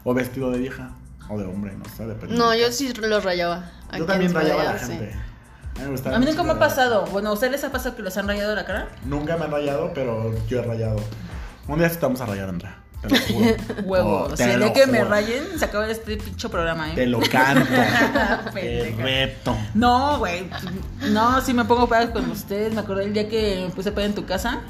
O 0.05 0.14
vestido 0.14 0.51
de 0.51 0.59
vieja. 0.59 0.91
O 1.28 1.39
de 1.39 1.45
hombre, 1.45 1.74
no 1.76 1.84
sé, 1.97 2.07
depende. 2.07 2.37
No, 2.37 2.55
yo 2.55 2.70
sí 2.70 2.93
los 2.93 3.24
rayaba. 3.24 3.70
Yo 3.97 4.05
también 4.05 4.32
rayaba 4.34 4.62
a 4.62 4.72
la 4.74 4.78
sí. 4.78 4.93
gente. 4.93 5.14
A 5.76 5.89
mí, 5.89 6.14
A 6.14 6.18
mí 6.18 6.26
nunca 6.26 6.43
me 6.43 6.53
ha 6.53 6.59
pasado. 6.59 7.05
Bueno, 7.07 7.30
¿a 7.30 7.32
ustedes 7.32 7.53
les 7.53 7.64
ha 7.64 7.70
pasado 7.70 7.97
que 7.97 8.03
los 8.03 8.16
han 8.16 8.26
rayado 8.26 8.55
la 8.55 8.64
cara? 8.64 8.89
Nunca 9.05 9.37
me 9.37 9.45
han 9.45 9.51
rayado, 9.51 9.93
pero 9.95 10.32
yo 10.47 10.61
he 10.61 10.62
rayado. 10.62 10.97
Un 11.68 11.78
día 11.78 11.89
sí 11.91 11.97
te 11.97 12.03
vamos 12.03 12.20
a 12.20 12.26
rayar, 12.26 12.49
Andrea. 12.49 12.78
Te 13.07 13.18
lo 13.18 13.26
juro. 13.26 13.57
Huevo. 13.84 14.22
Oh, 14.24 14.30
si 14.30 14.36
te 14.36 14.52
el 14.52 14.59
día 14.59 14.68
lo 14.68 14.72
que 14.72 14.86
me 14.86 15.04
rayen, 15.04 15.44
se 15.59 15.64
acaba 15.64 15.88
este 15.88 16.16
pinche 16.16 16.48
programa, 16.48 16.90
¿eh? 16.90 16.94
Te 16.94 17.07
lo 17.07 17.20
canto. 17.20 17.66
te 18.54 18.61
Pendeja. 18.61 19.02
reto. 19.02 19.57
No, 19.74 20.18
güey. 20.18 20.48
No, 21.11 21.40
sí 21.40 21.52
me 21.54 21.64
pongo 21.64 21.88
pedas 21.88 22.11
con 22.11 22.30
ustedes. 22.30 22.74
Me 22.74 22.80
acordé 22.80 23.04
el 23.04 23.12
día 23.12 23.28
que 23.28 23.64
me 23.68 23.74
puse 23.74 23.92
peda 23.92 24.07
en 24.07 24.14
tu 24.14 24.24
casa. 24.26 24.61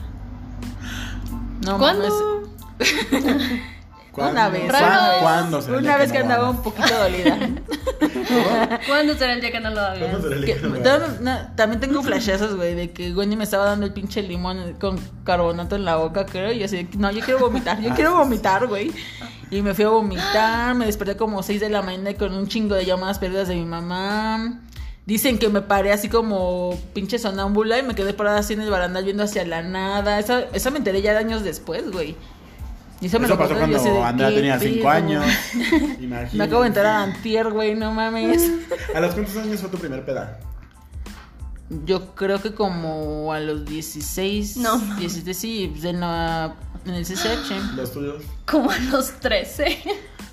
No 1.65 1.79
mames. 1.79 2.13
¿Cuándo? 4.17 4.33
Una 4.33 4.49
vez. 4.49 4.71
¿Cuándo. 4.71 5.21
¿cuándo 5.21 5.63
será 5.63 5.79
Una 5.79 5.97
vez 5.99 6.11
que 6.13 6.19
no 6.19 6.25
andaba 6.25 6.43
vamos? 6.49 6.57
un 6.57 6.63
poquito 6.73 6.99
dolida. 6.99 7.39
¿Cuándo 8.89 9.15
será 9.15 9.33
el 9.35 9.41
día 9.41 9.53
que 9.53 9.61
no 9.61 9.71
lo 9.71 9.81
hagas? 9.81 9.99
¿Cuándo 9.99 10.23
será 10.23 10.35
el 10.37 10.45
día 10.45 10.55
Que- 10.55 10.61
que 10.61 10.67
no 10.67 10.73
me 10.75 10.81
también, 10.81 11.03
vamos? 11.03 11.21
no, 11.21 11.55
también 11.57 11.81
tengo 11.81 12.03
flashazos, 12.03 12.57
güey, 12.57 12.75
de 12.75 12.91
que 12.93 13.13
Wendy 13.13 13.37
me 13.37 13.45
estaba 13.45 13.65
dando 13.67 13.87
el 13.87 13.93
pinche 13.93 14.23
limón 14.23 14.75
con 14.81 14.99
carbonato 15.25 15.77
en 15.77 15.85
la 15.85 15.97
boca, 15.97 16.27
creo. 16.27 16.53
Y 16.53 16.59
yo 16.61 16.65
así, 16.67 16.89
no, 16.97 17.11
yo 17.11 17.25
quiero 17.25 17.41
vomitar, 17.41 17.81
yo 17.81 17.95
quiero 17.95 18.15
vomitar, 18.17 18.67
güey. 18.67 18.93
Y 19.51 19.63
me 19.63 19.75
fui 19.75 19.85
a 19.85 19.89
vomitar, 19.91 20.75
me 20.75 20.87
desperté 20.87 21.17
como 21.17 21.43
6 21.43 21.61
de 21.61 21.69
la 21.69 21.83
mañana 21.83 22.15
con 22.15 22.35
un 22.35 22.49
chingo 22.49 22.75
de 22.75 22.85
llamadas 22.85 23.19
perdidas 23.19 23.49
de 23.49 23.55
mi 23.55 23.65
mamá. 23.65 24.61
Dicen 25.05 25.39
que 25.39 25.49
me 25.49 25.61
paré 25.63 25.93
así 25.93 26.09
como 26.09 26.77
pinche 26.93 27.21
sonámbula 27.21 27.79
y 27.79 27.85
me 27.85 27.95
quedé 27.95 28.13
parada 28.13 28.41
así 28.41 28.55
en 28.55 28.63
el 28.63 28.71
barandal 28.71 29.05
viendo 29.05 29.23
hacia 29.23 29.47
la 29.47 29.63
nada. 29.63 30.19
Eso, 30.19 30.47
eso 30.53 30.71
me 30.73 30.79
enteré 30.79 31.01
ya 31.01 31.13
de 31.13 31.19
años 31.19 31.45
después, 31.45 31.93
güey. 31.93 32.17
Y 33.01 33.07
eso 33.07 33.19
me 33.19 33.27
Eso 33.27 33.35
lo 33.35 33.39
pasó 33.39 33.53
yo 33.55 33.59
cuando 33.59 34.05
Andrea 34.05 34.29
¿qué 34.31 34.35
tenía 34.37 34.59
5 34.59 34.75
pedo? 34.77 34.89
años. 34.89 35.25
Imagínate. 36.01 36.37
Me 36.37 36.45
acabo 36.45 36.63
de 36.63 36.69
enterar 36.69 36.97
antier, 37.11 37.51
güey, 37.51 37.75
no 37.75 37.93
mames. 37.93 38.51
¿A 38.95 39.01
los 39.01 39.13
cuántos 39.15 39.37
años 39.37 39.61
fue 39.61 39.69
tu 39.69 39.77
primer 39.79 40.05
peda? 40.05 40.39
Yo 41.85 42.15
creo 42.15 42.41
que 42.41 42.55
como 42.55 43.33
a 43.33 43.41
los 43.41 43.65
16. 43.67 44.57
No. 44.59 44.79
17, 44.79 45.35
sí, 45.35 45.69
pues, 45.73 45.85
en, 45.85 46.01
la- 46.01 46.55
en 46.87 46.95
el 46.95 47.05
CCH. 47.05 47.75
¿Los 47.77 47.93
tuyos? 47.93 48.23
Como 48.47 48.71
a 48.71 48.79
los 48.79 49.11
13. 49.21 49.79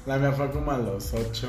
La 0.05 0.18
mía 0.18 0.32
fue 0.32 0.49
como 0.51 0.72
a 0.72 0.78
los 0.78 1.14
8. 1.14 1.47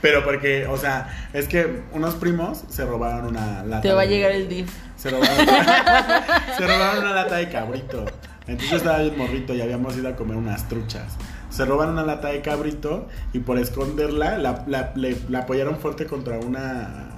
Pero 0.00 0.24
porque, 0.24 0.66
o 0.66 0.76
sea, 0.76 1.28
es 1.32 1.46
que 1.46 1.82
unos 1.92 2.14
primos 2.14 2.62
se 2.68 2.84
robaron 2.84 3.26
una 3.26 3.62
lata. 3.64 3.82
Te 3.82 3.92
va 3.92 4.02
a 4.02 4.06
llegar 4.06 4.32
el 4.32 4.48
DIF. 4.48 4.70
Se 4.96 5.10
robaron, 5.10 5.36
se 6.56 6.66
robaron 6.66 7.04
una 7.04 7.12
lata 7.14 7.36
de 7.36 7.48
cabrito. 7.48 8.04
Entonces 8.46 8.70
yo 8.70 8.76
estaba 8.78 8.98
bien 8.98 9.16
morrito 9.16 9.54
y 9.54 9.60
habíamos 9.60 9.96
ido 9.96 10.08
a 10.08 10.16
comer 10.16 10.36
unas 10.36 10.68
truchas. 10.68 11.14
Se 11.50 11.64
roban 11.64 11.90
una 11.90 12.02
lata 12.02 12.28
de 12.28 12.40
cabrito 12.42 13.08
y 13.32 13.38
por 13.40 13.58
esconderla 13.58 14.38
la, 14.38 14.64
la- 14.66 14.92
le- 14.96 15.18
la 15.28 15.40
apoyaron 15.40 15.76
fuerte 15.78 16.06
contra 16.06 16.38
una 16.38 17.08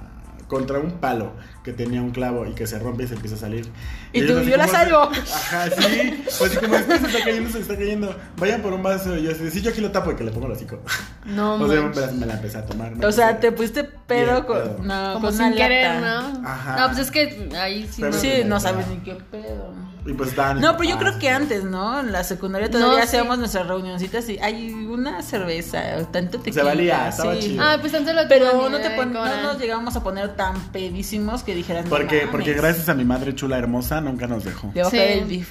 contra 0.47 0.77
un 0.77 0.91
palo 0.99 1.31
que 1.63 1.73
tenía 1.73 2.03
un 2.03 2.11
clavo 2.11 2.45
y 2.45 2.53
que 2.53 2.67
se 2.67 2.77
rompe 2.77 3.05
y 3.05 3.07
se 3.07 3.15
empieza 3.15 3.35
a 3.35 3.39
salir. 3.39 3.67
Y 4.13 4.27
tú, 4.27 4.39
yo 4.41 4.55
la 4.57 4.67
salvo. 4.67 4.99
Ajá, 5.09 5.71
sí. 5.71 6.23
Pues 6.37 6.59
como 6.59 6.75
es 6.75 6.83
que 6.83 6.99
se 6.99 7.07
está 7.07 7.23
cayendo, 7.23 7.49
se 7.49 7.59
está 7.61 7.75
cayendo. 7.75 8.15
Vayan 8.37 8.61
por 8.61 8.71
un 8.73 8.83
vaso 8.83 9.17
y 9.17 9.23
yo 9.23 9.31
así, 9.31 9.49
sí, 9.49 9.63
yo 9.63 9.71
aquí 9.71 9.81
lo 9.81 9.89
tapo 9.91 10.11
y 10.11 10.15
que 10.15 10.23
le 10.23 10.29
pongo 10.29 10.45
el 10.45 10.51
hocico. 10.51 10.79
No, 11.25 11.55
o 11.59 11.67
sea, 11.67 11.81
me 11.81 11.95
la, 11.99 12.11
me 12.11 12.25
la 12.27 12.33
empecé 12.35 12.59
a 12.59 12.65
tomar. 12.67 12.93
O 13.03 13.11
sea, 13.11 13.39
te 13.39 13.51
pusiste 13.51 13.85
pedo 13.85 14.45
con, 14.45 14.57
pedo. 14.59 14.77
no, 14.83 15.13
Como 15.15 15.25
con 15.29 15.33
sin 15.35 15.45
una 15.47 15.55
querer, 15.55 15.99
lata. 16.01 16.21
¿no? 16.41 16.47
Ajá. 16.47 16.75
No, 16.79 16.87
pues 16.89 16.99
es 16.99 17.09
que 17.11 17.49
ahí 17.59 17.87
sí 17.91 18.01
Pero 18.01 18.13
no. 18.13 18.19
Sí, 18.19 18.31
no 18.45 18.59
sabes 18.59 18.87
ni 18.87 18.97
qué 18.97 19.15
pedo. 19.15 19.73
Y 20.07 20.13
pues 20.13 20.29
estaban. 20.29 20.61
No, 20.61 20.77
pero 20.77 20.89
yo 20.89 20.97
creo 20.99 21.17
que 21.17 21.29
antes, 21.29 21.63
¿no? 21.63 21.99
En 21.99 22.11
la 22.11 22.23
secundaria 22.23 22.69
todavía 22.69 22.91
No, 22.91 23.01
sí. 23.01 23.07
hacíamos 23.07 23.39
nuestras 23.39 23.65
reunioncitas 23.67 24.29
y 24.29 24.37
hay 24.37 24.71
una 24.71 25.23
cerveza, 25.23 25.81
o 25.99 26.05
tanto 26.05 26.39
tequila. 26.39 26.63
valía, 26.63 27.09
estaba 27.09 27.33
sí. 27.35 27.39
chido. 27.41 27.63
Ah, 27.63 27.77
pues 27.81 27.93
antes 27.95 28.13
lo 28.13 28.21
Pero 28.27 28.51
tenía 28.51 28.69
no, 28.69 28.77
te 28.79 28.89
pon- 28.91 29.13
no 29.13 29.41
nos 29.41 29.59
llegamos 29.59 29.95
a 29.95 30.03
poner 30.03 30.35
tan 30.35 30.59
pedísimos 30.71 31.41
que 31.41 31.55
dijeran. 31.55 31.85
no 31.85 31.89
Porque, 31.89 32.27
porque 32.31 32.53
gracias 32.53 32.87
a 32.89 32.93
mi 32.93 33.03
madre 33.03 33.33
chula 33.33 33.57
hermosa 33.57 33.99
nunca 33.99 34.27
nos 34.27 34.43
dejó. 34.45 34.71
Le 34.75 34.81
va 34.83 34.87
a 34.87 34.91
Sí. 34.91 34.97
caer 34.97 35.17
el 35.23 35.27
DIF. 35.27 35.49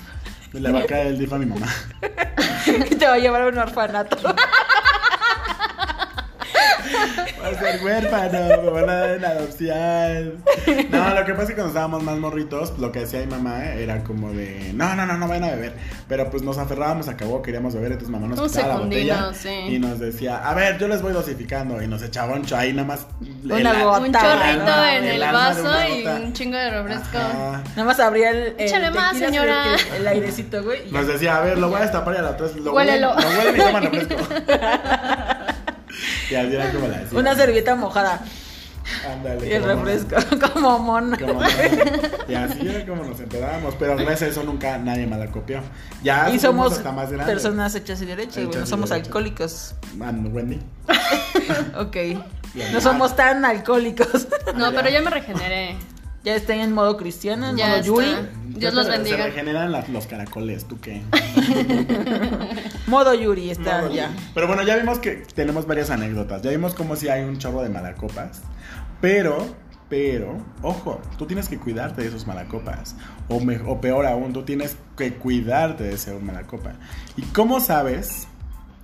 Le 0.53 0.71
va 0.71 0.79
a 0.81 0.87
caer 0.87 1.07
el 1.09 1.19
dif 1.19 1.33
a 1.33 1.39
mi 1.39 1.47
mamá. 1.47 1.67
te 2.99 3.07
va 3.07 3.15
a 3.15 3.19
llevar 3.19 3.43
a 3.43 3.47
un 3.49 3.59
orfanato. 3.59 4.17
Va 7.43 7.49
a 7.49 7.55
ser 7.59 7.85
huérfano, 7.85 8.63
me 8.63 8.71
van 8.71 8.91
a 8.91 8.95
dar 8.95 9.11
en 9.17 9.25
adopción. 9.25 10.45
No, 10.91 11.15
lo 11.15 11.25
que 11.25 11.33
pasa 11.33 11.43
es 11.43 11.49
que 11.49 11.55
cuando 11.55 11.69
estábamos 11.69 12.03
más 12.03 12.17
morritos, 12.19 12.79
lo 12.79 12.91
que 12.93 13.01
decía 13.01 13.21
mi 13.21 13.27
mamá 13.27 13.65
era 13.67 14.03
como 14.05 14.33
de, 14.33 14.73
no, 14.75 14.95
no, 14.95 15.07
no, 15.07 15.17
no 15.17 15.29
vayan 15.29 15.45
a 15.45 15.51
beber. 15.51 15.75
Pero 16.09 16.31
pues 16.31 16.43
nos 16.43 16.59
aferrábamos, 16.59 17.09
acabó, 17.09 17.43
queríamos 17.43 17.75
beber, 17.75 17.93
entonces 17.93 18.11
mamá 18.11 18.27
nos 18.29 18.39
Un 18.39 18.49
quitaba 18.49 18.69
la 18.69 18.77
botella 18.81 19.31
sí. 19.35 19.49
y 19.49 19.79
nos 19.79 19.99
decía, 19.99 20.49
a 20.49 20.55
ver, 20.55 20.79
yo 20.79 20.89
les 20.89 21.03
voy 21.03 21.13
dosificando. 21.13 21.83
Y 21.83 21.87
nos 21.87 22.03
echaba 22.03 22.35
un 22.35 22.45
ahí 22.55 22.73
nada 22.73 22.87
más. 22.89 23.07
Una 23.45 23.59
el- 23.59 23.85
gota. 23.85 23.99
Un 23.99 24.17
Alma, 24.17 24.21
chorrito 24.21 24.85
en 24.87 25.05
el 25.05 25.21
vaso 25.21 25.89
y 25.89 26.07
un 26.07 26.33
chingo 26.33 26.57
de 26.57 26.71
refresco. 26.71 27.19
Ajá. 27.19 27.63
Nada 27.77 27.85
más 27.85 28.01
abría 28.01 28.31
el, 28.31 28.55
Échale 28.59 28.91
más, 28.91 29.17
señora. 29.19 29.65
el, 29.95 30.01
el 30.03 30.07
airecito, 30.09 30.63
güey. 30.63 30.91
Nos 30.91 31.07
decía, 31.07 31.37
a 31.37 31.41
ver, 31.43 31.59
lo 31.59 31.69
voy 31.69 31.79
a 31.79 31.83
destapar 31.83 32.15
y 32.15 32.19
a 32.19 32.23
la 32.23 32.31
otra 32.31 32.47
lo 32.63 32.73
Huélelo. 32.73 33.15
huelen, 33.15 33.31
lo 33.33 33.39
huelen 33.39 33.57
y 33.57 33.59
toman 33.59 33.83
refresco. 33.83 34.17
Y 36.31 36.35
así 36.35 36.55
era 36.55 36.71
como 36.73 36.89
la 36.89 36.99
decía. 36.99 37.19
Una 37.19 37.35
servilleta 37.35 37.75
mojada 37.77 38.23
Ándale. 39.11 39.49
y 39.49 39.53
el 39.53 39.65
refresco, 39.65 40.17
como 40.53 40.79
mono. 40.79 41.17
Como 41.19 41.41
no. 41.41 41.49
y 42.29 42.35
así 42.35 42.69
era 42.69 42.85
como 42.87 43.05
nos 43.05 43.19
enterábamos. 43.21 43.75
Pero 43.79 43.97
gracias 43.97 44.23
a 44.23 44.27
eso 44.27 44.43
nunca 44.45 44.77
nadie 44.79 45.07
me 45.07 45.17
la 45.17 45.29
copió. 45.31 45.61
Ya 46.03 46.29
Y 46.31 46.39
somos 46.39 46.73
hasta 46.75 46.93
más 46.93 47.11
grandes. 47.11 47.27
personas 47.35 47.75
hechas 47.75 48.01
y 48.03 48.05
derechas, 48.07 48.37
güey. 48.37 48.47
Hechas 48.49 48.61
No 48.61 48.65
y 48.67 48.69
somos 48.69 48.91
alcohólicos. 48.93 49.75
Man, 49.97 50.29
Wendy. 50.33 50.61
Ok. 51.79 51.97
Ya. 52.55 52.71
No 52.73 52.81
somos 52.81 53.17
tan 53.17 53.45
alcohólicos. 53.45 54.29
No, 54.55 54.71
ya. 54.71 54.77
pero 54.77 54.91
ya 54.91 55.01
me 55.01 55.11
regeneré. 55.11 55.77
Ya 56.25 56.35
estén 56.35 56.61
en 56.61 56.73
modo 56.73 56.97
cristiano, 56.97 57.51
en 57.51 57.57
Ya 57.57 57.67
modo 57.69 57.77
está. 57.77 57.87
Yuri. 57.87 58.29
Dios 58.59 58.71
Se- 58.73 58.77
los 58.77 58.87
Se 58.87 58.93
bendiga. 58.93 59.27
regeneran 59.27 59.71
las- 59.73 59.89
los 59.89 60.07
caracoles, 60.07 60.65
¿tú 60.67 60.81
qué? 60.81 61.03
Modo 62.87 63.15
Yuri 63.15 63.51
está 63.51 63.89
ya. 63.91 64.11
Pero 64.35 64.47
bueno, 64.47 64.63
ya 64.63 64.77
vimos 64.77 64.99
que 64.99 65.25
tenemos 65.35 65.67
varias 65.67 65.91
anécdotas. 65.91 66.43
Ya 66.43 66.51
vimos 66.51 66.75
como 66.75 66.97
si 66.97 67.09
hay 67.09 67.23
un 67.25 67.39
chorro 67.39 67.63
de 67.63 67.69
malacopas. 67.71 68.43
Pero, 69.01 69.55
pero, 69.89 70.39
ojo, 70.63 71.01
tú 71.19 71.27
tienes 71.27 71.49
que 71.49 71.59
cuidarte 71.59 72.03
de 72.03 72.09
esos 72.09 72.27
malacopas. 72.27 72.95
O, 73.29 73.41
me- 73.41 73.61
o 73.67 73.81
peor 73.81 74.07
aún, 74.07 74.33
tú 74.33 74.43
tienes 74.45 74.77
que 74.97 75.15
cuidarte 75.15 75.85
de 75.85 75.99
ser 75.99 76.15
un 76.15 76.25
malacopa. 76.27 76.73
¿Y 77.17 77.23
cómo 77.23 77.61
sabes 77.61 78.29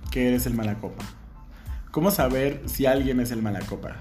que 0.09 0.27
eres 0.27 0.45
el 0.45 0.53
malacopa? 0.53 1.03
¿Cómo 1.91 2.11
saber 2.11 2.61
si 2.67 2.85
alguien 2.85 3.19
es 3.19 3.31
el 3.31 3.41
malacopa? 3.41 3.95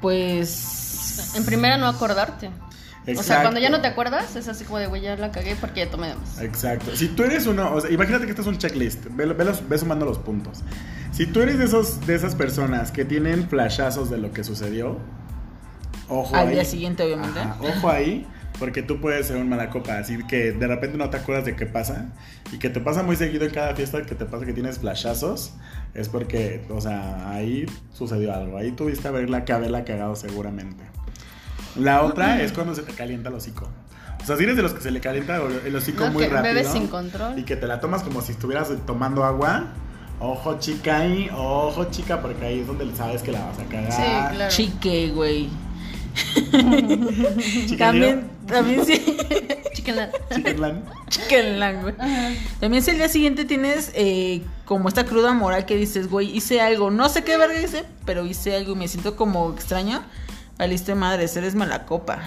Pues. 0.00 1.34
En 1.36 1.44
primera 1.44 1.76
no 1.78 1.86
acordarte. 1.86 2.50
O 3.02 3.04
sea, 3.06 3.14
Exacto. 3.14 3.42
cuando 3.42 3.60
ya 3.60 3.70
no 3.70 3.80
te 3.80 3.86
acuerdas, 3.86 4.36
es 4.36 4.48
así 4.48 4.64
como 4.64 4.78
de, 4.78 4.86
güey, 4.86 5.00
ya 5.02 5.16
la 5.16 5.30
cagué 5.32 5.56
porque 5.60 5.80
ya 5.84 5.90
tomé 5.90 6.08
de 6.08 6.14
más. 6.16 6.40
Exacto. 6.42 6.94
Si 6.94 7.08
tú 7.08 7.22
eres 7.24 7.46
uno, 7.46 7.72
o 7.74 7.80
sea, 7.80 7.90
imagínate 7.90 8.24
que 8.24 8.30
esto 8.30 8.42
es 8.42 8.48
un 8.48 8.58
checklist, 8.58 9.06
ve, 9.12 9.24
ve 9.26 9.44
los- 9.44 9.66
ve 9.68 9.78
sumando 9.78 10.04
los 10.04 10.18
puntos. 10.18 10.62
Si 11.12 11.26
tú 11.26 11.40
eres 11.40 11.58
de 11.58 11.64
esos 11.64 12.06
de 12.06 12.14
esas 12.14 12.34
personas 12.34 12.90
que 12.92 13.04
tienen 13.06 13.48
flashazos 13.48 14.10
de 14.10 14.18
lo 14.18 14.32
que 14.32 14.44
sucedió, 14.44 14.98
ojo 16.08 16.34
Al 16.36 16.48
ahí. 16.48 16.54
día 16.54 16.64
siguiente, 16.64 17.02
obviamente. 17.02 17.38
Ajá, 17.40 17.56
ojo 17.60 17.88
ahí, 17.88 18.26
porque 18.58 18.82
tú 18.82 19.00
puedes 19.00 19.26
ser 19.26 19.36
un 19.36 19.48
mala 19.48 19.70
copa, 19.70 19.98
así 19.98 20.18
que 20.26 20.52
de 20.52 20.66
repente 20.66 20.98
no 20.98 21.08
te 21.10 21.16
acuerdas 21.16 21.44
de 21.46 21.56
qué 21.56 21.64
pasa 21.66 22.08
y 22.52 22.58
que 22.58 22.68
te 22.68 22.80
pasa 22.80 23.02
muy 23.02 23.16
seguido 23.16 23.44
en 23.46 23.52
cada 23.52 23.74
fiesta 23.74 24.02
que 24.02 24.14
te 24.14 24.26
pasa 24.26 24.44
que 24.44 24.52
tienes 24.52 24.78
flashazos, 24.80 25.54
es 25.94 26.08
porque, 26.08 26.64
o 26.68 26.80
sea, 26.80 27.30
ahí 27.30 27.66
sucedió 27.94 28.34
algo, 28.34 28.58
ahí 28.58 28.72
tuviste 28.72 29.08
haberla 29.08 29.44
que 29.44 29.52
haberla 29.52 29.84
cagado 29.84 30.14
seguramente. 30.14 30.84
La 31.78 32.02
otra 32.02 32.42
es 32.42 32.52
cuando 32.52 32.74
se 32.74 32.82
te 32.82 32.92
calienta 32.92 33.28
el 33.28 33.34
hocico. 33.36 33.68
O 34.20 34.26
sea, 34.26 34.36
si 34.36 34.44
eres 34.44 34.56
de 34.56 34.62
los 34.62 34.74
que 34.74 34.80
se 34.80 34.90
le 34.90 35.00
calienta 35.00 35.40
el 35.64 35.74
hocico 35.74 36.04
No, 36.04 36.12
muy 36.12 36.24
que 36.24 36.28
rápido. 36.28 36.54
bebes 36.54 36.72
sin 36.72 36.88
control. 36.88 37.38
Y 37.38 37.44
que 37.44 37.56
te 37.56 37.66
la 37.66 37.80
tomas 37.80 38.02
como 38.02 38.20
si 38.20 38.32
estuvieras 38.32 38.68
tomando 38.86 39.24
agua. 39.24 39.66
Ojo 40.20 40.58
chica 40.58 40.98
ahí, 40.98 41.30
ojo 41.32 41.84
chica, 41.90 42.20
porque 42.20 42.44
ahí 42.44 42.60
es 42.60 42.66
donde 42.66 42.94
sabes 42.96 43.22
que 43.22 43.30
la 43.30 43.44
vas 43.44 43.58
a 43.60 43.64
cagar. 43.64 43.92
Sí, 43.92 44.36
claro. 44.36 44.50
Chique, 44.54 45.10
güey. 45.14 45.48
También, 47.78 48.28
también 48.46 48.84
sí. 48.84 49.00
Chicken 49.74 50.10
Chickenland. 50.34 50.84
Chicken 51.08 51.80
güey. 51.82 51.94
También 52.60 52.82
si 52.82 52.90
el 52.90 52.96
día 52.96 53.08
siguiente 53.08 53.44
tienes 53.44 53.92
eh, 53.94 54.42
como 54.64 54.88
esta 54.88 55.04
cruda 55.04 55.32
moral 55.32 55.66
que 55.66 55.76
dices, 55.76 56.08
güey, 56.08 56.36
hice 56.36 56.60
algo. 56.60 56.90
No 56.90 57.08
sé 57.08 57.22
qué 57.24 57.36
verga 57.36 57.60
hice, 57.60 57.84
pero 58.04 58.26
hice 58.26 58.56
algo 58.56 58.72
y 58.72 58.76
me 58.76 58.88
siento 58.88 59.16
como 59.16 59.52
extraño. 59.52 60.02
Valiste 60.58 60.94
madres, 60.94 61.36
eres 61.36 61.54
mala 61.54 61.86
copa. 61.86 62.18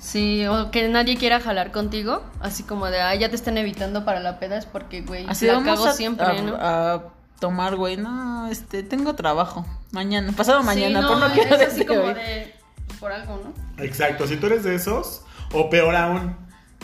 Sí, 0.00 0.46
o 0.46 0.70
que 0.70 0.88
nadie 0.88 1.16
quiera 1.16 1.40
jalar 1.40 1.72
contigo, 1.72 2.22
así 2.40 2.62
como 2.62 2.86
de, 2.86 3.00
ah, 3.00 3.14
ya 3.14 3.30
te 3.30 3.36
están 3.36 3.56
evitando 3.56 4.04
para 4.04 4.20
la 4.20 4.38
peda, 4.38 4.58
es 4.58 4.66
porque, 4.66 5.00
güey, 5.02 5.26
Así 5.28 5.46
la 5.46 5.54
vamos 5.54 5.68
cago 5.74 5.86
a, 5.86 5.92
siempre, 5.92 6.26
a- 6.26 6.42
¿no? 6.42 6.56
a 6.56 7.04
tomar, 7.40 7.76
güey. 7.76 7.96
No, 7.96 8.48
este, 8.50 8.82
tengo 8.82 9.14
trabajo. 9.14 9.64
Mañana, 9.92 10.32
pasado 10.32 10.62
mañana, 10.62 11.00
sí, 11.00 11.06
por 11.06 11.16
no, 11.18 11.28
no 11.28 11.34
quiero 11.34 11.56
es 11.56 11.72
así 11.72 11.84
como 11.86 12.00
hoy. 12.02 12.14
de, 12.14 12.54
por 13.00 13.12
algo, 13.12 13.40
¿no? 13.44 13.82
Exacto, 13.82 14.26
si 14.26 14.36
tú 14.36 14.46
eres 14.46 14.62
de 14.64 14.74
esos, 14.74 15.22
o 15.52 15.70
peor 15.70 15.96
aún, 15.96 16.36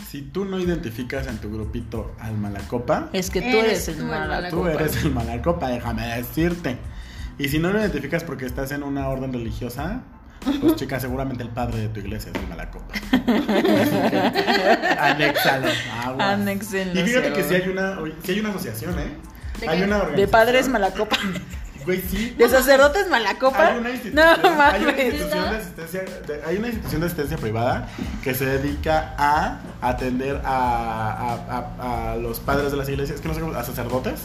si 0.09 0.21
tú 0.23 0.45
no 0.45 0.59
identificas 0.59 1.27
en 1.27 1.37
tu 1.37 1.51
grupito 1.51 2.15
al 2.19 2.33
malacopa, 2.37 3.09
Es 3.13 3.29
que 3.29 3.41
tú 3.41 3.47
Eres 3.47 3.87
eres, 3.87 3.87
el 3.89 3.95
tú 3.97 4.01
el 4.01 4.07
mala 4.07 4.27
mala 4.27 4.49
tú 4.49 4.67
eres 4.67 4.95
el 5.03 5.11
malacopa, 5.11 5.67
déjame 5.69 6.07
decirte. 6.17 6.77
Y 7.37 7.49
si 7.49 7.59
no 7.59 7.71
lo 7.71 7.79
identificas 7.79 8.23
porque 8.23 8.45
estás 8.45 8.71
en 8.71 8.83
una 8.83 9.07
orden 9.09 9.31
religiosa, 9.31 10.01
pues 10.61 10.75
chica, 10.75 10.99
seguramente 10.99 11.43
el 11.43 11.49
padre 11.49 11.79
de 11.81 11.89
tu 11.89 11.99
iglesia 11.99 12.31
es 12.33 12.41
el 12.41 12.47
malacopa. 12.47 12.93
Así 12.95 13.21
que, 14.09 14.97
anéxalo. 14.99 15.67
aguas. 16.03 16.27
Anéxenlo, 16.27 16.99
Y 16.99 17.03
fíjate 17.03 17.27
sí, 17.27 17.33
que 17.33 17.43
si 17.43 17.49
güey. 17.49 17.61
hay 17.61 17.69
una, 17.69 17.95
sí 18.23 18.31
hay 18.31 18.39
una 18.39 18.49
asociación, 18.49 18.99
¿eh? 18.99 19.11
¿De 19.59 19.69
Hay 19.69 19.77
qué? 19.79 19.83
una 19.85 19.95
De 19.97 20.01
organización. 20.01 20.29
padres 20.31 20.67
mala 20.69 20.91
copa. 20.91 21.17
Güey, 21.83 21.99
sí. 21.99 22.35
De 22.37 22.47
sacerdotes 22.47 23.09
mala 23.09 23.39
copa. 23.39 23.69
Hay 23.69 23.79
una 23.79 23.89
institución, 23.89 24.23
No 24.23 24.31
hay 24.31 24.39
una 24.83 24.91
mames. 24.91 25.03
institución 25.03 25.49
de 25.49 25.57
asistencia, 25.57 26.01
de- 26.27 26.41
hay 26.45 26.57
una 26.57 26.67
institución 26.67 27.01
de 27.01 27.07
asistencia 27.07 27.37
privada 27.37 27.87
que 28.23 28.35
se 28.35 28.45
dedica 28.45 29.15
a 29.17 29.61
atender 29.81 30.41
a, 30.45 30.51
a- 31.49 31.71
a- 31.79 32.11
a 32.11 32.15
los 32.17 32.39
padres 32.39 32.69
de 32.69 32.77
las 32.77 32.87
iglesias, 32.87 33.19
que 33.19 33.27
no 33.27 33.33
sé 33.33 33.39
cómo, 33.41 33.53
a 33.55 33.63
sacerdotes 33.63 34.19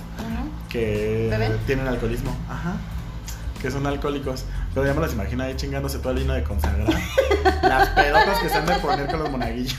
que 0.69 1.29
¿Beben? 1.31 1.57
tienen 1.67 1.87
alcoholismo, 1.89 2.37
ajá, 2.51 2.77
que 3.61 3.71
son 3.71 3.87
alcohólicos, 3.87 4.45
pero 4.75 4.87
ya 4.87 4.95
me 4.95 5.01
las 5.01 5.13
imagino 5.13 5.45
ahí 5.45 5.55
chingándose 5.57 5.99
todo 5.99 6.13
el 6.13 6.19
vino 6.19 6.33
de 6.35 6.43
consagrar, 6.43 6.89
las 7.63 7.89
pedotas 7.91 8.39
que 8.41 8.49
se 8.49 8.55
han 8.57 8.67
de 8.67 8.75
poner 8.77 9.07
con 9.07 9.21
los 9.21 9.31
monaguillos, 9.31 9.77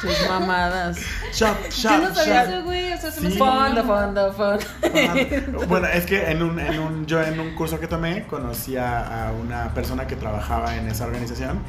Sus 0.00 0.28
mamadas. 0.28 0.98
shot, 1.32 1.70
shot, 1.70 1.92
Yo 1.92 2.08
no 2.08 2.14
sabía 2.14 2.42
eso, 2.44 2.62
güey, 2.64 2.92
o 2.92 2.98
sea, 3.00 3.10
se 3.10 3.20
me 3.20 3.30
Sí. 3.32 3.38
Fondo, 3.38 3.84
fondo, 3.84 4.32
fondo. 4.32 5.66
Bueno, 5.66 5.88
es 5.88 6.06
que 6.06 6.30
en 6.30 6.42
un, 6.42 6.58
en 6.60 6.78
un, 6.78 7.06
yo 7.06 7.20
en 7.22 7.38
un 7.40 7.54
curso 7.54 7.80
que 7.80 7.88
tomé 7.88 8.24
conocí 8.26 8.76
a, 8.76 9.28
a 9.28 9.32
una 9.32 9.74
persona 9.74 10.06
que 10.06 10.14
trabajaba 10.16 10.76
en 10.76 10.86
esa 10.88 11.04
organización 11.04 11.60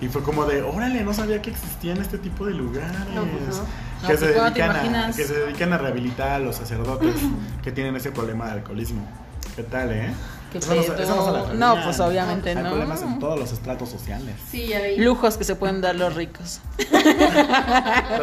y 0.00 0.08
fue 0.08 0.22
como 0.22 0.44
de, 0.44 0.62
órale, 0.62 1.02
no 1.02 1.14
sabía 1.14 1.40
que 1.40 1.50
existían 1.50 1.98
este 1.98 2.18
tipo 2.18 2.44
de 2.44 2.54
lugares. 2.54 2.90
No, 3.14 3.22
pues 3.22 3.56
no. 3.56 3.64
Que, 4.06 4.12
No, 4.12 4.18
se 4.18 4.26
pues, 4.26 4.36
¿cómo 4.36 4.52
te 4.52 4.62
dedican 4.62 4.94
a, 4.94 5.06
que 5.12 5.24
se 5.24 5.34
dedican 5.34 5.72
a 5.72 5.78
rehabilitar 5.78 6.28
a 6.32 6.38
los 6.38 6.56
sacerdotes 6.56 7.14
que 7.62 7.72
tienen 7.72 7.96
ese 7.96 8.10
problema 8.12 8.46
de 8.46 8.52
alcoholismo. 8.52 9.06
¿Qué 9.56 9.62
tal, 9.62 9.90
eh? 9.90 10.12
¿Qué 10.52 10.58
Eso 10.58 10.74
no 10.74 10.80
eso 10.80 11.54
no 11.54 11.76
se 11.76 11.82
pues, 11.82 12.00
obviamente 12.00 12.50
Hay 12.50 12.56
no. 12.56 12.68
problemas 12.70 13.02
en 13.02 13.18
todos 13.18 13.38
los 13.38 13.52
estratos 13.52 13.88
sociales. 13.90 14.34
Sí, 14.50 14.68
ya 14.68 14.80
vi. 14.80 14.96
Lujos 14.98 15.36
que 15.36 15.44
se 15.44 15.56
pueden 15.56 15.80
dar 15.80 15.96
los 15.96 16.14
ricos. 16.14 16.60
Los 16.78 16.88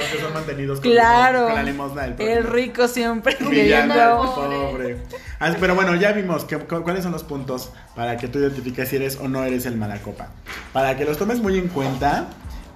que 0.05 0.19
son 0.21 0.33
mantenidos 0.33 0.79
con, 0.79 0.91
Claro. 0.91 1.45
con 1.47 1.55
la 1.55 1.63
limosna 1.63 2.03
del 2.03 2.11
El 2.11 2.15
prójimo. 2.15 2.49
rico 2.53 2.87
siempre 2.87 3.35
viviendo. 3.39 3.93
pobre. 4.35 4.97
Ah, 5.39 5.51
pero 5.59 5.75
bueno, 5.75 5.95
ya 5.95 6.11
vimos 6.13 6.45
que, 6.45 6.57
cu- 6.59 6.83
cuáles 6.83 7.03
son 7.03 7.11
los 7.11 7.23
puntos 7.23 7.71
para 7.95 8.15
que 8.17 8.27
tú 8.27 8.39
identifiques 8.39 8.87
si 8.89 8.95
eres 8.95 9.17
o 9.17 9.27
no 9.27 9.43
eres 9.43 9.65
el 9.65 9.75
malacopa. 9.75 10.29
Para 10.71 10.95
que 10.97 11.05
los 11.05 11.17
tomes 11.17 11.39
muy 11.41 11.57
en 11.57 11.67
cuenta 11.67 12.27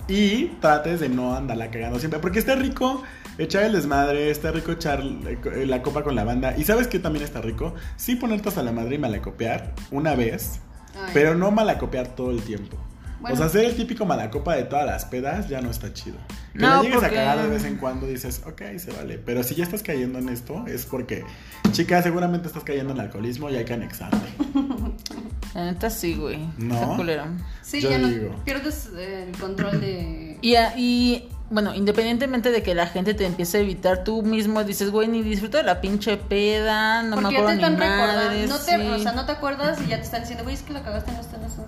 y 0.09 0.47
trates 0.61 0.99
de 0.99 1.09
no 1.09 1.35
andarla 1.35 1.69
cagando 1.71 1.99
siempre. 1.99 2.19
Porque 2.19 2.39
está 2.39 2.55
rico 2.55 3.01
echar 3.37 3.63
el 3.63 3.73
desmadre, 3.73 4.29
está 4.31 4.51
rico 4.51 4.71
echar 4.71 5.01
eh, 5.03 5.65
la 5.65 5.81
copa 5.81 6.03
con 6.03 6.15
la 6.15 6.23
banda. 6.23 6.55
Y 6.57 6.63
sabes 6.63 6.87
que 6.87 6.99
también 6.99 7.23
está 7.25 7.41
rico, 7.41 7.73
sí 7.95 8.15
ponerte 8.15 8.49
hasta 8.49 8.63
la 8.63 8.71
madre 8.71 8.95
y 8.95 8.97
malacopiar 8.99 9.73
una 9.91 10.15
vez, 10.15 10.59
Ay. 10.95 11.11
pero 11.13 11.35
no 11.35 11.51
malacopiar 11.51 12.07
todo 12.15 12.31
el 12.31 12.41
tiempo. 12.41 12.77
Bueno. 13.19 13.33
O 13.33 13.37
sea, 13.39 13.49
ser 13.49 13.65
el 13.65 13.75
típico 13.75 14.05
malacopa 14.05 14.55
de 14.55 14.63
todas 14.65 14.85
las 14.85 15.05
pedas 15.05 15.49
ya 15.49 15.59
no 15.59 15.71
está 15.71 15.91
chido. 15.91 16.17
Que 16.53 16.59
No, 16.59 16.75
no, 16.75 16.83
llegues 16.83 16.99
porque- 16.99 17.17
a 17.17 17.25
cagar 17.25 17.41
de 17.41 17.47
vez 17.49 17.63
en 17.65 17.77
cuando 17.77 18.05
dices, 18.05 18.43
ok, 18.45 18.61
se 18.77 18.91
vale. 18.91 19.17
Pero 19.17 19.41
si 19.41 19.55
ya 19.55 19.63
estás 19.63 19.81
cayendo 19.81 20.19
en 20.19 20.29
esto, 20.29 20.63
es 20.67 20.85
porque, 20.85 21.23
chica, 21.71 22.01
seguramente 22.03 22.47
estás 22.47 22.63
cayendo 22.63 22.93
en 22.93 22.99
alcoholismo 22.99 23.49
y 23.49 23.55
hay 23.55 23.65
que 23.65 23.73
anexarte. 23.73 24.17
La 25.55 25.65
neta 25.65 25.89
sí, 25.89 26.13
güey. 26.15 26.37
¿No? 26.59 26.75
Está 26.75 26.95
culero. 26.95 27.23
Sí, 27.63 27.81
Yo 27.81 27.89
ya 27.89 27.97
no 27.97 28.07
digo. 28.09 28.35
pierdes 28.45 28.89
eh, 28.95 29.25
el 29.31 29.39
control 29.39 29.81
de. 29.81 30.37
Y, 30.41 30.53
a- 30.55 30.77
y, 30.77 31.27
bueno, 31.49 31.73
independientemente 31.73 32.51
de 32.51 32.61
que 32.63 32.75
la 32.75 32.87
gente 32.87 33.13
te 33.13 33.25
empiece 33.25 33.57
a 33.57 33.61
evitar, 33.61 34.03
tú 34.03 34.21
mismo 34.21 34.63
dices, 34.63 34.91
güey, 34.91 35.07
ni 35.07 35.21
disfruto 35.23 35.57
de 35.57 35.63
la 35.63 35.79
pinche 35.81 36.17
peda, 36.17 37.03
no 37.03 37.15
Porque 37.15 37.27
me 37.27 37.33
ya 37.33 37.39
acuerdo 37.39 37.49
te 37.49 37.55
ni 37.69 37.73
están 37.73 37.79
recordando. 37.79 38.23
madres. 38.25 38.49
No 38.49 38.57
te, 38.57 38.75
sí. 38.77 38.87
O 38.91 38.99
sea, 38.99 39.11
no 39.13 39.25
te 39.25 39.31
acuerdas 39.31 39.79
y 39.85 39.87
ya 39.87 39.97
te 39.97 40.03
están 40.03 40.21
diciendo, 40.21 40.43
güey, 40.43 40.55
es 40.55 40.61
que 40.63 40.73
la 40.73 40.83
cagaste 40.83 41.11
en 41.11 41.17
esto, 41.17 41.35
en 41.37 41.43
esto. 41.45 41.65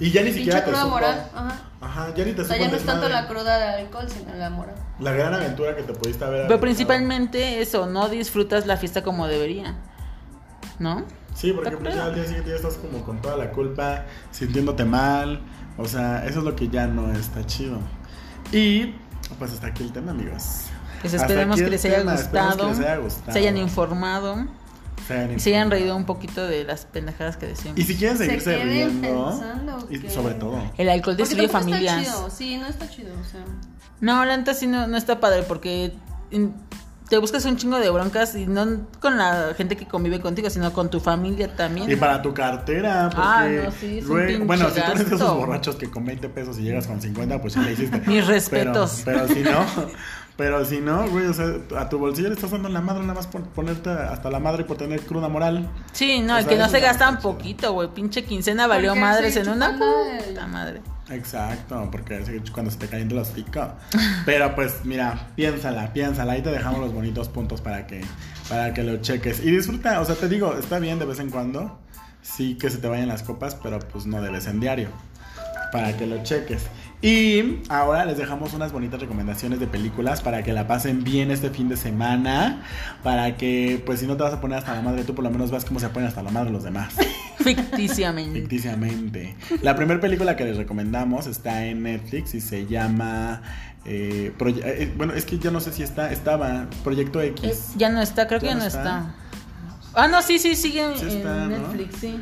Y 0.00 0.10
ya 0.12 0.22
ni 0.22 0.32
siquiera 0.32 0.60
te 0.60 0.70
cruda 0.70 0.82
supo. 0.82 0.94
moral. 0.94 1.26
Ajá. 1.34 1.60
Ajá, 1.80 2.14
ya 2.14 2.24
ni 2.24 2.32
te 2.32 2.42
O 2.42 2.44
sea, 2.44 2.56
ya 2.56 2.68
no 2.68 2.76
es 2.76 2.86
tanto 2.86 3.08
la 3.08 3.26
cruda 3.26 3.58
de 3.58 3.64
alcohol, 3.82 4.06
sino 4.08 4.32
la 4.34 4.48
moral. 4.48 4.74
La 5.00 5.12
gran 5.12 5.34
aventura 5.34 5.74
que 5.76 5.82
te 5.82 5.92
pudiste 5.92 6.24
haber 6.24 6.46
Pero 6.46 6.60
principalmente 6.60 7.60
eso, 7.60 7.86
no 7.86 8.08
disfrutas 8.08 8.66
la 8.66 8.76
fiesta 8.76 9.02
como 9.02 9.26
debería. 9.26 9.74
¿No? 10.78 11.04
Sí, 11.34 11.52
porque 11.52 11.76
pues 11.76 11.94
ya 11.94 12.06
al 12.06 12.14
día 12.14 12.24
siguiente 12.24 12.50
ya 12.50 12.56
estás 12.56 12.74
como 12.76 13.04
con 13.04 13.20
toda 13.20 13.36
la 13.36 13.50
culpa, 13.50 14.04
sintiéndote 14.30 14.84
mal. 14.84 15.40
O 15.76 15.86
sea, 15.86 16.24
eso 16.26 16.38
es 16.38 16.44
lo 16.44 16.54
que 16.56 16.68
ya 16.68 16.86
no 16.86 17.12
está 17.12 17.44
chido. 17.46 17.80
Y 18.52 18.94
pues 19.38 19.52
hasta 19.52 19.68
aquí 19.68 19.82
el 19.82 19.92
tema, 19.92 20.12
amigos. 20.12 20.62
Pues 21.00 21.14
esperemos 21.14 21.56
que 21.60 21.70
les 21.70 21.84
haya 21.84 21.98
tema, 21.98 22.12
gustado, 22.12 22.64
que 22.64 22.70
les 22.70 22.78
haya 22.80 22.96
gustado. 22.96 23.32
se 23.32 23.38
hayan 23.38 23.56
informado 23.56 24.46
Se 25.06 25.14
hayan 25.14 25.36
y 25.36 25.40
se 25.40 25.50
hayan 25.50 25.62
informado. 25.64 25.70
reído 25.70 25.96
un 25.96 26.04
poquito 26.04 26.46
de 26.46 26.64
las 26.64 26.86
pendejadas 26.86 27.36
que 27.36 27.46
decimos. 27.46 27.78
Y 27.78 27.82
si 27.84 27.96
quieren 27.96 28.18
Se 28.18 28.26
seguirse 28.26 28.54
queden 28.54 28.68
riendo, 28.68 29.28
pensando 29.30 29.88
y 29.90 30.08
sobre 30.10 30.34
todo. 30.34 30.60
El 30.76 30.88
alcohol 30.88 31.16
destruye 31.16 31.48
familias. 31.48 32.02
está 32.02 32.12
chido. 32.12 32.30
Sí, 32.30 32.56
no 32.56 32.66
está 32.66 32.88
chido. 32.90 33.14
O 33.20 33.24
sea. 33.24 33.44
No, 34.00 34.24
la 34.24 34.36
neta 34.36 34.54
sí 34.54 34.66
no, 34.66 34.86
no 34.86 34.96
está 34.96 35.20
padre 35.20 35.42
porque 35.42 35.92
te 37.08 37.16
buscas 37.18 37.44
un 37.46 37.56
chingo 37.56 37.78
de 37.78 37.88
broncas 37.90 38.34
y 38.34 38.46
no 38.46 38.66
con 39.00 39.16
la 39.16 39.54
gente 39.56 39.76
que 39.76 39.86
convive 39.86 40.20
contigo, 40.20 40.50
sino 40.50 40.72
con 40.72 40.90
tu 40.90 41.00
familia 41.00 41.54
también. 41.56 41.90
Y 41.90 41.96
para 41.96 42.20
tu 42.22 42.34
cartera, 42.34 43.08
porque 43.10 43.22
Ah, 43.28 43.48
no, 43.64 43.70
sí, 43.72 44.00
luego- 44.02 44.44
bueno, 44.44 44.68
si 44.70 44.80
tú 44.80 44.90
eres 44.92 45.08
de 45.10 45.16
esos 45.16 45.34
borrachos 45.36 45.76
que 45.76 45.90
con 45.90 46.04
20 46.04 46.28
pesos 46.28 46.58
y 46.58 46.62
llegas 46.62 46.86
con 46.86 47.00
50, 47.00 47.40
pues 47.40 47.54
ya 47.54 47.62
le 47.62 47.72
hiciste. 47.72 48.00
Mis 48.06 48.26
respetos. 48.26 49.02
Pero, 49.04 49.22
pero 49.26 49.34
si 49.34 49.40
no, 49.42 49.64
pero 50.36 50.64
si 50.64 50.80
no, 50.80 51.08
güey, 51.08 51.26
o 51.26 51.32
sea, 51.32 51.46
a 51.78 51.88
tu 51.88 51.98
bolsillo 51.98 52.28
le 52.28 52.34
estás 52.34 52.50
dando 52.50 52.68
la 52.68 52.80
madre 52.80 53.00
nada 53.02 53.14
más 53.14 53.26
por 53.26 53.42
ponerte 53.42 53.90
hasta 53.90 54.30
la 54.30 54.38
madre 54.38 54.62
y 54.62 54.64
por 54.66 54.76
tener 54.76 55.00
cruda 55.00 55.28
moral. 55.28 55.68
Sí, 55.92 56.20
no, 56.20 56.34
O 56.34 56.36
el 56.38 56.44
sea, 56.44 56.52
que 56.52 56.58
no 56.58 56.68
se 56.68 56.80
gastan 56.80 57.20
poquito, 57.20 57.72
güey. 57.72 57.88
Pinche 57.88 58.24
quincena 58.24 58.66
valió 58.66 58.90
Porque 58.90 59.00
madres 59.00 59.36
en 59.36 59.48
una 59.48 59.78
puta 59.78 60.46
madre. 60.46 60.82
Exacto, 61.10 61.88
porque 61.90 62.42
cuando 62.52 62.70
se 62.70 62.78
te 62.78 62.86
calienta 62.86 63.14
el 63.14 63.20
hocico. 63.20 63.72
Pero 64.26 64.54
pues 64.54 64.84
mira, 64.84 65.28
piénsala, 65.36 65.92
piénsala, 65.92 66.32
ahí 66.34 66.42
te 66.42 66.50
dejamos 66.50 66.80
los 66.80 66.92
bonitos 66.92 67.28
puntos 67.28 67.60
para 67.60 67.86
que, 67.86 68.02
para 68.48 68.74
que 68.74 68.82
lo 68.82 68.98
cheques. 68.98 69.40
Y 69.40 69.50
disfruta, 69.50 70.00
o 70.00 70.04
sea, 70.04 70.14
te 70.14 70.28
digo, 70.28 70.54
está 70.58 70.78
bien 70.78 70.98
de 70.98 71.06
vez 71.06 71.18
en 71.18 71.30
cuando, 71.30 71.78
sí 72.22 72.56
que 72.56 72.70
se 72.70 72.78
te 72.78 72.88
vayan 72.88 73.08
las 73.08 73.22
copas, 73.22 73.54
pero 73.54 73.78
pues 73.78 74.06
no 74.06 74.20
debes 74.20 74.46
en 74.46 74.60
diario, 74.60 74.88
para 75.72 75.96
que 75.96 76.06
lo 76.06 76.22
cheques. 76.22 76.66
Y 77.00 77.60
ahora 77.68 78.04
les 78.04 78.18
dejamos 78.18 78.54
unas 78.54 78.72
bonitas 78.72 78.98
recomendaciones 79.00 79.60
de 79.60 79.68
películas 79.68 80.20
para 80.20 80.42
que 80.42 80.52
la 80.52 80.66
pasen 80.66 81.04
bien 81.04 81.30
este 81.30 81.50
fin 81.50 81.68
de 81.68 81.76
semana, 81.76 82.62
para 83.04 83.36
que 83.36 83.80
pues 83.86 84.00
si 84.00 84.06
no 84.08 84.16
te 84.16 84.24
vas 84.24 84.34
a 84.34 84.40
poner 84.40 84.58
hasta 84.58 84.74
la 84.74 84.82
madre, 84.82 85.04
tú 85.04 85.14
por 85.14 85.22
lo 85.22 85.30
menos 85.30 85.52
vas 85.52 85.64
como 85.64 85.78
se 85.78 85.88
ponen 85.90 86.08
hasta 86.08 86.22
la 86.24 86.30
madre 86.32 86.50
los 86.50 86.64
demás. 86.64 86.94
Ficticiamente. 87.38 88.40
Ficticiamente. 88.40 89.36
La 89.62 89.76
primera 89.76 90.00
película 90.00 90.34
que 90.34 90.44
les 90.44 90.56
recomendamos 90.56 91.28
está 91.28 91.64
en 91.66 91.84
Netflix 91.84 92.34
y 92.34 92.40
se 92.40 92.66
llama. 92.66 93.42
eh, 93.84 94.32
Proye- 94.36 94.62
eh, 94.64 94.92
bueno, 94.96 95.12
es 95.14 95.24
que 95.24 95.38
yo 95.38 95.52
no 95.52 95.60
sé 95.60 95.72
si 95.72 95.84
está. 95.84 96.10
Estaba. 96.12 96.66
Proyecto 96.82 97.20
Eh, 97.20 97.28
X. 97.28 97.74
ya 97.76 97.90
no 97.90 98.02
está, 98.02 98.26
creo 98.26 98.40
que 98.40 98.46
¿Ya 98.46 98.54
no 98.56 98.64
está? 98.64 98.80
está. 98.80 99.14
Ah, 99.94 100.08
no, 100.08 100.20
sí, 100.20 100.38
sí, 100.40 100.56
sigue 100.56 100.82
en, 100.84 100.98
Sí 100.98 101.06
está, 101.06 101.44
en 101.44 101.50
¿no? 101.52 101.58
Netflix, 101.58 101.96
sí. 102.00 102.20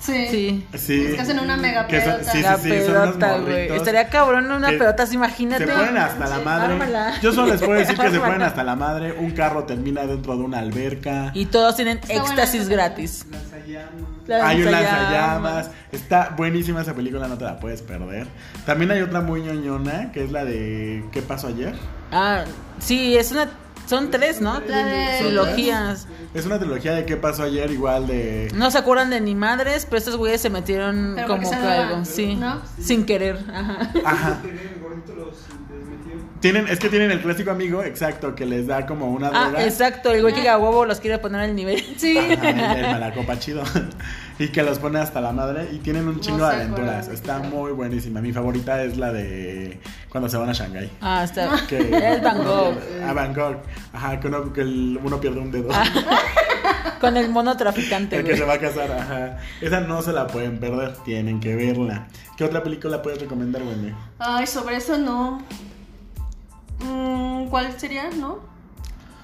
Sí. 0.00 0.26
Sí. 0.30 0.66
Sí. 0.74 1.04
Es 1.06 1.14
que 1.14 1.20
hacen 1.20 1.38
una 1.38 1.56
mega 1.56 1.86
Que 1.86 2.00
son- 2.00 2.14
pedota. 2.14 2.32
sí, 2.32 2.42
la 2.42 2.56
sí, 2.56 2.68
son 2.68 2.90
unos 2.96 3.06
pedota, 3.16 3.38
güey. 3.38 3.72
Estaría 3.76 4.08
cabrón 4.08 4.50
una 4.50 4.70
que 4.70 4.78
pedotas, 4.78 5.12
imagínate. 5.12 5.64
Se 5.66 5.72
ponen 5.72 5.96
hasta 5.96 6.26
la 6.26 6.38
madre. 6.40 6.72
Ármala. 6.74 7.20
Yo 7.20 7.32
solo 7.32 7.52
les 7.52 7.62
puedo 7.62 7.78
decir 7.78 7.96
que 7.96 8.10
se 8.10 8.18
ponen 8.18 8.42
hasta 8.42 8.64
la 8.64 8.74
madre. 8.74 9.12
Un 9.12 9.30
carro 9.30 9.64
termina 9.64 10.04
dentro 10.06 10.36
de 10.36 10.42
una 10.42 10.58
alberca. 10.58 11.30
Y 11.34 11.46
todos 11.46 11.76
tienen 11.76 11.98
Está 11.98 12.14
éxtasis 12.14 12.68
gratis. 12.68 13.26
Hay 14.42 14.62
un 14.62 14.70
lanzallamas. 14.72 15.70
Está 15.90 16.34
buenísima 16.36 16.82
esa 16.82 16.94
película, 16.94 17.28
no 17.28 17.36
te 17.38 17.44
la 17.44 17.58
puedes 17.60 17.82
perder. 17.82 18.26
También 18.66 18.90
hay 18.90 19.02
otra 19.02 19.20
muy 19.20 19.42
ñoñona 19.42 20.10
que 20.12 20.24
es 20.24 20.32
la 20.32 20.44
de 20.44 21.04
¿Qué 21.12 21.22
pasó 21.22 21.48
ayer? 21.48 21.74
Ah, 22.10 22.44
sí, 22.78 23.16
es 23.16 23.30
una. 23.32 23.48
Son 23.86 24.10
tres, 24.10 24.40
¿no? 24.40 24.60
La 24.66 24.84
de- 24.86 25.18
Trilogías. 25.20 26.06
Es 26.34 26.46
una 26.46 26.58
trilogía 26.58 26.94
de 26.94 27.04
¿Qué 27.04 27.16
pasó 27.16 27.42
ayer? 27.42 27.70
Igual 27.70 28.06
de. 28.06 28.50
No 28.54 28.70
se 28.70 28.78
acuerdan 28.78 29.10
de 29.10 29.20
ni 29.20 29.34
madres, 29.34 29.84
pero 29.84 29.98
estos 29.98 30.16
güeyes 30.16 30.40
se 30.40 30.48
metieron 30.50 31.12
Pero 31.14 31.28
como 31.28 31.48
que 31.50 31.56
algo, 31.56 32.04
sí. 32.04 32.34
¿no? 32.36 32.62
Sin 32.80 33.04
querer. 33.04 33.38
Ajá. 33.52 33.90
Ajá. 34.04 34.40
Tienen, 36.42 36.66
es 36.68 36.78
que 36.80 36.88
tienen 36.90 37.10
el 37.12 37.20
clásico 37.22 37.52
amigo, 37.52 37.82
exacto, 37.84 38.34
que 38.34 38.44
les 38.44 38.66
da 38.66 38.84
como 38.84 39.10
una 39.12 39.28
Ah, 39.28 39.48
droga. 39.48 39.64
exacto, 39.64 40.10
el 40.10 40.20
güey 40.22 40.34
que 40.34 40.48
a 40.48 40.58
huevo 40.58 40.84
los 40.84 40.98
quiere 41.00 41.18
poner 41.18 41.40
al 41.40 41.54
nivel. 41.54 41.82
Sí. 41.96 42.18
Ajá, 42.18 42.48
el, 42.78 42.84
el 42.84 42.90
malacopa 42.90 43.38
chido. 43.38 43.62
y 44.40 44.48
que 44.48 44.62
los 44.64 44.78
pone 44.80 44.98
hasta 44.98 45.20
la 45.20 45.32
madre. 45.32 45.68
Y 45.72 45.78
tienen 45.78 46.08
un 46.08 46.18
chingo 46.20 46.38
No 46.38 46.48
de 46.48 46.54
aventuras. 46.56 47.06
Está 47.08 47.38
muy 47.38 47.70
buenísima. 47.72 48.20
Mi 48.20 48.32
favorita 48.32 48.82
es 48.82 48.96
la 48.96 49.12
de 49.12 49.78
cuando 50.08 50.28
se 50.28 50.36
van 50.36 50.48
a 50.50 50.52
Shanghái. 50.52 50.90
Ah, 51.00 51.22
está. 51.24 51.48
Que 51.68 51.78
Es 51.78 52.20
Gogh. 52.22 52.76
A 53.08 53.12
Bangkok. 53.12 53.58
Ajá, 53.92 54.18
que 54.18 54.26
uno, 54.26 54.52
que 54.52 54.62
el- 54.62 54.98
uno 55.02 55.20
pierde 55.20 55.38
un 55.38 55.52
dedo. 55.52 55.68
Con 57.00 57.16
el 57.16 57.28
mono 57.30 57.56
traficante, 57.56 58.16
el 58.16 58.24
que 58.24 58.36
se 58.36 58.44
va 58.44 58.54
a 58.54 58.58
casar, 58.58 58.90
ajá. 58.92 59.38
Esa 59.60 59.80
no 59.80 60.02
se 60.02 60.12
la 60.12 60.26
pueden 60.28 60.58
perder, 60.58 60.94
tienen 61.04 61.40
que 61.40 61.54
verla. 61.56 62.06
¿Qué 62.36 62.44
otra 62.44 62.62
película 62.62 63.02
puedes 63.02 63.20
recomendar, 63.20 63.62
Wendy? 63.62 63.92
Ay, 64.18 64.46
sobre 64.46 64.76
eso 64.76 64.96
no. 64.98 65.42
Mm, 66.82 67.46
¿Cuál 67.48 67.78
sería? 67.78 68.10
¿No? 68.10 68.38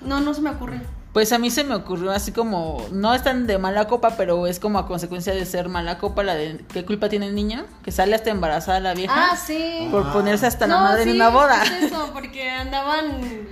No, 0.02 0.20
no 0.20 0.34
se 0.34 0.40
me 0.40 0.50
ocurre. 0.50 0.80
Pues 1.12 1.32
a 1.32 1.38
mí 1.38 1.50
se 1.50 1.64
me 1.64 1.74
ocurrió 1.74 2.12
así 2.12 2.32
como, 2.32 2.86
no 2.92 3.14
es 3.14 3.24
tan 3.24 3.46
de 3.46 3.58
mala 3.58 3.88
copa, 3.88 4.10
pero 4.16 4.46
es 4.46 4.60
como 4.60 4.78
a 4.78 4.86
consecuencia 4.86 5.34
de 5.34 5.44
ser 5.46 5.68
mala 5.68 5.98
copa 5.98 6.22
la 6.22 6.34
de 6.34 6.64
¿qué 6.72 6.84
culpa 6.84 7.08
tiene 7.08 7.26
el 7.26 7.34
niño? 7.34 7.64
Que 7.82 7.90
sale 7.90 8.14
hasta 8.14 8.30
embarazada 8.30 8.78
la 8.78 8.94
vieja 8.94 9.14
Ah, 9.32 9.36
sí. 9.36 9.88
por 9.90 10.12
ponerse 10.12 10.46
hasta 10.46 10.66
la 10.66 10.74
No, 10.76 10.80
madre 10.84 11.02
en 11.04 11.16
una 11.16 11.30
boda. 11.30 11.62
es 11.64 11.84
eso, 11.84 12.10
porque 12.12 12.48
andaban, 12.50 13.04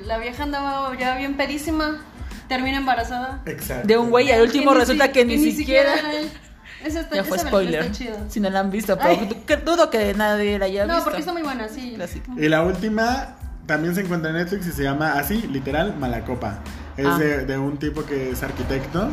la 0.05 0.19
vieja 0.19 0.45
andaba 0.45 0.95
ya 0.97 1.17
bien 1.17 1.37
pedísima, 1.37 2.05
termina 2.47 2.77
embarazada. 2.77 3.41
Exacto. 3.47 3.89
De 3.89 3.97
un 3.97 4.11
güey 4.11 4.29
y 4.29 4.33
al 4.33 4.43
último 4.43 4.73
resulta 4.75 5.11
que 5.11 5.25
ni, 5.25 5.39
siquiera... 5.53 5.95
era 5.99 6.13
él. 6.13 6.31
Esa 6.85 7.01
está, 7.01 7.17
Ya 7.17 7.25
fue 7.25 7.39
spoiler. 7.39 7.81
está 7.87 7.93
chida. 7.93 8.17
Si 8.29 8.39
no 8.39 8.49
la 8.51 8.61
han 8.61 8.71
visto, 8.71 8.97
pero 8.97 9.61
dudo 9.65 9.91
que 9.91 10.15
nadie 10.15 10.57
la 10.59 10.67
haya 10.67 10.87
No, 10.87 10.95
visto. 10.95 11.05
porque 11.05 11.21
está 11.21 11.33
muy 11.33 11.43
buena, 11.43 11.69
sí. 11.69 11.95
Clásico. 11.97 12.31
Y 12.37 12.49
la 12.49 12.63
última 12.63 13.35
también 13.67 13.95
se 13.95 14.01
encuentra 14.03 14.31
en 14.31 14.37
Netflix 14.37 14.67
y 14.67 14.73
se 14.73 14.83
llama 14.83 15.13
así, 15.19 15.47
literal, 15.49 15.95
Malacopa. 15.99 16.61
Es 16.97 17.07
Ah. 17.07 17.19
de, 17.19 17.45
de 17.45 17.59
un 17.59 17.77
tipo 17.79 18.05
que 18.05 18.31
es 18.31 18.43
arquitecto. 18.43 19.09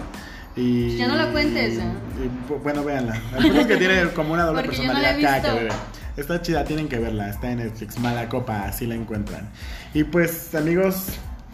Y, 0.56 0.98
Ya 0.98 1.08
no 1.08 1.16
la 1.16 1.32
cuentes, 1.32 1.78
¿eh? 1.80 1.84
y, 2.24 2.52
bu- 2.52 2.62
bueno, 2.62 2.84
véanla. 2.84 3.18
El 3.38 3.68
que 3.68 3.76
tiene 3.78 4.08
como 4.16 4.34
una 4.34 4.44
doble 4.44 4.62
Porque 4.64 4.78
yo 4.78 4.84
no 4.84 4.94
personalidad 4.94 5.20
he 5.20 5.24
cada 5.42 5.42
que 5.56 5.60
bebe. 5.64 5.76
Está 6.16 6.42
chida, 6.44 6.64
tienen 6.64 6.88
que 6.88 7.00
verla. 7.00 7.30
Está 7.30 7.50
en 7.52 7.58
Netflix, 7.58 7.98
Malacopa, 8.00 8.66
así 8.66 8.86
la 8.86 8.94
encuentran. 8.96 9.50
Y 9.94 10.04
pues, 10.04 10.54
amigos, 10.56 11.06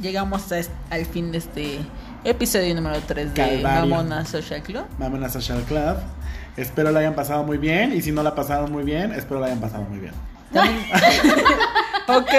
Llegamos 0.02 0.50
a 0.54 0.60
est- 0.60 0.72
al 0.90 1.06
fin 1.06 1.32
de 1.32 1.40
este 1.40 1.80
episodio 2.24 2.74
número 2.76 2.98
3 3.06 3.34
de. 3.34 3.62
Mamona 3.64 4.24
Social 4.26 4.62
Club. 4.64 4.84
Mamona 4.98 5.28
Social 5.30 5.62
Club. 5.64 5.98
Espero 6.58 6.92
la 6.92 7.00
hayan 7.00 7.16
pasado 7.16 7.44
muy 7.44 7.58
bien. 7.58 7.94
Y 7.94 8.02
si 8.02 8.12
no 8.12 8.22
la 8.24 8.34
pasaron 8.36 8.72
muy 8.72 8.84
bien, 8.84 9.12
espero 9.14 9.40
la 9.40 9.48
hayan 9.48 9.60
pasado 9.60 9.84
muy 9.84 10.00
bien. 10.00 10.14
Ok, 12.18 12.34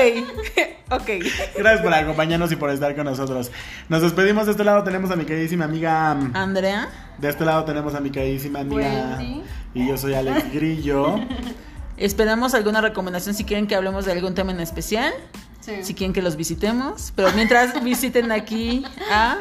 ok. 0.91 1.09
Gracias 1.57 1.81
por 1.83 1.95
acompañarnos 1.95 2.51
y 2.53 2.57
por 2.57 2.71
estar 2.71 2.95
con 2.97 3.05
nosotros. 3.05 3.51
Nos 3.89 4.03
despedimos. 4.03 4.47
De 4.47 4.53
este 4.53 4.65
lado 4.65 4.83
tenemos 4.85 5.11
a 5.11 5.17
mi 5.17 5.25
queridísima 5.25 5.65
amiga. 5.67 6.11
Andrea, 6.35 6.89
De 7.19 7.29
este 7.29 7.45
lado 7.45 7.65
tenemos 7.65 7.95
a 7.95 8.01
mi 8.01 8.11
queridísima 8.11 8.61
amiga. 8.61 9.17
Wendy. 9.19 9.43
Y 9.75 9.87
yo 9.89 9.97
soy 9.97 10.15
Alex 10.15 10.53
Grillo. 10.53 11.21
esperamos 11.97 12.55
alguna 12.55 12.81
recomendación 12.81 13.35
si 13.35 13.45
quieren 13.45 13.67
que 13.67 13.75
hablemos 13.75 14.05
de 14.07 14.13
algún 14.13 14.35
tema 14.35 14.53
en 14.53 14.61
especial, 14.61 15.13
Sí. 15.61 15.73
si 15.83 15.95
quieren 15.95 16.15
que 16.15 16.23
los 16.23 16.37
visitemos, 16.37 17.13
pero 17.15 17.31
mientras 17.33 17.85
visiten 17.85 18.33
aquí 18.33 18.85
a... 19.13 19.37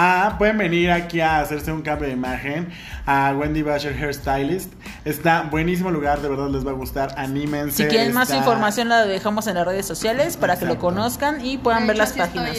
Ah, 0.00 0.36
pueden 0.38 0.56
venir 0.58 0.92
aquí 0.92 1.20
a 1.20 1.40
hacerse 1.40 1.72
un 1.72 1.82
cambio 1.82 2.06
de 2.06 2.14
imagen 2.14 2.68
a 3.04 3.34
Wendy 3.36 3.62
Basher 3.62 3.92
Hairstylist. 3.92 4.72
Está 5.04 5.42
buenísimo 5.42 5.90
lugar, 5.90 6.20
de 6.22 6.28
verdad 6.28 6.48
les 6.50 6.64
va 6.64 6.70
a 6.70 6.74
gustar. 6.74 7.12
Anímense. 7.16 7.82
Si 7.82 7.88
quieren 7.88 8.12
más 8.12 8.32
información 8.32 8.88
la 8.88 9.04
dejamos 9.06 9.48
en 9.48 9.56
las 9.56 9.66
redes 9.66 9.86
sociales 9.86 10.36
para 10.36 10.56
que 10.56 10.66
lo 10.66 10.78
conozcan 10.78 11.44
y 11.44 11.58
puedan 11.58 11.88
ver 11.88 11.96
las 11.96 12.12
páginas. 12.12 12.56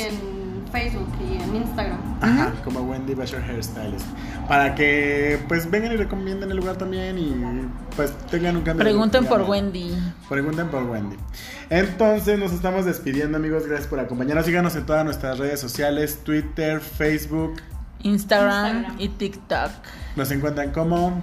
Facebook 0.72 1.09
y 1.20 1.41
en 1.41 1.55
Instagram. 1.55 1.99
Ajá, 2.22 2.53
como 2.63 2.82
Wendy 2.82 3.13
Basher 3.13 3.41
Hairstylist. 3.41 4.05
Para 4.47 4.76
que 4.76 5.39
pues 5.47 5.70
vengan 5.70 5.91
y 5.93 5.97
recomienden 5.97 6.51
el 6.51 6.57
lugar 6.57 6.78
también 6.78 7.17
y 7.17 7.36
pues 7.95 8.11
tengan 8.30 8.57
un 8.57 8.63
cambio. 8.63 8.84
de 8.84 8.91
Pregunten 8.91 9.26
por. 9.26 9.41
Wendy. 9.43 9.97
Pregunten 10.28 10.67
por 10.70 10.84
Wendy. 10.84 11.17
Entonces 11.70 12.39
nos 12.39 12.51
estamos 12.51 12.86
despidiendo 12.86 13.38
amigos, 13.38 13.65
gracias 13.67 13.88
por 13.88 13.99
acompañarnos. 13.99 14.45
Síganos 14.45 14.76
en 14.76 14.86
todas 14.86 15.05
nuestras 15.05 15.38
redes 15.38 15.59
sociales, 15.59 16.20
Twitter, 16.24 16.80
Facebook. 16.80 17.61
Instagram, 18.01 18.65
Instagram. 18.65 18.95
y 19.01 19.09
TikTok. 19.09 19.72
Nos 20.15 20.32
encuentran 20.32 20.72
como... 20.72 21.22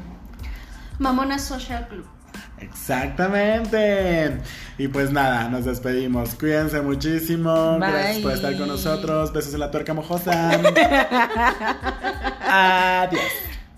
Mamona 0.98 1.38
Social 1.38 1.88
Club. 1.88 2.15
Exactamente. 2.60 4.38
Y 4.78 4.88
pues 4.88 5.10
nada, 5.10 5.48
nos 5.48 5.64
despedimos. 5.64 6.34
Cuídense 6.34 6.80
muchísimo. 6.80 7.78
Bye. 7.78 7.90
Gracias 7.90 8.18
por 8.18 8.32
estar 8.32 8.56
con 8.56 8.68
nosotros. 8.68 9.32
Besos 9.32 9.54
en 9.54 9.60
la 9.60 9.70
tuerca 9.70 9.94
mojosa. 9.94 10.50
Adiós. 13.06 13.22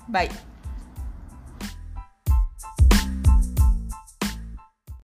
Bye. 0.07 0.48